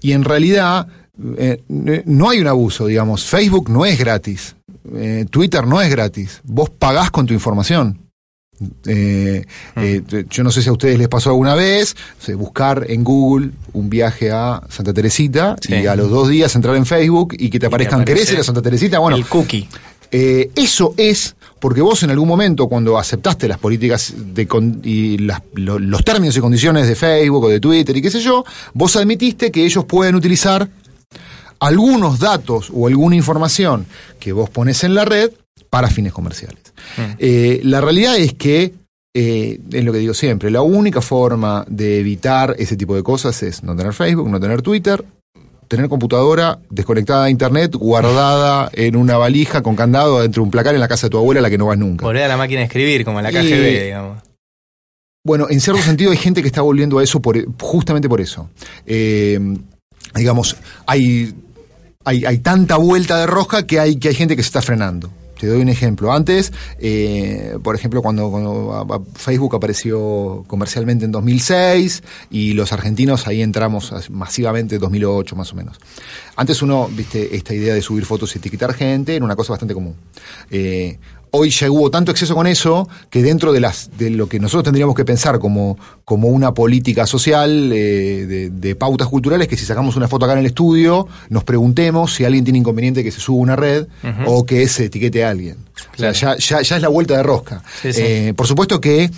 Y 0.00 0.12
en 0.12 0.24
realidad 0.24 0.86
eh, 1.36 1.64
no 1.68 2.30
hay 2.30 2.40
un 2.40 2.46
abuso, 2.46 2.86
digamos, 2.86 3.26
Facebook 3.26 3.68
no 3.68 3.84
es 3.84 3.98
gratis, 3.98 4.56
Twitter 5.28 5.66
no 5.66 5.82
es 5.82 5.90
gratis, 5.90 6.40
vos 6.44 6.70
pagás 6.70 7.10
con 7.10 7.26
tu 7.26 7.34
información. 7.34 8.07
Eh, 8.86 9.44
eh, 9.76 10.02
yo 10.28 10.42
no 10.42 10.50
sé 10.50 10.62
si 10.62 10.68
a 10.68 10.72
ustedes 10.72 10.98
les 10.98 11.06
pasó 11.08 11.30
alguna 11.30 11.54
vez 11.54 11.94
o 12.20 12.24
sea, 12.24 12.34
buscar 12.36 12.86
en 12.88 13.04
Google 13.04 13.50
un 13.72 13.88
viaje 13.88 14.32
a 14.32 14.60
Santa 14.68 14.92
Teresita 14.92 15.54
Sí. 15.60 15.74
y 15.74 15.86
a 15.86 15.94
los 15.94 16.10
dos 16.10 16.28
días 16.28 16.54
entrar 16.56 16.74
en 16.74 16.84
Facebook 16.84 17.34
y 17.38 17.50
que 17.50 17.60
te 17.60 17.66
aparezcan 17.66 18.04
¿querés 18.04 18.32
ir 18.32 18.38
a 18.40 18.42
Santa 18.44 18.60
Teresita? 18.62 18.98
Bueno, 18.98 19.16
el 19.16 19.26
cookie. 19.26 19.68
eh, 20.10 20.50
eso 20.56 20.94
es 20.96 21.36
porque 21.60 21.80
vos 21.82 22.02
en 22.02 22.10
algún 22.10 22.26
momento, 22.28 22.66
cuando 22.68 22.98
aceptaste 22.98 23.46
las 23.48 23.58
políticas 23.58 24.14
de 24.16 24.46
con- 24.48 24.80
y 24.84 25.18
las- 25.18 25.42
lo- 25.54 25.78
los 25.78 26.02
términos 26.04 26.36
y 26.36 26.40
condiciones 26.40 26.86
de 26.88 26.94
Facebook 26.96 27.44
o 27.44 27.48
de 27.48 27.60
Twitter 27.60 27.96
y 27.96 28.02
qué 28.02 28.10
sé 28.10 28.20
yo, 28.20 28.44
vos 28.74 28.96
admitiste 28.96 29.50
que 29.52 29.64
ellos 29.64 29.84
pueden 29.84 30.14
utilizar 30.16 30.68
algunos 31.60 32.18
datos 32.20 32.70
o 32.72 32.86
alguna 32.86 33.16
información 33.16 33.86
que 34.20 34.32
vos 34.32 34.48
pones 34.50 34.84
en 34.84 34.94
la 34.94 35.04
red 35.04 35.30
para 35.70 35.88
fines 35.88 36.12
comerciales. 36.12 36.58
Eh, 37.18 37.60
la 37.64 37.80
realidad 37.80 38.16
es 38.16 38.34
que, 38.34 38.74
eh, 39.14 39.58
es 39.72 39.84
lo 39.84 39.92
que 39.92 39.98
digo 39.98 40.14
siempre, 40.14 40.50
la 40.50 40.62
única 40.62 41.00
forma 41.00 41.64
de 41.68 42.00
evitar 42.00 42.54
ese 42.58 42.76
tipo 42.76 42.94
de 42.94 43.02
cosas 43.02 43.42
es 43.42 43.62
no 43.62 43.74
tener 43.76 43.92
Facebook, 43.92 44.28
no 44.28 44.40
tener 44.40 44.62
Twitter, 44.62 45.04
tener 45.68 45.88
computadora 45.88 46.58
desconectada 46.70 47.24
a 47.24 47.30
internet, 47.30 47.74
guardada 47.74 48.70
en 48.72 48.96
una 48.96 49.18
valija 49.18 49.62
con 49.62 49.76
candado 49.76 50.20
dentro 50.22 50.40
de 50.42 50.44
un 50.44 50.50
placar 50.50 50.74
en 50.74 50.80
la 50.80 50.88
casa 50.88 51.06
de 51.06 51.10
tu 51.10 51.18
abuela 51.18 51.40
a 51.40 51.42
la 51.42 51.50
que 51.50 51.58
no 51.58 51.66
vas 51.66 51.76
nunca. 51.78 52.06
Volver 52.06 52.22
a 52.22 52.28
la 52.28 52.36
máquina 52.38 52.60
de 52.60 52.66
escribir, 52.66 53.04
como 53.04 53.18
en 53.20 53.24
la 53.24 53.30
KGB, 53.30 53.68
Y- 53.80 53.84
digamos. 53.84 54.22
Bueno, 55.26 55.46
en 55.50 55.60
cierto 55.60 55.82
sentido 55.82 56.10
hay 56.10 56.16
gente 56.16 56.40
que 56.40 56.46
está 56.48 56.62
volviendo 56.62 56.98
a 56.98 57.04
eso 57.04 57.20
por, 57.20 57.36
justamente 57.60 58.08
por 58.08 58.20
eso. 58.22 58.48
Eh, 58.86 59.38
digamos, 60.14 60.56
hay, 60.86 61.34
hay, 62.04 62.24
hay 62.24 62.38
tanta 62.38 62.76
vuelta 62.76 63.18
de 63.18 63.26
rosca 63.26 63.66
que 63.66 63.78
hay, 63.78 63.96
que 63.96 64.08
hay 64.08 64.14
gente 64.14 64.36
que 64.36 64.42
se 64.42 64.46
está 64.46 64.62
frenando. 64.62 65.10
Te 65.38 65.46
doy 65.46 65.60
un 65.62 65.68
ejemplo. 65.68 66.12
Antes, 66.12 66.52
eh, 66.78 67.56
por 67.62 67.74
ejemplo, 67.74 68.02
cuando, 68.02 68.86
Facebook 69.14 69.54
apareció 69.54 70.44
comercialmente 70.46 71.04
en 71.04 71.12
2006 71.12 72.02
y 72.30 72.54
los 72.54 72.72
argentinos 72.72 73.26
ahí 73.26 73.42
entramos 73.42 73.92
as- 73.92 74.10
masivamente 74.10 74.74
en 74.76 74.80
2008 74.80 75.36
más 75.36 75.52
o 75.52 75.56
menos. 75.56 75.78
Antes 76.36 76.60
uno, 76.62 76.88
viste, 76.92 77.36
esta 77.36 77.54
idea 77.54 77.74
de 77.74 77.82
subir 77.82 78.04
fotos 78.04 78.34
y 78.34 78.38
etiquetar 78.38 78.74
gente 78.74 79.16
era 79.16 79.24
una 79.24 79.36
cosa 79.36 79.52
bastante 79.52 79.74
común. 79.74 79.94
Eh, 80.50 80.98
hoy 81.30 81.50
ya 81.50 81.70
hubo 81.70 81.90
tanto 81.90 82.10
exceso 82.10 82.34
con 82.34 82.46
eso 82.46 82.88
que 83.10 83.22
dentro 83.22 83.52
de 83.52 83.60
las 83.60 83.90
de 83.98 84.10
lo 84.10 84.28
que 84.28 84.38
nosotros 84.40 84.64
tendríamos 84.64 84.94
que 84.94 85.04
pensar 85.04 85.38
como, 85.38 85.78
como 86.04 86.28
una 86.28 86.54
política 86.54 87.06
social 87.06 87.70
eh, 87.72 88.26
de, 88.26 88.50
de 88.50 88.74
pautas 88.76 89.08
culturales 89.08 89.48
que 89.48 89.56
si 89.56 89.64
sacamos 89.66 89.96
una 89.96 90.08
foto 90.08 90.24
acá 90.24 90.34
en 90.34 90.40
el 90.40 90.46
estudio 90.46 91.06
nos 91.28 91.44
preguntemos 91.44 92.14
si 92.14 92.24
alguien 92.24 92.44
tiene 92.44 92.58
inconveniente 92.58 93.02
que 93.04 93.10
se 93.10 93.20
suba 93.20 93.38
una 93.38 93.56
red 93.56 93.86
o 94.26 94.44
que 94.46 94.66
se 94.68 94.86
etiquete 94.86 95.24
a 95.24 95.30
alguien. 95.30 95.56
Claro. 95.92 96.12
O 96.12 96.14
sea, 96.14 96.36
ya, 96.36 96.38
ya, 96.38 96.62
ya 96.62 96.76
es 96.76 96.82
la 96.82 96.88
vuelta 96.88 97.16
de 97.16 97.22
rosca. 97.22 97.62
Sí, 97.82 97.92
sí. 97.92 98.00
Eh, 98.04 98.34
por 98.36 98.46
supuesto 98.46 98.80
que 98.80 99.10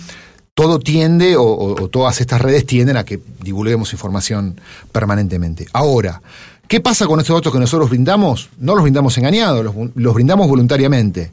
todo 0.53 0.79
tiende, 0.79 1.37
o, 1.37 1.43
o- 1.43 1.83
o 1.83 1.87
todas 1.89 2.19
estas 2.21 2.41
redes 2.41 2.65
tienden 2.65 2.97
a 2.97 3.05
que 3.05 3.19
divulguemos 3.41 3.93
información 3.93 4.59
permanentemente. 4.91 5.65
Ahora, 5.73 6.21
¿qué 6.67 6.81
pasa 6.81 7.07
con 7.07 7.19
estos 7.19 7.35
datos 7.37 7.53
que 7.53 7.59
nosotros 7.59 7.89
brindamos? 7.89 8.49
No 8.59 8.73
los 8.75 8.83
brindamos 8.83 9.17
engañados, 9.17 9.63
los, 9.63 9.73
los 9.95 10.13
brindamos 10.13 10.47
voluntariamente. 10.47 11.31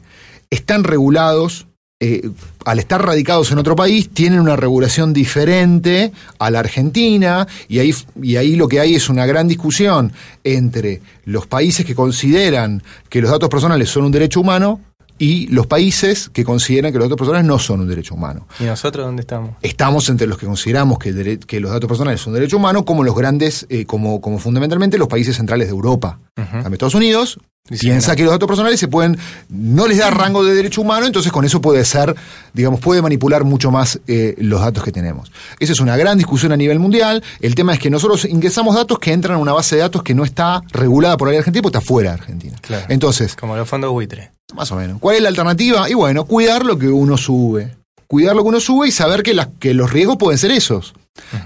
Están 0.49 0.83
regulados, 0.83 1.67
eh, 1.99 2.29
al 2.65 2.79
estar 2.79 3.05
radicados 3.05 3.51
en 3.51 3.59
otro 3.59 3.75
país, 3.75 4.09
tienen 4.09 4.39
una 4.39 4.55
regulación 4.55 5.13
diferente 5.13 6.11
a 6.39 6.49
la 6.49 6.59
Argentina, 6.59 7.47
y 7.67 7.79
ahí, 7.79 7.93
y 8.21 8.35
ahí 8.37 8.55
lo 8.55 8.67
que 8.67 8.79
hay 8.79 8.95
es 8.95 9.09
una 9.09 9.25
gran 9.25 9.47
discusión 9.47 10.11
entre 10.43 11.01
los 11.25 11.45
países 11.45 11.85
que 11.85 11.95
consideran 11.95 12.81
que 13.09 13.21
los 13.21 13.29
datos 13.29 13.49
personales 13.49 13.89
son 13.89 14.05
un 14.05 14.11
derecho 14.11 14.41
humano 14.41 14.81
y 15.19 15.47
los 15.47 15.67
países 15.67 16.29
que 16.29 16.43
consideran 16.43 16.91
que 16.91 16.97
los 16.97 17.05
datos 17.05 17.17
personales 17.17 17.45
no 17.45 17.59
son 17.59 17.81
un 17.81 17.87
derecho 17.87 18.15
humano. 18.15 18.47
¿Y 18.59 18.63
nosotros 18.63 19.05
dónde 19.05 19.21
estamos? 19.21 19.51
Estamos 19.61 20.09
entre 20.09 20.25
los 20.25 20.37
que 20.39 20.45
consideramos 20.47 20.97
que, 20.97 21.09
el 21.09 21.17
dere- 21.17 21.45
que 21.45 21.59
los 21.59 21.71
datos 21.71 21.87
personales 21.87 22.21
son 22.21 22.31
un 22.33 22.39
derecho 22.39 22.57
humano, 22.57 22.85
como 22.85 23.03
los 23.03 23.15
grandes, 23.15 23.67
eh, 23.69 23.85
como, 23.85 24.21
como 24.21 24.39
fundamentalmente 24.39 24.97
los 24.97 25.07
países 25.07 25.35
centrales 25.37 25.67
de 25.67 25.71
Europa. 25.73 26.19
En 26.37 26.71
Estados 26.71 26.95
Unidos 26.95 27.37
piensa 27.81 28.15
que 28.15 28.23
los 28.23 28.31
datos 28.31 28.47
personales 28.47 28.79
se 28.79 28.87
pueden, 28.87 29.17
no 29.49 29.87
les 29.87 29.97
da 29.97 30.09
rango 30.09 30.41
de 30.43 30.55
derecho 30.55 30.81
humano, 30.81 31.05
entonces 31.05 31.31
con 31.33 31.43
eso 31.43 31.59
puede 31.59 31.83
ser, 31.83 32.15
digamos, 32.53 32.79
puede 32.79 33.01
manipular 33.01 33.43
mucho 33.43 33.71
más 33.71 33.99
eh, 34.07 34.35
los 34.39 34.61
datos 34.61 34.81
que 34.85 34.93
tenemos. 34.93 35.31
Esa 35.59 35.73
es 35.73 35.81
una 35.81 35.97
gran 35.97 36.17
discusión 36.17 36.53
a 36.53 36.57
nivel 36.57 36.79
mundial. 36.79 37.21
El 37.41 37.55
tema 37.55 37.73
es 37.73 37.79
que 37.79 37.89
nosotros 37.89 38.23
ingresamos 38.23 38.73
datos 38.75 38.99
que 38.99 39.11
entran 39.11 39.35
a 39.35 39.37
una 39.37 39.51
base 39.51 39.75
de 39.75 39.81
datos 39.81 40.01
que 40.01 40.15
no 40.15 40.23
está 40.23 40.61
regulada 40.71 41.17
por 41.17 41.27
la 41.27 41.31
ley 41.33 41.39
argentina, 41.39 41.61
porque 41.61 41.77
está 41.77 41.85
fuera 41.87 42.11
de 42.11 42.19
Argentina. 42.21 42.57
Claro. 42.61 42.85
Entonces, 42.87 43.35
Como 43.35 43.57
los 43.57 43.67
fondos 43.67 43.91
buitre. 43.91 44.31
Más 44.53 44.71
o 44.71 44.75
menos. 44.75 44.99
¿Cuál 44.99 45.17
es 45.17 45.21
la 45.21 45.29
alternativa? 45.29 45.89
Y 45.89 45.93
bueno, 45.93 46.25
cuidar 46.25 46.65
lo 46.65 46.77
que 46.77 46.87
uno 46.87 47.17
sube. 47.17 47.75
Cuidar 48.07 48.35
lo 48.35 48.43
que 48.43 48.49
uno 48.49 48.59
sube 48.59 48.87
y 48.87 48.91
saber 48.91 49.21
que, 49.21 49.33
las, 49.33 49.49
que 49.59 49.73
los 49.73 49.91
riesgos 49.91 50.17
pueden 50.17 50.37
ser 50.37 50.51
esos. 50.51 50.93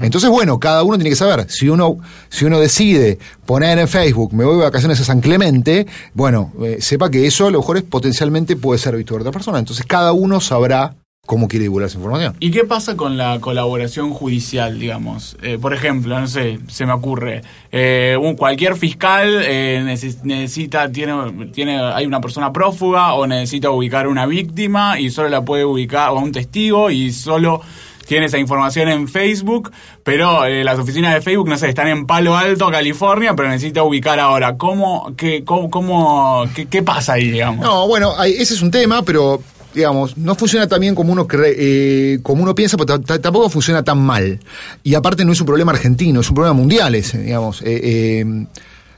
Entonces, 0.01 0.29
bueno, 0.29 0.59
cada 0.59 0.83
uno 0.83 0.97
tiene 0.97 1.09
que 1.09 1.15
saber. 1.15 1.49
Si 1.49 1.67
uno, 1.67 1.97
si 2.29 2.45
uno 2.45 2.59
decide 2.59 3.17
poner 3.45 3.79
en 3.79 3.87
Facebook, 3.87 4.33
me 4.33 4.45
voy 4.45 4.57
de 4.57 4.63
vacaciones 4.63 4.99
a 5.01 5.03
San 5.03 5.19
Clemente, 5.19 5.87
bueno, 6.13 6.53
eh, 6.63 6.77
sepa 6.79 7.09
que 7.09 7.25
eso 7.25 7.47
a 7.47 7.51
lo 7.51 7.59
mejor 7.59 7.77
es, 7.77 7.83
potencialmente 7.83 8.55
puede 8.55 8.79
ser 8.79 8.95
visto 8.95 9.13
por 9.13 9.21
otra 9.21 9.33
persona. 9.33 9.59
Entonces, 9.59 9.85
cada 9.85 10.13
uno 10.13 10.39
sabrá 10.39 10.95
cómo 11.25 11.47
quiere 11.47 11.63
divulgar 11.63 11.87
esa 11.87 11.97
información. 11.97 12.35
¿Y 12.41 12.51
qué 12.51 12.65
pasa 12.65 12.97
con 12.97 13.15
la 13.17 13.39
colaboración 13.39 14.11
judicial, 14.13 14.77
digamos? 14.77 15.37
Eh, 15.41 15.57
por 15.59 15.73
ejemplo, 15.73 16.19
no 16.19 16.27
sé, 16.27 16.59
se 16.67 16.85
me 16.85 16.91
ocurre, 16.91 17.43
eh, 17.71 18.17
un, 18.21 18.35
cualquier 18.35 18.75
fiscal 18.75 19.39
eh, 19.45 19.81
neces- 19.85 20.21
necesita, 20.23 20.91
tiene, 20.91 21.13
tiene, 21.53 21.79
hay 21.81 22.05
una 22.05 22.19
persona 22.19 22.51
prófuga 22.51 23.13
o 23.13 23.25
necesita 23.25 23.69
ubicar 23.71 24.09
una 24.09 24.25
víctima 24.25 24.99
y 24.99 25.09
solo 25.11 25.29
la 25.29 25.45
puede 25.45 25.63
ubicar, 25.63 26.09
o 26.09 26.19
a 26.19 26.21
un 26.21 26.33
testigo 26.33 26.89
y 26.89 27.13
solo 27.13 27.61
tiene 28.05 28.25
esa 28.25 28.37
información 28.37 28.89
en 28.89 29.07
Facebook, 29.07 29.71
pero 30.03 30.43
eh, 30.43 30.65
las 30.65 30.77
oficinas 30.77 31.13
de 31.13 31.21
Facebook, 31.21 31.47
no 31.47 31.57
sé, 31.57 31.69
están 31.69 31.87
en 31.87 32.05
Palo 32.05 32.35
Alto, 32.35 32.69
California, 32.69 33.33
pero 33.33 33.47
necesita 33.47 33.81
ubicar 33.83 34.19
ahora. 34.19 34.57
¿Cómo, 34.57 35.13
qué, 35.15 35.45
cómo, 35.45 35.69
cómo- 35.69 36.43
qué, 36.53 36.65
qué 36.65 36.83
pasa 36.83 37.13
ahí, 37.13 37.31
digamos? 37.31 37.63
No, 37.65 37.87
bueno, 37.87 38.11
hay- 38.17 38.33
ese 38.33 38.55
es 38.55 38.61
un 38.61 38.71
tema, 38.71 39.03
pero 39.03 39.41
digamos, 39.73 40.17
no 40.17 40.35
funciona 40.35 40.67
tan 40.67 40.79
bien 40.79 40.95
como 40.95 41.11
uno 41.13 41.27
cree, 41.27 41.55
eh, 41.57 42.19
como 42.23 42.43
uno 42.43 42.53
piensa, 42.55 42.77
pero 42.77 42.99
ta- 42.99 43.01
ta- 43.05 43.21
tampoco 43.21 43.49
funciona 43.49 43.83
tan 43.83 43.99
mal. 43.99 44.39
Y 44.83 44.93
aparte 44.95 45.25
no 45.25 45.31
es 45.31 45.39
un 45.39 45.47
problema 45.47 45.71
argentino, 45.71 46.21
es 46.21 46.29
un 46.29 46.35
problema 46.35 46.53
mundial 46.53 46.95
ese, 46.95 47.17
digamos. 47.19 47.61
Eh, 47.61 47.81
eh, 48.21 48.45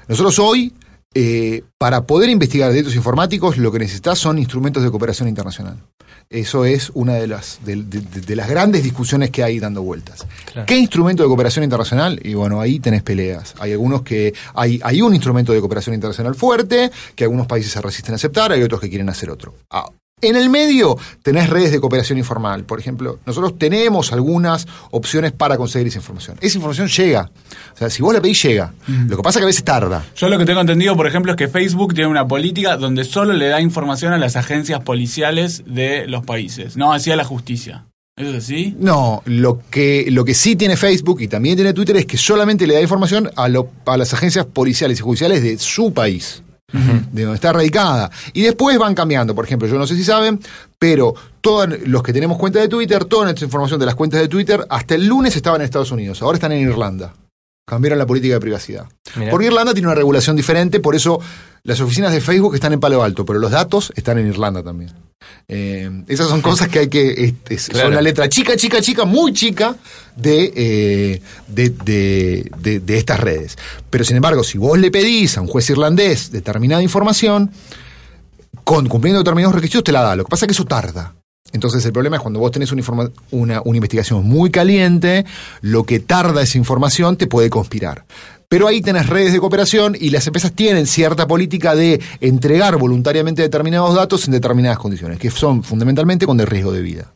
nosotros 0.08 0.38
hoy, 0.40 0.74
para 1.78 2.06
poder 2.06 2.30
investigar 2.30 2.72
delitos 2.72 2.96
informáticos, 2.96 3.58
lo 3.58 3.72
que 3.72 3.80
necesitas 3.80 4.20
son 4.20 4.38
instrumentos 4.38 4.84
de 4.84 4.92
cooperación 4.92 5.30
internacional. 5.30 5.78
Eso 6.30 6.66
es 6.66 6.90
una 6.96 7.14
de 7.14 7.28
las, 7.28 7.60
de, 7.64 7.76
de- 7.78 8.02
de- 8.02 8.22
de 8.22 8.36
las 8.36 8.50
grandes 8.50 8.84
discusiones 8.84 9.30
que 9.30 9.44
hay 9.44 9.60
dando 9.60 9.82
vueltas. 9.84 10.26
Claro. 10.52 10.66
¿Qué 10.66 10.76
instrumento 10.76 11.22
de 11.24 11.28
cooperación 11.30 11.64
internacional? 11.64 12.20
Y 12.24 12.34
bueno, 12.34 12.60
ahí 12.60 12.80
tenés 12.80 13.04
peleas. 13.04 13.54
Hay 13.60 13.72
algunos 13.74 14.02
que. 14.02 14.34
Hay, 14.56 14.80
hay 14.84 15.02
un 15.04 15.14
instrumento 15.14 15.54
de 15.54 15.60
cooperación 15.60 15.94
internacional 15.94 16.34
fuerte, 16.36 16.92
que 17.16 17.24
algunos 17.24 17.46
países 17.48 17.72
se 17.72 17.80
resisten 17.82 18.14
a 18.14 18.16
aceptar, 18.16 18.52
hay 18.52 18.64
otros 18.64 18.82
que 18.82 18.90
quieren 18.90 19.08
hacer 19.08 19.30
otro. 19.30 19.54
Ah, 19.70 19.86
en 20.28 20.36
el 20.36 20.50
medio 20.50 20.98
tenés 21.22 21.50
redes 21.50 21.72
de 21.72 21.80
cooperación 21.80 22.18
informal. 22.18 22.64
Por 22.64 22.80
ejemplo, 22.80 23.20
nosotros 23.26 23.58
tenemos 23.58 24.12
algunas 24.14 24.68
opciones 24.92 25.32
para 25.32 25.58
conseguir 25.58 25.88
esa 25.88 25.98
información. 26.00 26.38
Esa 26.42 26.58
información 26.58 26.88
llega. 26.88 27.32
O 27.74 27.78
sea, 27.78 27.90
si 27.90 28.02
vos 28.02 28.14
la 28.14 28.22
pedís, 28.22 28.42
llega. 28.44 28.74
Lo 29.08 29.18
que 29.18 29.24
pasa 29.24 29.40
es 29.40 29.42
que 29.42 29.46
a 29.46 29.48
veces 29.48 29.64
tarda. 29.64 30.06
Yo 30.16 30.30
lo 30.30 30.38
que 30.38 30.46
tengo 30.46 30.62
entendido, 30.62 30.96
por 30.96 31.08
ejemplo, 31.08 31.32
es 31.32 31.38
que 31.38 31.48
Facebook 31.48 31.94
tiene 31.94 32.10
una 32.10 32.28
política 32.28 32.78
donde 32.78 33.04
solo 33.04 33.34
le 33.34 33.48
da 33.48 33.62
información 33.62 34.14
a 34.14 34.18
las 34.18 34.36
agencias 34.36 34.82
policiales 34.82 35.64
de 35.66 36.08
los 36.08 36.26
países, 36.26 36.78
no 36.78 36.94
hacia 36.94 37.16
la 37.16 37.24
justicia. 37.24 37.86
¿Eso 38.18 38.30
es 38.30 38.44
así? 38.46 38.76
No, 38.80 39.22
lo 39.26 39.60
que, 39.70 40.06
lo 40.10 40.24
que 40.24 40.34
sí 40.34 40.56
tiene 40.56 40.78
Facebook 40.78 41.20
y 41.20 41.28
también 41.28 41.58
tiene 41.58 41.74
Twitter 41.74 41.98
es 41.98 42.06
que 42.06 42.16
solamente 42.18 42.66
le 42.66 42.74
da 42.74 42.82
información 42.82 43.30
a, 43.36 43.50
lo- 43.50 43.68
a 43.86 43.98
las 43.98 44.14
agencias 44.14 44.46
policiales 44.46 45.00
y 45.00 45.02
judiciales 45.02 45.44
de 45.44 45.58
su 45.58 45.92
país. 45.94 46.42
De 46.72 47.24
donde 47.24 47.36
está 47.36 47.54
radicada. 47.54 48.10
Y 48.34 48.42
después 48.42 48.78
van 48.78 48.96
cambiando. 48.96 49.36
Por 49.36 49.46
ejemplo, 49.46 49.68
yo 49.68 49.78
no 49.78 49.88
sé 49.88 49.96
si 49.96 50.04
saben, 50.04 50.40
pero 50.80 51.14
todos 51.42 51.70
los 51.86 52.04
que 52.04 52.14
tenemos 52.14 52.38
cuenta 52.38 52.60
de 52.60 52.68
Twitter, 52.68 53.06
toda 53.06 53.26
nuestra 53.26 53.46
información 53.46 53.80
de 53.80 53.86
las 53.86 53.96
cuentas 53.96 54.20
de 54.20 54.28
Twitter, 54.28 54.66
hasta 54.70 54.96
el 54.96 55.06
lunes 55.06 55.36
estaban 55.36 55.62
en 55.62 55.66
Estados 55.66 55.92
Unidos, 55.92 56.22
ahora 56.22 56.36
están 56.36 56.52
en 56.52 56.68
Irlanda. 56.68 57.14
Cambiaron 57.66 57.98
la 57.98 58.06
política 58.06 58.36
de 58.36 58.40
privacidad. 58.40 58.86
Mirá. 59.16 59.32
Porque 59.32 59.48
Irlanda 59.48 59.74
tiene 59.74 59.88
una 59.88 59.96
regulación 59.96 60.36
diferente, 60.36 60.80
por 60.80 60.96
eso 60.96 61.20
las 61.64 61.82
oficinas 61.82 62.12
de 62.14 62.22
Facebook 62.22 62.54
están 62.54 62.74
en 62.74 62.80
Palo 62.80 63.02
Alto, 63.04 63.26
pero 63.26 63.40
los 63.40 63.50
datos 63.52 63.92
están 63.96 64.20
en 64.20 64.28
Irlanda 64.28 64.62
también. 64.62 64.92
Eh, 65.48 65.90
esas 66.08 66.28
son 66.28 66.42
cosas 66.42 66.68
que 66.68 66.80
hay 66.80 66.88
que. 66.90 67.34
este, 67.50 67.56
Claro. 67.72 67.88
Son 67.88 67.96
la 67.96 68.02
letra 68.04 68.30
chica, 68.30 68.56
chica, 68.56 68.82
chica, 68.82 69.06
muy 69.06 69.34
chica 69.34 69.76
de, 70.16 70.54
eh, 70.56 71.22
de, 71.48 71.70
de- 71.72 72.52
de- 72.60 72.80
de 72.82 72.98
estas 73.00 73.20
redes. 73.20 73.58
Pero 73.90 74.04
sin 74.04 74.16
embargo, 74.18 74.44
si 74.44 74.60
vos 74.60 74.78
le 74.78 74.92
pedís 74.92 75.36
a 75.38 75.42
un 75.42 75.48
juez 75.48 75.68
irlandés 75.72 76.30
determinada 76.32 76.84
información, 76.84 77.50
con, 78.64 78.88
cumpliendo 78.88 79.20
determinados 79.20 79.56
requisitos, 79.56 79.84
te 79.84 79.92
la 79.92 80.02
da. 80.04 80.16
Lo 80.16 80.24
que 80.26 80.30
pasa 80.30 80.46
es 80.46 80.48
que 80.50 80.54
eso 80.54 80.66
tarda. 80.66 81.16
Entonces 81.52 81.86
el 81.86 81.94
problema 81.94 82.18
es 82.18 82.22
cuando 82.22 82.40
vos 82.40 82.52
tenés 82.52 82.72
una, 82.72 82.84
una, 83.32 83.62
investigación 83.66 84.26
muy 84.26 84.50
caliente, 84.52 85.26
lo 85.62 85.84
que 85.84 86.00
tarda 86.00 86.42
esa 86.42 86.58
información 86.58 87.18
te 87.18 87.28
puede 87.28 87.50
conspirar. 87.50 88.06
Pero 88.48 88.68
ahí 88.68 88.82
tenés 88.82 89.08
redes 89.08 89.34
de 89.34 89.40
cooperación 89.40 89.96
y 90.00 90.10
las 90.10 90.28
empresas 90.28 90.52
tienen 90.52 90.86
cierta 90.86 91.28
política 91.28 91.76
de 91.76 92.02
entregar 92.20 92.78
voluntariamente 92.78 93.42
determinados 93.42 93.96
datos 93.96 94.26
en 94.26 94.34
determinadas 94.34 94.78
condiciones, 94.78 95.18
que 95.18 95.32
son 95.32 95.64
fundamentalmente 95.64 96.26
con 96.26 96.38
de 96.38 96.46
riesgo 96.46 96.72
de 96.72 96.82
vida. 96.82 97.14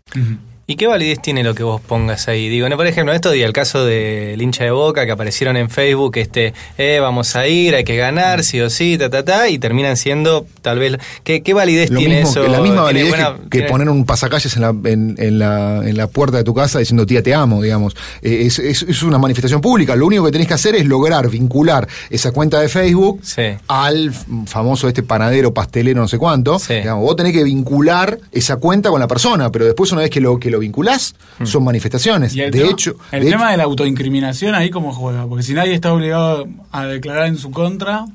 ¿Y 0.71 0.75
qué 0.75 0.85
validez 0.85 1.19
tiene 1.19 1.43
lo 1.43 1.55
que 1.55 1.63
vos 1.63 1.81
pongas 1.81 2.27
ahí? 2.27 2.47
Digo, 2.47 2.69
no, 2.69 2.77
por 2.77 2.85
ejemplo, 2.85 3.11
estos 3.11 3.33
días, 3.33 3.47
el 3.47 3.53
caso 3.53 3.85
del 3.85 4.39
hincha 4.39 4.65
de 4.65 4.69
Boca 4.69 5.03
que 5.07 5.11
aparecieron 5.11 5.57
en 5.57 5.67
Facebook, 5.67 6.15
este, 6.17 6.53
eh, 6.77 6.99
vamos 7.01 7.35
a 7.35 7.47
ir, 7.47 7.73
hay 7.73 7.83
que 7.83 7.97
ganar, 7.97 8.43
sí 8.43 8.61
o 8.61 8.69
sí, 8.69 8.95
ta, 8.95 9.09
ta, 9.09 9.25
ta, 9.25 9.49
y 9.49 9.57
terminan 9.57 9.97
siendo, 9.97 10.45
tal 10.61 10.77
vez, 10.77 10.97
¿qué, 11.23 11.41
qué 11.41 11.55
validez 11.55 11.89
Lo 11.89 11.97
tiene 11.97 12.17
mismo, 12.17 12.29
eso? 12.29 12.43
la 12.43 12.61
misma 12.61 12.87
¿Tiene 12.87 13.09
validez 13.09 13.09
buena- 13.09 13.49
que, 13.49 13.63
poner 13.63 13.89
un 13.89 14.05
pasacalles 14.05 14.55
en 14.57 14.61
la, 14.61 14.69
en, 14.69 15.15
en 15.17 15.39
la, 15.39 15.81
en 15.89 15.97
la 15.97 16.05
puerta 16.05 16.37
de 16.37 16.43
tu 16.43 16.53
casa 16.53 16.77
diciendo 16.77 17.03
tía 17.07 17.23
te 17.23 17.33
amo, 17.33 17.63
digamos. 17.63 17.95
Eh, 18.21 18.43
es, 18.45 18.59
es- 18.59 18.83
es 18.83 19.01
una 19.01 19.17
manifestación 19.17 19.61
pública. 19.61 19.95
Lo 19.95 20.05
único 20.05 20.23
que 20.25 20.31
tenés 20.31 20.47
que 20.47 20.53
hacer 20.53 20.75
es 20.75 20.85
lograr 20.85 21.27
vincular 21.31 21.87
esa 22.11 22.31
cuenta 22.31 22.59
de 22.59 22.69
Facebook 22.69 23.21
Sí. 23.23 23.41
al 23.67 24.13
famoso 24.45 24.87
este 24.87 25.01
panadero, 25.01 25.51
pastelero, 25.51 25.99
no 25.99 26.07
sé 26.07 26.19
cuánto. 26.19 26.59
Sí. 26.59 26.75
Digamos, 26.75 27.03
vos 27.05 27.15
tenés 27.15 27.33
que 27.33 27.43
vincular 27.43 28.19
esa 28.31 28.57
cuenta 28.57 28.91
con 28.91 28.99
la 28.99 29.07
persona, 29.07 29.51
pero 29.51 29.65
después 29.65 29.91
una 29.93 30.01
vez 30.01 30.11
que 30.11 30.21
lo, 30.21 30.39
que 30.39 30.51
lo 30.51 30.58
lo 30.59 30.61
vinculás, 30.61 31.15
son 31.43 31.63
manifestaciones. 31.63 32.33
De 32.35 32.51
tema, 32.51 32.69
hecho, 32.69 32.95
el 33.11 33.23
de 33.23 33.29
tema 33.31 33.43
hecho- 33.45 33.51
de 33.51 33.57
la 33.57 33.63
autoincriminación 33.63 34.55
ahí 34.55 34.69
cómo 34.69 34.93
juega, 34.93 35.25
porque 35.27 35.43
si 35.43 35.53
nadie 35.53 35.73
está 35.73 35.93
obligado 35.93 36.47
a 36.71 36.85
declarar 36.85 37.27
en 37.27 37.37
su 37.37 37.51
contra, 37.51 38.05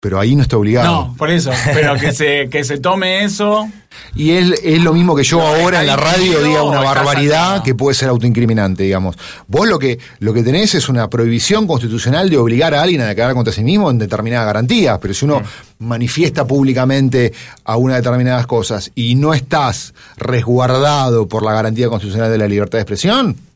pero 0.00 0.20
ahí 0.20 0.36
no 0.36 0.42
está 0.42 0.56
obligado. 0.56 0.86
no, 1.08 1.16
por 1.16 1.30
eso, 1.30 1.50
pero 1.74 1.96
que 1.96 2.12
se 2.12 2.48
que 2.48 2.62
se 2.62 2.78
tome 2.78 3.24
eso, 3.24 3.68
Y 4.14 4.30
es, 4.30 4.60
es 4.62 4.80
lo 4.82 4.92
mismo 4.92 5.16
que 5.16 5.24
yo 5.24 5.40
ahora 5.40 5.80
en 5.80 5.88
la 5.88 5.96
radio 5.96 6.40
diga 6.42 6.62
una 6.62 6.80
barbaridad 6.80 7.64
que 7.64 7.74
puede 7.74 7.94
ser 7.94 8.08
autoincriminante, 8.08 8.84
digamos. 8.84 9.16
Vos 9.48 9.68
lo 9.68 9.78
que, 9.78 9.98
lo 10.20 10.32
que 10.32 10.44
tenés 10.44 10.76
es 10.76 10.88
una 10.88 11.10
prohibición 11.10 11.66
constitucional 11.66 12.30
de 12.30 12.38
obligar 12.38 12.74
a 12.74 12.82
alguien 12.82 13.00
a 13.00 13.06
declarar 13.06 13.34
contra 13.34 13.52
sí 13.52 13.64
mismo 13.64 13.90
en 13.90 13.98
determinadas 13.98 14.46
garantías, 14.46 14.98
pero 15.00 15.14
si 15.14 15.24
uno 15.24 15.42
manifiesta 15.80 16.46
públicamente 16.46 17.32
a 17.64 17.76
una 17.76 17.96
determinadas 17.96 18.46
cosas 18.46 18.92
y 18.94 19.16
no 19.16 19.34
estás 19.34 19.94
resguardado 20.16 21.26
por 21.26 21.42
la 21.42 21.52
garantía 21.52 21.88
constitucional 21.88 22.30
de 22.30 22.38
la 22.38 22.46
libertad 22.46 22.78
de 22.78 22.82
expresión, 22.82 23.47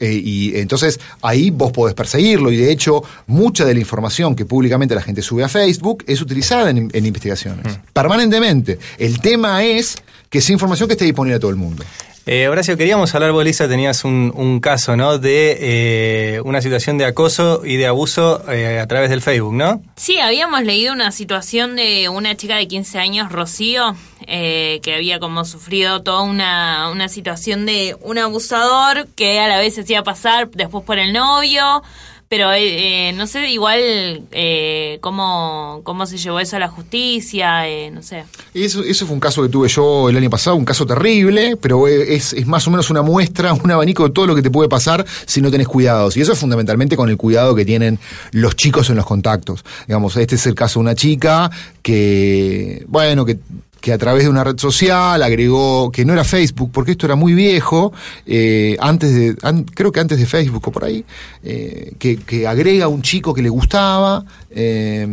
y 0.00 0.56
entonces 0.56 0.98
ahí 1.22 1.50
vos 1.50 1.72
podés 1.72 1.94
perseguirlo 1.94 2.50
y 2.50 2.56
de 2.56 2.70
hecho 2.70 3.02
mucha 3.26 3.64
de 3.64 3.74
la 3.74 3.80
información 3.80 4.34
que 4.34 4.44
públicamente 4.44 4.94
la 4.94 5.02
gente 5.02 5.22
sube 5.22 5.44
a 5.44 5.48
Facebook 5.48 6.04
es 6.06 6.20
utilizada 6.20 6.70
en, 6.70 6.90
en 6.92 7.06
investigaciones, 7.06 7.78
permanentemente. 7.92 8.78
El 8.98 9.20
tema 9.20 9.64
es 9.64 9.96
que 10.28 10.38
es 10.38 10.50
información 10.50 10.88
que 10.88 10.94
esté 10.94 11.04
disponible 11.04 11.36
a 11.36 11.40
todo 11.40 11.50
el 11.50 11.56
mundo. 11.56 11.84
Eh, 12.28 12.48
Horacio, 12.48 12.76
queríamos 12.76 13.14
hablar, 13.14 13.30
vos, 13.30 13.44
Lisa, 13.44 13.68
tenías 13.68 14.02
un, 14.02 14.32
un 14.34 14.58
caso, 14.58 14.96
¿no? 14.96 15.16
De 15.16 15.58
eh, 15.60 16.40
una 16.40 16.60
situación 16.60 16.98
de 16.98 17.04
acoso 17.04 17.62
y 17.64 17.76
de 17.76 17.86
abuso 17.86 18.42
eh, 18.50 18.80
a 18.80 18.86
través 18.88 19.10
del 19.10 19.22
Facebook, 19.22 19.54
¿no? 19.54 19.80
Sí, 19.94 20.18
habíamos 20.18 20.64
leído 20.64 20.92
una 20.92 21.12
situación 21.12 21.76
de 21.76 22.08
una 22.08 22.36
chica 22.36 22.56
de 22.56 22.66
15 22.66 22.98
años, 22.98 23.30
Rocío, 23.30 23.94
eh, 24.26 24.80
que 24.82 24.96
había 24.96 25.20
como 25.20 25.44
sufrido 25.44 26.02
toda 26.02 26.22
una, 26.22 26.90
una 26.90 27.08
situación 27.08 27.64
de 27.64 27.96
un 28.00 28.18
abusador 28.18 29.06
que 29.14 29.38
a 29.38 29.46
la 29.46 29.58
vez 29.58 29.76
se 29.76 29.82
hacía 29.82 30.02
pasar 30.02 30.50
después 30.50 30.82
por 30.82 30.98
el 30.98 31.12
novio, 31.12 31.84
pero 32.28 32.52
eh, 32.52 33.08
eh, 33.08 33.12
no 33.12 33.26
sé 33.26 33.48
igual 33.50 34.22
eh, 34.32 34.98
cómo, 35.00 35.80
cómo 35.84 36.06
se 36.06 36.18
llevó 36.18 36.40
eso 36.40 36.56
a 36.56 36.58
la 36.58 36.68
justicia, 36.68 37.68
eh, 37.68 37.90
no 37.90 38.02
sé. 38.02 38.24
Eso, 38.52 38.82
eso 38.82 39.06
fue 39.06 39.14
un 39.14 39.20
caso 39.20 39.42
que 39.42 39.48
tuve 39.48 39.68
yo 39.68 40.08
el 40.08 40.16
año 40.16 40.28
pasado, 40.28 40.56
un 40.56 40.64
caso 40.64 40.86
terrible, 40.86 41.56
pero 41.56 41.86
es, 41.86 42.32
es 42.32 42.46
más 42.46 42.66
o 42.66 42.70
menos 42.70 42.90
una 42.90 43.02
muestra, 43.02 43.52
un 43.52 43.70
abanico 43.70 44.04
de 44.04 44.10
todo 44.10 44.26
lo 44.26 44.34
que 44.34 44.42
te 44.42 44.50
puede 44.50 44.68
pasar 44.68 45.06
si 45.24 45.40
no 45.40 45.50
tenés 45.50 45.68
cuidados. 45.68 46.16
Y 46.16 46.20
eso 46.20 46.32
es 46.32 46.38
fundamentalmente 46.38 46.96
con 46.96 47.08
el 47.08 47.16
cuidado 47.16 47.54
que 47.54 47.64
tienen 47.64 48.00
los 48.32 48.56
chicos 48.56 48.90
en 48.90 48.96
los 48.96 49.06
contactos. 49.06 49.64
Digamos, 49.86 50.16
este 50.16 50.34
es 50.34 50.46
el 50.46 50.54
caso 50.54 50.80
de 50.80 50.82
una 50.82 50.94
chica 50.96 51.50
que, 51.82 52.84
bueno, 52.88 53.24
que 53.24 53.38
que 53.86 53.92
a 53.92 53.98
través 53.98 54.24
de 54.24 54.30
una 54.30 54.42
red 54.42 54.58
social 54.58 55.22
agregó, 55.22 55.92
que 55.92 56.04
no 56.04 56.12
era 56.12 56.24
Facebook, 56.24 56.72
porque 56.72 56.90
esto 56.90 57.06
era 57.06 57.14
muy 57.14 57.34
viejo, 57.34 57.92
eh, 58.26 58.76
antes 58.80 59.14
de, 59.14 59.36
creo 59.76 59.92
que 59.92 60.00
antes 60.00 60.18
de 60.18 60.26
Facebook 60.26 60.66
o 60.66 60.72
por 60.72 60.82
ahí, 60.82 61.04
eh, 61.44 61.92
que, 61.96 62.48
agrega 62.48 62.88
un 62.88 63.00
chico 63.02 63.32
que 63.32 63.42
le 63.42 63.48
gustaba, 63.48 64.24
eh, 64.50 65.06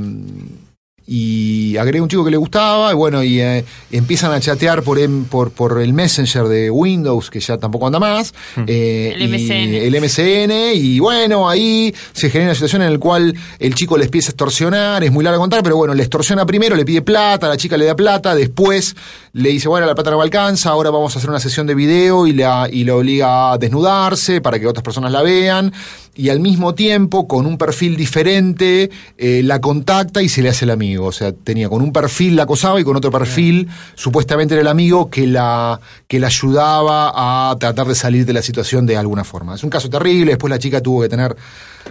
y 1.07 1.75
agrega 1.77 2.01
un 2.03 2.09
chico 2.09 2.23
que 2.23 2.31
le 2.31 2.37
gustaba, 2.37 2.91
y 2.91 2.95
bueno, 2.95 3.23
y 3.23 3.39
eh, 3.41 3.65
empiezan 3.91 4.31
a 4.31 4.39
chatear 4.39 4.83
por, 4.83 4.97
em- 4.99 5.25
por, 5.25 5.51
por 5.51 5.81
el 5.81 5.93
Messenger 5.93 6.45
de 6.45 6.69
Windows, 6.69 7.29
que 7.29 7.39
ya 7.39 7.57
tampoco 7.57 7.87
anda 7.87 7.99
más, 7.99 8.33
eh, 8.67 9.13
El 9.15 9.21
y 9.23 9.27
MSN. 9.27 9.73
el 9.75 10.01
MSN, 10.01 10.51
y 10.75 10.99
bueno, 10.99 11.49
ahí 11.49 11.93
se 12.13 12.29
genera 12.29 12.49
una 12.51 12.55
situación 12.55 12.81
en 12.83 12.93
la 12.93 12.99
cual 12.99 13.33
el 13.59 13.75
chico 13.75 13.97
le 13.97 14.05
empieza 14.05 14.29
a 14.29 14.31
extorsionar, 14.31 15.03
es 15.03 15.11
muy 15.11 15.23
largo 15.23 15.39
contar, 15.41 15.61
pero 15.63 15.75
bueno, 15.75 15.93
le 15.93 16.03
extorsiona 16.03 16.45
primero, 16.45 16.75
le 16.75 16.85
pide 16.85 17.01
plata, 17.01 17.47
la 17.49 17.57
chica 17.57 17.75
le 17.77 17.85
da 17.85 17.95
plata, 17.95 18.33
después 18.35 18.95
le 19.35 19.49
dice, 19.49 19.67
bueno, 19.67 19.87
la 19.87 19.95
plata 19.95 20.11
no 20.11 20.17
me 20.17 20.23
alcanza, 20.23 20.69
ahora 20.69 20.91
vamos 20.91 21.15
a 21.15 21.17
hacer 21.17 21.27
una 21.27 21.39
sesión 21.39 21.65
de 21.65 21.73
video 21.73 22.27
y 22.27 22.33
la, 22.33 22.69
y 22.71 22.83
la 22.83 22.95
obliga 22.95 23.53
a 23.53 23.57
desnudarse 23.57 24.41
para 24.41 24.59
que 24.59 24.67
otras 24.67 24.83
personas 24.83 25.11
la 25.11 25.23
vean, 25.23 25.73
y 26.13 26.29
al 26.29 26.39
mismo 26.39 26.75
tiempo, 26.75 27.27
con 27.27 27.47
un 27.47 27.57
perfil 27.57 27.95
diferente, 27.95 28.91
eh, 29.17 29.41
la 29.43 29.59
contacta 29.59 30.21
y 30.21 30.29
se 30.29 30.43
le 30.43 30.49
hace 30.49 30.65
el 30.65 30.71
amigo. 30.71 31.07
O 31.07 31.11
sea, 31.11 31.31
tenía 31.31 31.67
con 31.67 31.81
un 31.81 31.91
perfil 31.91 32.35
la 32.35 32.43
acosaba 32.43 32.79
y 32.79 32.83
con 32.83 32.95
otro 32.95 33.09
perfil, 33.09 33.67
supuestamente 33.95 34.53
era 34.53 34.61
el 34.61 34.67
amigo 34.67 35.09
que 35.09 35.25
la, 35.25 35.79
que 36.07 36.19
la 36.19 36.27
ayudaba 36.27 37.49
a 37.49 37.57
tratar 37.57 37.87
de 37.87 37.95
salir 37.95 38.27
de 38.27 38.33
la 38.33 38.43
situación 38.43 38.85
de 38.85 38.97
alguna 38.97 39.23
forma. 39.23 39.55
Es 39.55 39.63
un 39.63 39.71
caso 39.71 39.89
terrible, 39.89 40.33
después 40.33 40.51
la 40.51 40.59
chica 40.59 40.79
tuvo 40.79 41.01
que 41.01 41.09
tener 41.09 41.35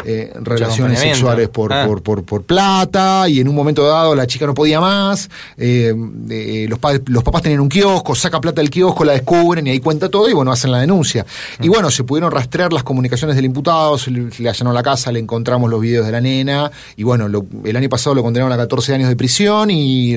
eh, 0.04 0.32
relaciones 0.42 0.98
sexuales 1.14 1.48
por, 1.48 1.72
Ah. 1.72 1.86
por, 1.86 2.02
por, 2.02 2.24
por 2.24 2.42
plata 2.44 3.28
y 3.28 3.40
en 3.40 3.48
un 3.48 3.54
momento 3.54 3.84
dado 3.86 4.14
la 4.14 4.26
chica 4.26 4.46
no 4.46 4.54
podía 4.54 4.80
más, 4.80 5.28
eh, 5.56 5.94
eh, 6.30 6.66
los, 6.68 6.78
padres, 6.78 7.02
los 7.06 7.22
papás 7.22 7.42
tenían 7.42 7.60
un 7.60 7.68
kiosco, 7.68 8.14
saca 8.14 8.40
plata 8.40 8.60
del 8.60 8.70
kiosco, 8.70 9.04
la 9.04 9.12
descubren 9.12 9.66
y 9.66 9.70
ahí 9.70 9.80
cuenta 9.80 10.08
todo 10.08 10.28
y 10.28 10.32
bueno, 10.32 10.50
hacen 10.52 10.70
la 10.70 10.80
denuncia. 10.80 11.24
Y 11.60 11.68
bueno, 11.68 11.90
se 11.90 12.04
pudieron 12.04 12.30
rastrear 12.30 12.72
las 12.72 12.82
comunicaciones 12.82 13.36
del 13.36 13.44
imputado, 13.44 13.98
se 13.98 14.10
le, 14.10 14.28
le 14.38 14.48
allanó 14.48 14.72
la 14.72 14.82
casa, 14.82 15.12
le 15.12 15.18
encontramos 15.18 15.70
los 15.70 15.80
videos 15.80 16.06
de 16.06 16.12
la 16.12 16.20
nena 16.20 16.70
y 16.96 17.02
bueno, 17.02 17.28
lo- 17.28 17.44
el 17.64 17.76
año 17.76 17.88
pasado 17.88 18.14
lo 18.14 18.22
condenaron 18.22 18.52
a 18.52 18.56
14 18.56 18.94
años 18.94 19.08
de 19.08 19.16
prisión 19.16 19.70
y 19.70 20.14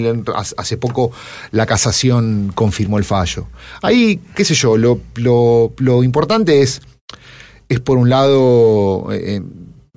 hace 0.57 0.77
poco 0.77 1.11
la 1.51 1.65
casación 1.65 2.51
confirmó 2.55 2.97
el 2.97 3.03
fallo. 3.03 3.47
Ahí, 3.81 4.19
qué 4.35 4.45
sé 4.45 4.53
yo, 4.55 4.77
lo, 4.77 4.99
lo, 5.15 5.73
lo 5.77 6.03
importante 6.03 6.61
es 6.61 6.81
es 7.67 7.79
por 7.79 7.97
un 7.97 8.09
lado 8.09 9.07
eh, 9.11 9.41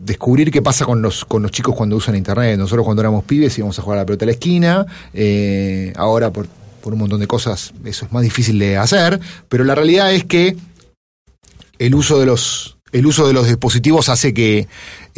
descubrir 0.09 0.51
qué 0.51 0.61
pasa 0.61 0.85
con 0.85 1.01
los, 1.01 1.25
con 1.25 1.43
los 1.43 1.53
chicos 1.53 1.75
cuando 1.77 1.97
usan 1.97 2.17
internet. 2.17 2.59
Nosotros 2.59 2.85
cuando 2.85 3.03
éramos 3.03 3.25
pibes 3.25 3.57
íbamos 3.57 3.79
a 3.79 3.83
jugar 3.83 3.99
a 3.99 4.03
la 4.03 4.07
pelota 4.07 4.25
a 4.25 4.27
la 4.27 4.33
esquina, 4.33 4.87
eh, 5.15 5.93
ahora 5.97 6.33
por, 6.33 6.49
por 6.83 6.93
un 6.93 6.99
montón 6.99 7.21
de 7.21 7.27
cosas 7.27 7.73
eso 7.85 8.07
es 8.07 8.13
más 8.13 8.23
difícil 8.23 8.59
de 8.59 8.77
hacer, 8.77 9.21
pero 9.49 9.65
la 9.65 9.75
realidad 9.75 10.13
es 10.13 10.25
que 10.25 10.57
el 11.79 11.95
uso 11.95 12.19
de 12.19 12.27
los 12.27 12.79
el 12.93 13.07
uso 13.07 13.27
de 13.27 13.35
los 13.35 13.47
dispositivos 13.47 14.09
hace 14.09 14.33
que 14.33 14.67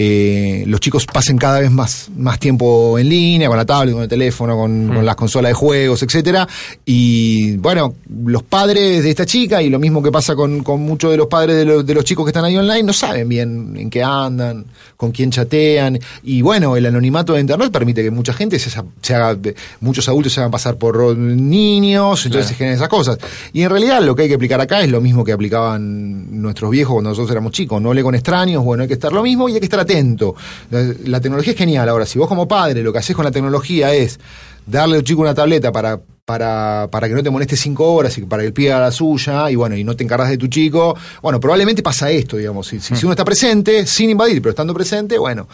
eh, 0.03 0.65
los 0.67 0.81
chicos 0.81 1.05
pasen 1.05 1.37
cada 1.37 1.61
vez 1.61 1.71
más, 1.71 2.09
más 2.17 2.39
tiempo 2.39 2.99
en 2.99 3.07
línea, 3.07 3.49
con 3.49 3.59
la 3.59 3.67
tablet, 3.67 3.93
con 3.93 4.03
el 4.03 4.09
teléfono, 4.09 4.57
con, 4.57 4.89
con 4.89 5.05
las 5.05 5.15
consolas 5.15 5.51
de 5.51 5.55
juegos, 5.55 6.03
etcétera. 6.03 6.49
Y 6.87 7.59
bueno, 7.59 7.97
los 8.25 8.43
padres 8.43 9.05
de 9.05 9.11
esta 9.11 9.27
chica, 9.27 9.61
y 9.61 9.69
lo 9.69 9.79
mismo 9.79 10.03
que 10.03 10.11
pasa 10.11 10.35
con, 10.35 10.63
con 10.63 10.81
muchos 10.81 11.11
de 11.11 11.19
los 11.19 11.27
padres 11.27 11.55
de 11.55 11.67
los, 11.67 11.85
de 11.85 11.93
los 11.93 12.03
chicos 12.03 12.25
que 12.25 12.31
están 12.31 12.47
ahí 12.47 12.57
online, 12.57 12.83
no 12.83 12.95
saben 12.95 13.29
bien 13.29 13.75
en 13.77 13.91
qué 13.91 14.03
andan, 14.03 14.65
con 14.97 15.13
quién 15.13 15.31
chatean. 15.31 15.99
Y 16.23 16.41
bueno, 16.41 16.79
el 16.79 16.87
anonimato 16.87 17.35
de 17.35 17.43
internet 17.43 17.71
permite 17.71 18.03
que 18.03 18.11
mucha 18.11 18.33
gente 18.33 18.59
se, 18.59 18.71
se 18.71 19.15
haga, 19.15 19.39
muchos 19.81 20.09
adultos 20.09 20.33
se 20.33 20.41
hagan 20.41 20.51
pasar 20.51 20.79
por 20.79 21.15
niños, 21.15 22.25
entonces 22.25 22.49
se 22.49 22.55
generan 22.55 22.77
esas 22.77 22.89
cosas. 22.89 23.19
Y 23.53 23.65
en 23.65 23.69
realidad 23.69 24.01
lo 24.01 24.17
que 24.17 24.23
hay 24.23 24.29
que 24.29 24.37
aplicar 24.37 24.63
acá 24.63 24.81
es 24.81 24.89
lo 24.89 25.03
mismo 25.03 25.25
que 25.25 25.33
aplicaban 25.33 26.41
nuestros 26.41 26.71
viejos 26.71 26.95
cuando 26.95 27.11
nosotros 27.11 27.33
éramos 27.33 27.53
chicos. 27.53 27.83
No 27.83 27.93
lee 27.93 28.01
con 28.01 28.15
extraños, 28.15 28.65
bueno, 28.65 28.85
hay 28.85 28.89
que 28.89 28.95
estar 28.95 29.13
lo 29.13 29.23
mismo 29.23 29.47
y 29.51 29.53
hay 29.53 29.61
que 29.61 29.67
estar 29.67 29.90
atento. 29.91 30.35
La, 30.71 30.95
la 31.05 31.21
tecnología 31.21 31.53
es 31.53 31.59
genial. 31.59 31.89
Ahora, 31.89 32.07
si 32.07 32.19
vos 32.19 32.29
como 32.29 32.47
padre 32.47 32.83
lo 32.83 32.93
que 32.93 32.99
haces 32.99 33.17
con 33.17 33.25
la 33.25 33.31
tecnología 33.31 33.95
es 33.95 34.19
darle 34.67 34.97
al 34.97 35.05
chico 35.05 35.23
una 35.23 35.35
tableta 35.35 35.73
para, 35.73 36.01
para, 36.25 36.89
para 36.91 37.09
que 37.09 37.15
no 37.15 37.23
te 37.23 37.31
moleste 37.31 37.57
cinco 37.57 37.93
horas 37.93 38.17
y 38.19 38.23
para 38.23 38.43
que 38.43 38.49
el 38.49 38.53
pie 38.53 38.73
haga 38.73 38.87
la 38.87 38.93
suya, 38.93 39.51
y 39.51 39.57
bueno, 39.57 39.77
y 39.77 39.85
no 39.85 39.97
te 39.97 40.05
encargas 40.05 40.29
de 40.29 40.39
tu 40.39 40.47
chico, 40.47 40.97
bueno, 41.23 41.41
probablemente 41.41 41.83
pasa 41.83 42.11
esto, 42.11 42.37
digamos. 42.37 42.69
Si, 42.69 42.81
si, 42.81 42.95
si 42.95 43.05
uno 43.05 43.13
está 43.13 43.25
presente, 43.25 43.87
sin 43.87 44.11
invadir, 44.11 44.41
pero 44.41 44.51
estando 44.51 44.73
presente, 44.73 45.19
bueno, 45.19 45.49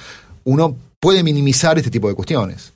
uno 0.45 0.77
puede 1.01 1.23
minimizar 1.23 1.79
este 1.79 1.91
tipo 1.91 2.09
de 2.09 2.15
cuestiones. 2.15 2.73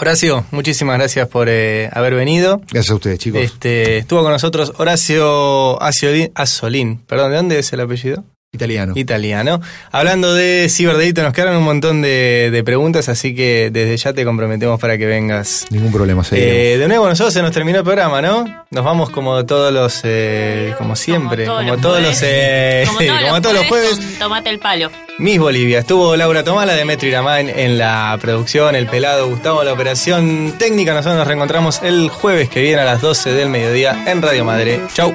Horacio, 0.00 0.44
muchísimas 0.52 0.96
gracias 0.96 1.26
por 1.26 1.48
eh, 1.48 1.90
haber 1.92 2.14
venido. 2.14 2.60
Gracias 2.70 2.90
a 2.90 2.94
ustedes, 2.94 3.18
chicos. 3.18 3.40
Este, 3.40 3.98
estuvo 3.98 4.22
con 4.22 4.30
nosotros 4.30 4.72
Horacio 4.78 5.82
Aciolín, 5.82 6.30
Asolín. 6.34 6.98
Perdón, 7.06 7.30
¿de 7.30 7.36
dónde 7.36 7.58
es 7.58 7.72
el 7.72 7.80
apellido? 7.80 8.24
Italiano. 8.50 8.94
Italiano. 8.96 9.60
Hablando 9.92 10.32
de 10.32 10.68
ciberdelito, 10.70 11.22
nos 11.22 11.34
quedaron 11.34 11.56
un 11.56 11.64
montón 11.64 12.00
de, 12.00 12.48
de 12.50 12.64
preguntas, 12.64 13.10
así 13.10 13.34
que 13.34 13.68
desde 13.70 13.98
ya 13.98 14.14
te 14.14 14.24
comprometemos 14.24 14.80
para 14.80 14.96
que 14.96 15.04
vengas. 15.04 15.66
Ningún 15.68 15.92
problema. 15.92 16.22
Eh, 16.32 16.76
de 16.78 16.88
nuevo, 16.88 17.06
nosotros 17.06 17.34
se 17.34 17.42
nos 17.42 17.52
terminó 17.52 17.80
el 17.80 17.84
programa, 17.84 18.22
¿no? 18.22 18.46
Nos 18.70 18.84
vamos 18.86 19.10
como 19.10 19.44
todos 19.44 19.70
los, 19.70 20.00
eh, 20.04 20.74
como 20.78 20.96
siempre, 20.96 21.44
Como 21.44 21.58
como, 21.58 21.76
todos 21.76 21.98
todos 21.98 22.02
los 22.02 22.20
eh, 22.22 22.84
Como 22.86 22.98
todos, 22.98 23.20
como 23.20 23.32
los, 23.32 23.42
todos 23.42 23.54
los 23.54 23.66
jueves, 23.68 23.98
con 23.98 24.18
Tomate 24.18 24.48
el 24.48 24.58
palo. 24.58 24.90
Miss 25.18 25.38
Bolivia. 25.38 25.80
Estuvo 25.80 26.16
Laura 26.16 26.42
Tomala, 26.42 26.72
Demetrio 26.72 27.10
Iramán 27.10 27.50
en 27.50 27.76
la 27.76 28.16
producción, 28.18 28.74
el 28.74 28.86
pelado 28.86 29.28
Gustavo 29.28 29.62
la 29.62 29.74
operación 29.74 30.54
técnica. 30.58 30.94
Nosotros 30.94 31.18
nos 31.18 31.26
reencontramos 31.26 31.82
el 31.82 32.08
jueves 32.08 32.48
que 32.48 32.62
viene 32.62 32.80
a 32.80 32.86
las 32.86 33.02
12 33.02 33.30
del 33.32 33.50
mediodía 33.50 34.04
en 34.06 34.22
Radio 34.22 34.46
Madre. 34.46 34.80
Chau. 34.94 35.12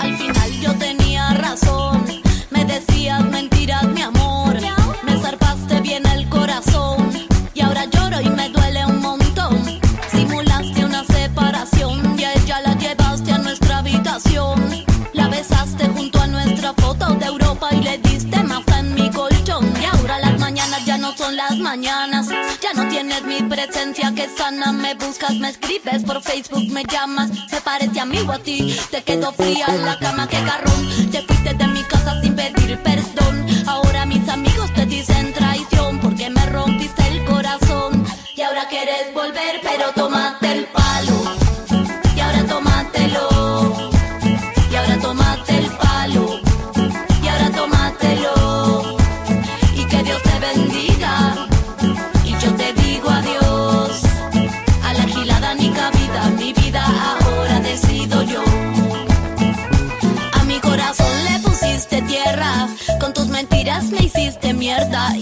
Tienes 22.93 23.23
mi 23.23 23.41
presencia 23.49 24.13
que 24.13 24.29
sana. 24.29 24.71
Me 24.71 24.93
buscas, 24.93 25.33
me 25.35 25.49
escribes 25.49 26.03
por 26.03 26.21
Facebook, 26.21 26.67
me 26.71 26.83
llamas. 26.83 27.31
Me 27.51 27.59
parece 27.61 27.99
amigo 27.99 28.31
a 28.31 28.39
ti, 28.39 28.75
te 28.91 29.01
quedo 29.01 29.33
fría 29.33 29.65
en 29.67 29.83
la 29.83 29.97
cama, 29.97 30.27
que 30.27 30.39
garrón. 30.41 30.81
Te 31.11 31.21
fuiste 31.23 31.53
de 31.55 31.67
mi 31.67 31.83
casa 31.83 32.21
sin 32.21 32.35
pedir 32.35 32.77
perdón. 32.83 33.45
Ahora 33.67 34.05
mis 34.05 34.27
amigos 34.29 34.71
te 34.75 34.85
dicen 34.85 35.33
traición 35.33 35.99
porque 36.01 36.29
me 36.29 36.45
rompiste 36.45 37.01
el 37.07 37.25
corazón. 37.25 38.05
Y 38.35 38.41
ahora 38.41 38.67
quieres 38.67 39.11
volver, 39.13 39.59
pero 39.63 39.91
tómate 39.95 40.42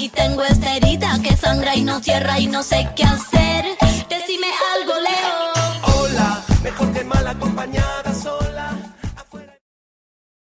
Y 0.02 0.10
tengo 0.10 0.44
esta 0.44 0.76
herida 0.76 1.20
que 1.22 1.38
sangra 1.38 1.76
y 1.76 1.84
no 1.84 2.00
cierra 2.00 2.40
y 2.40 2.48
no 2.48 2.64
sé 2.64 2.90
qué 2.96 3.04
hacer. 3.04 3.51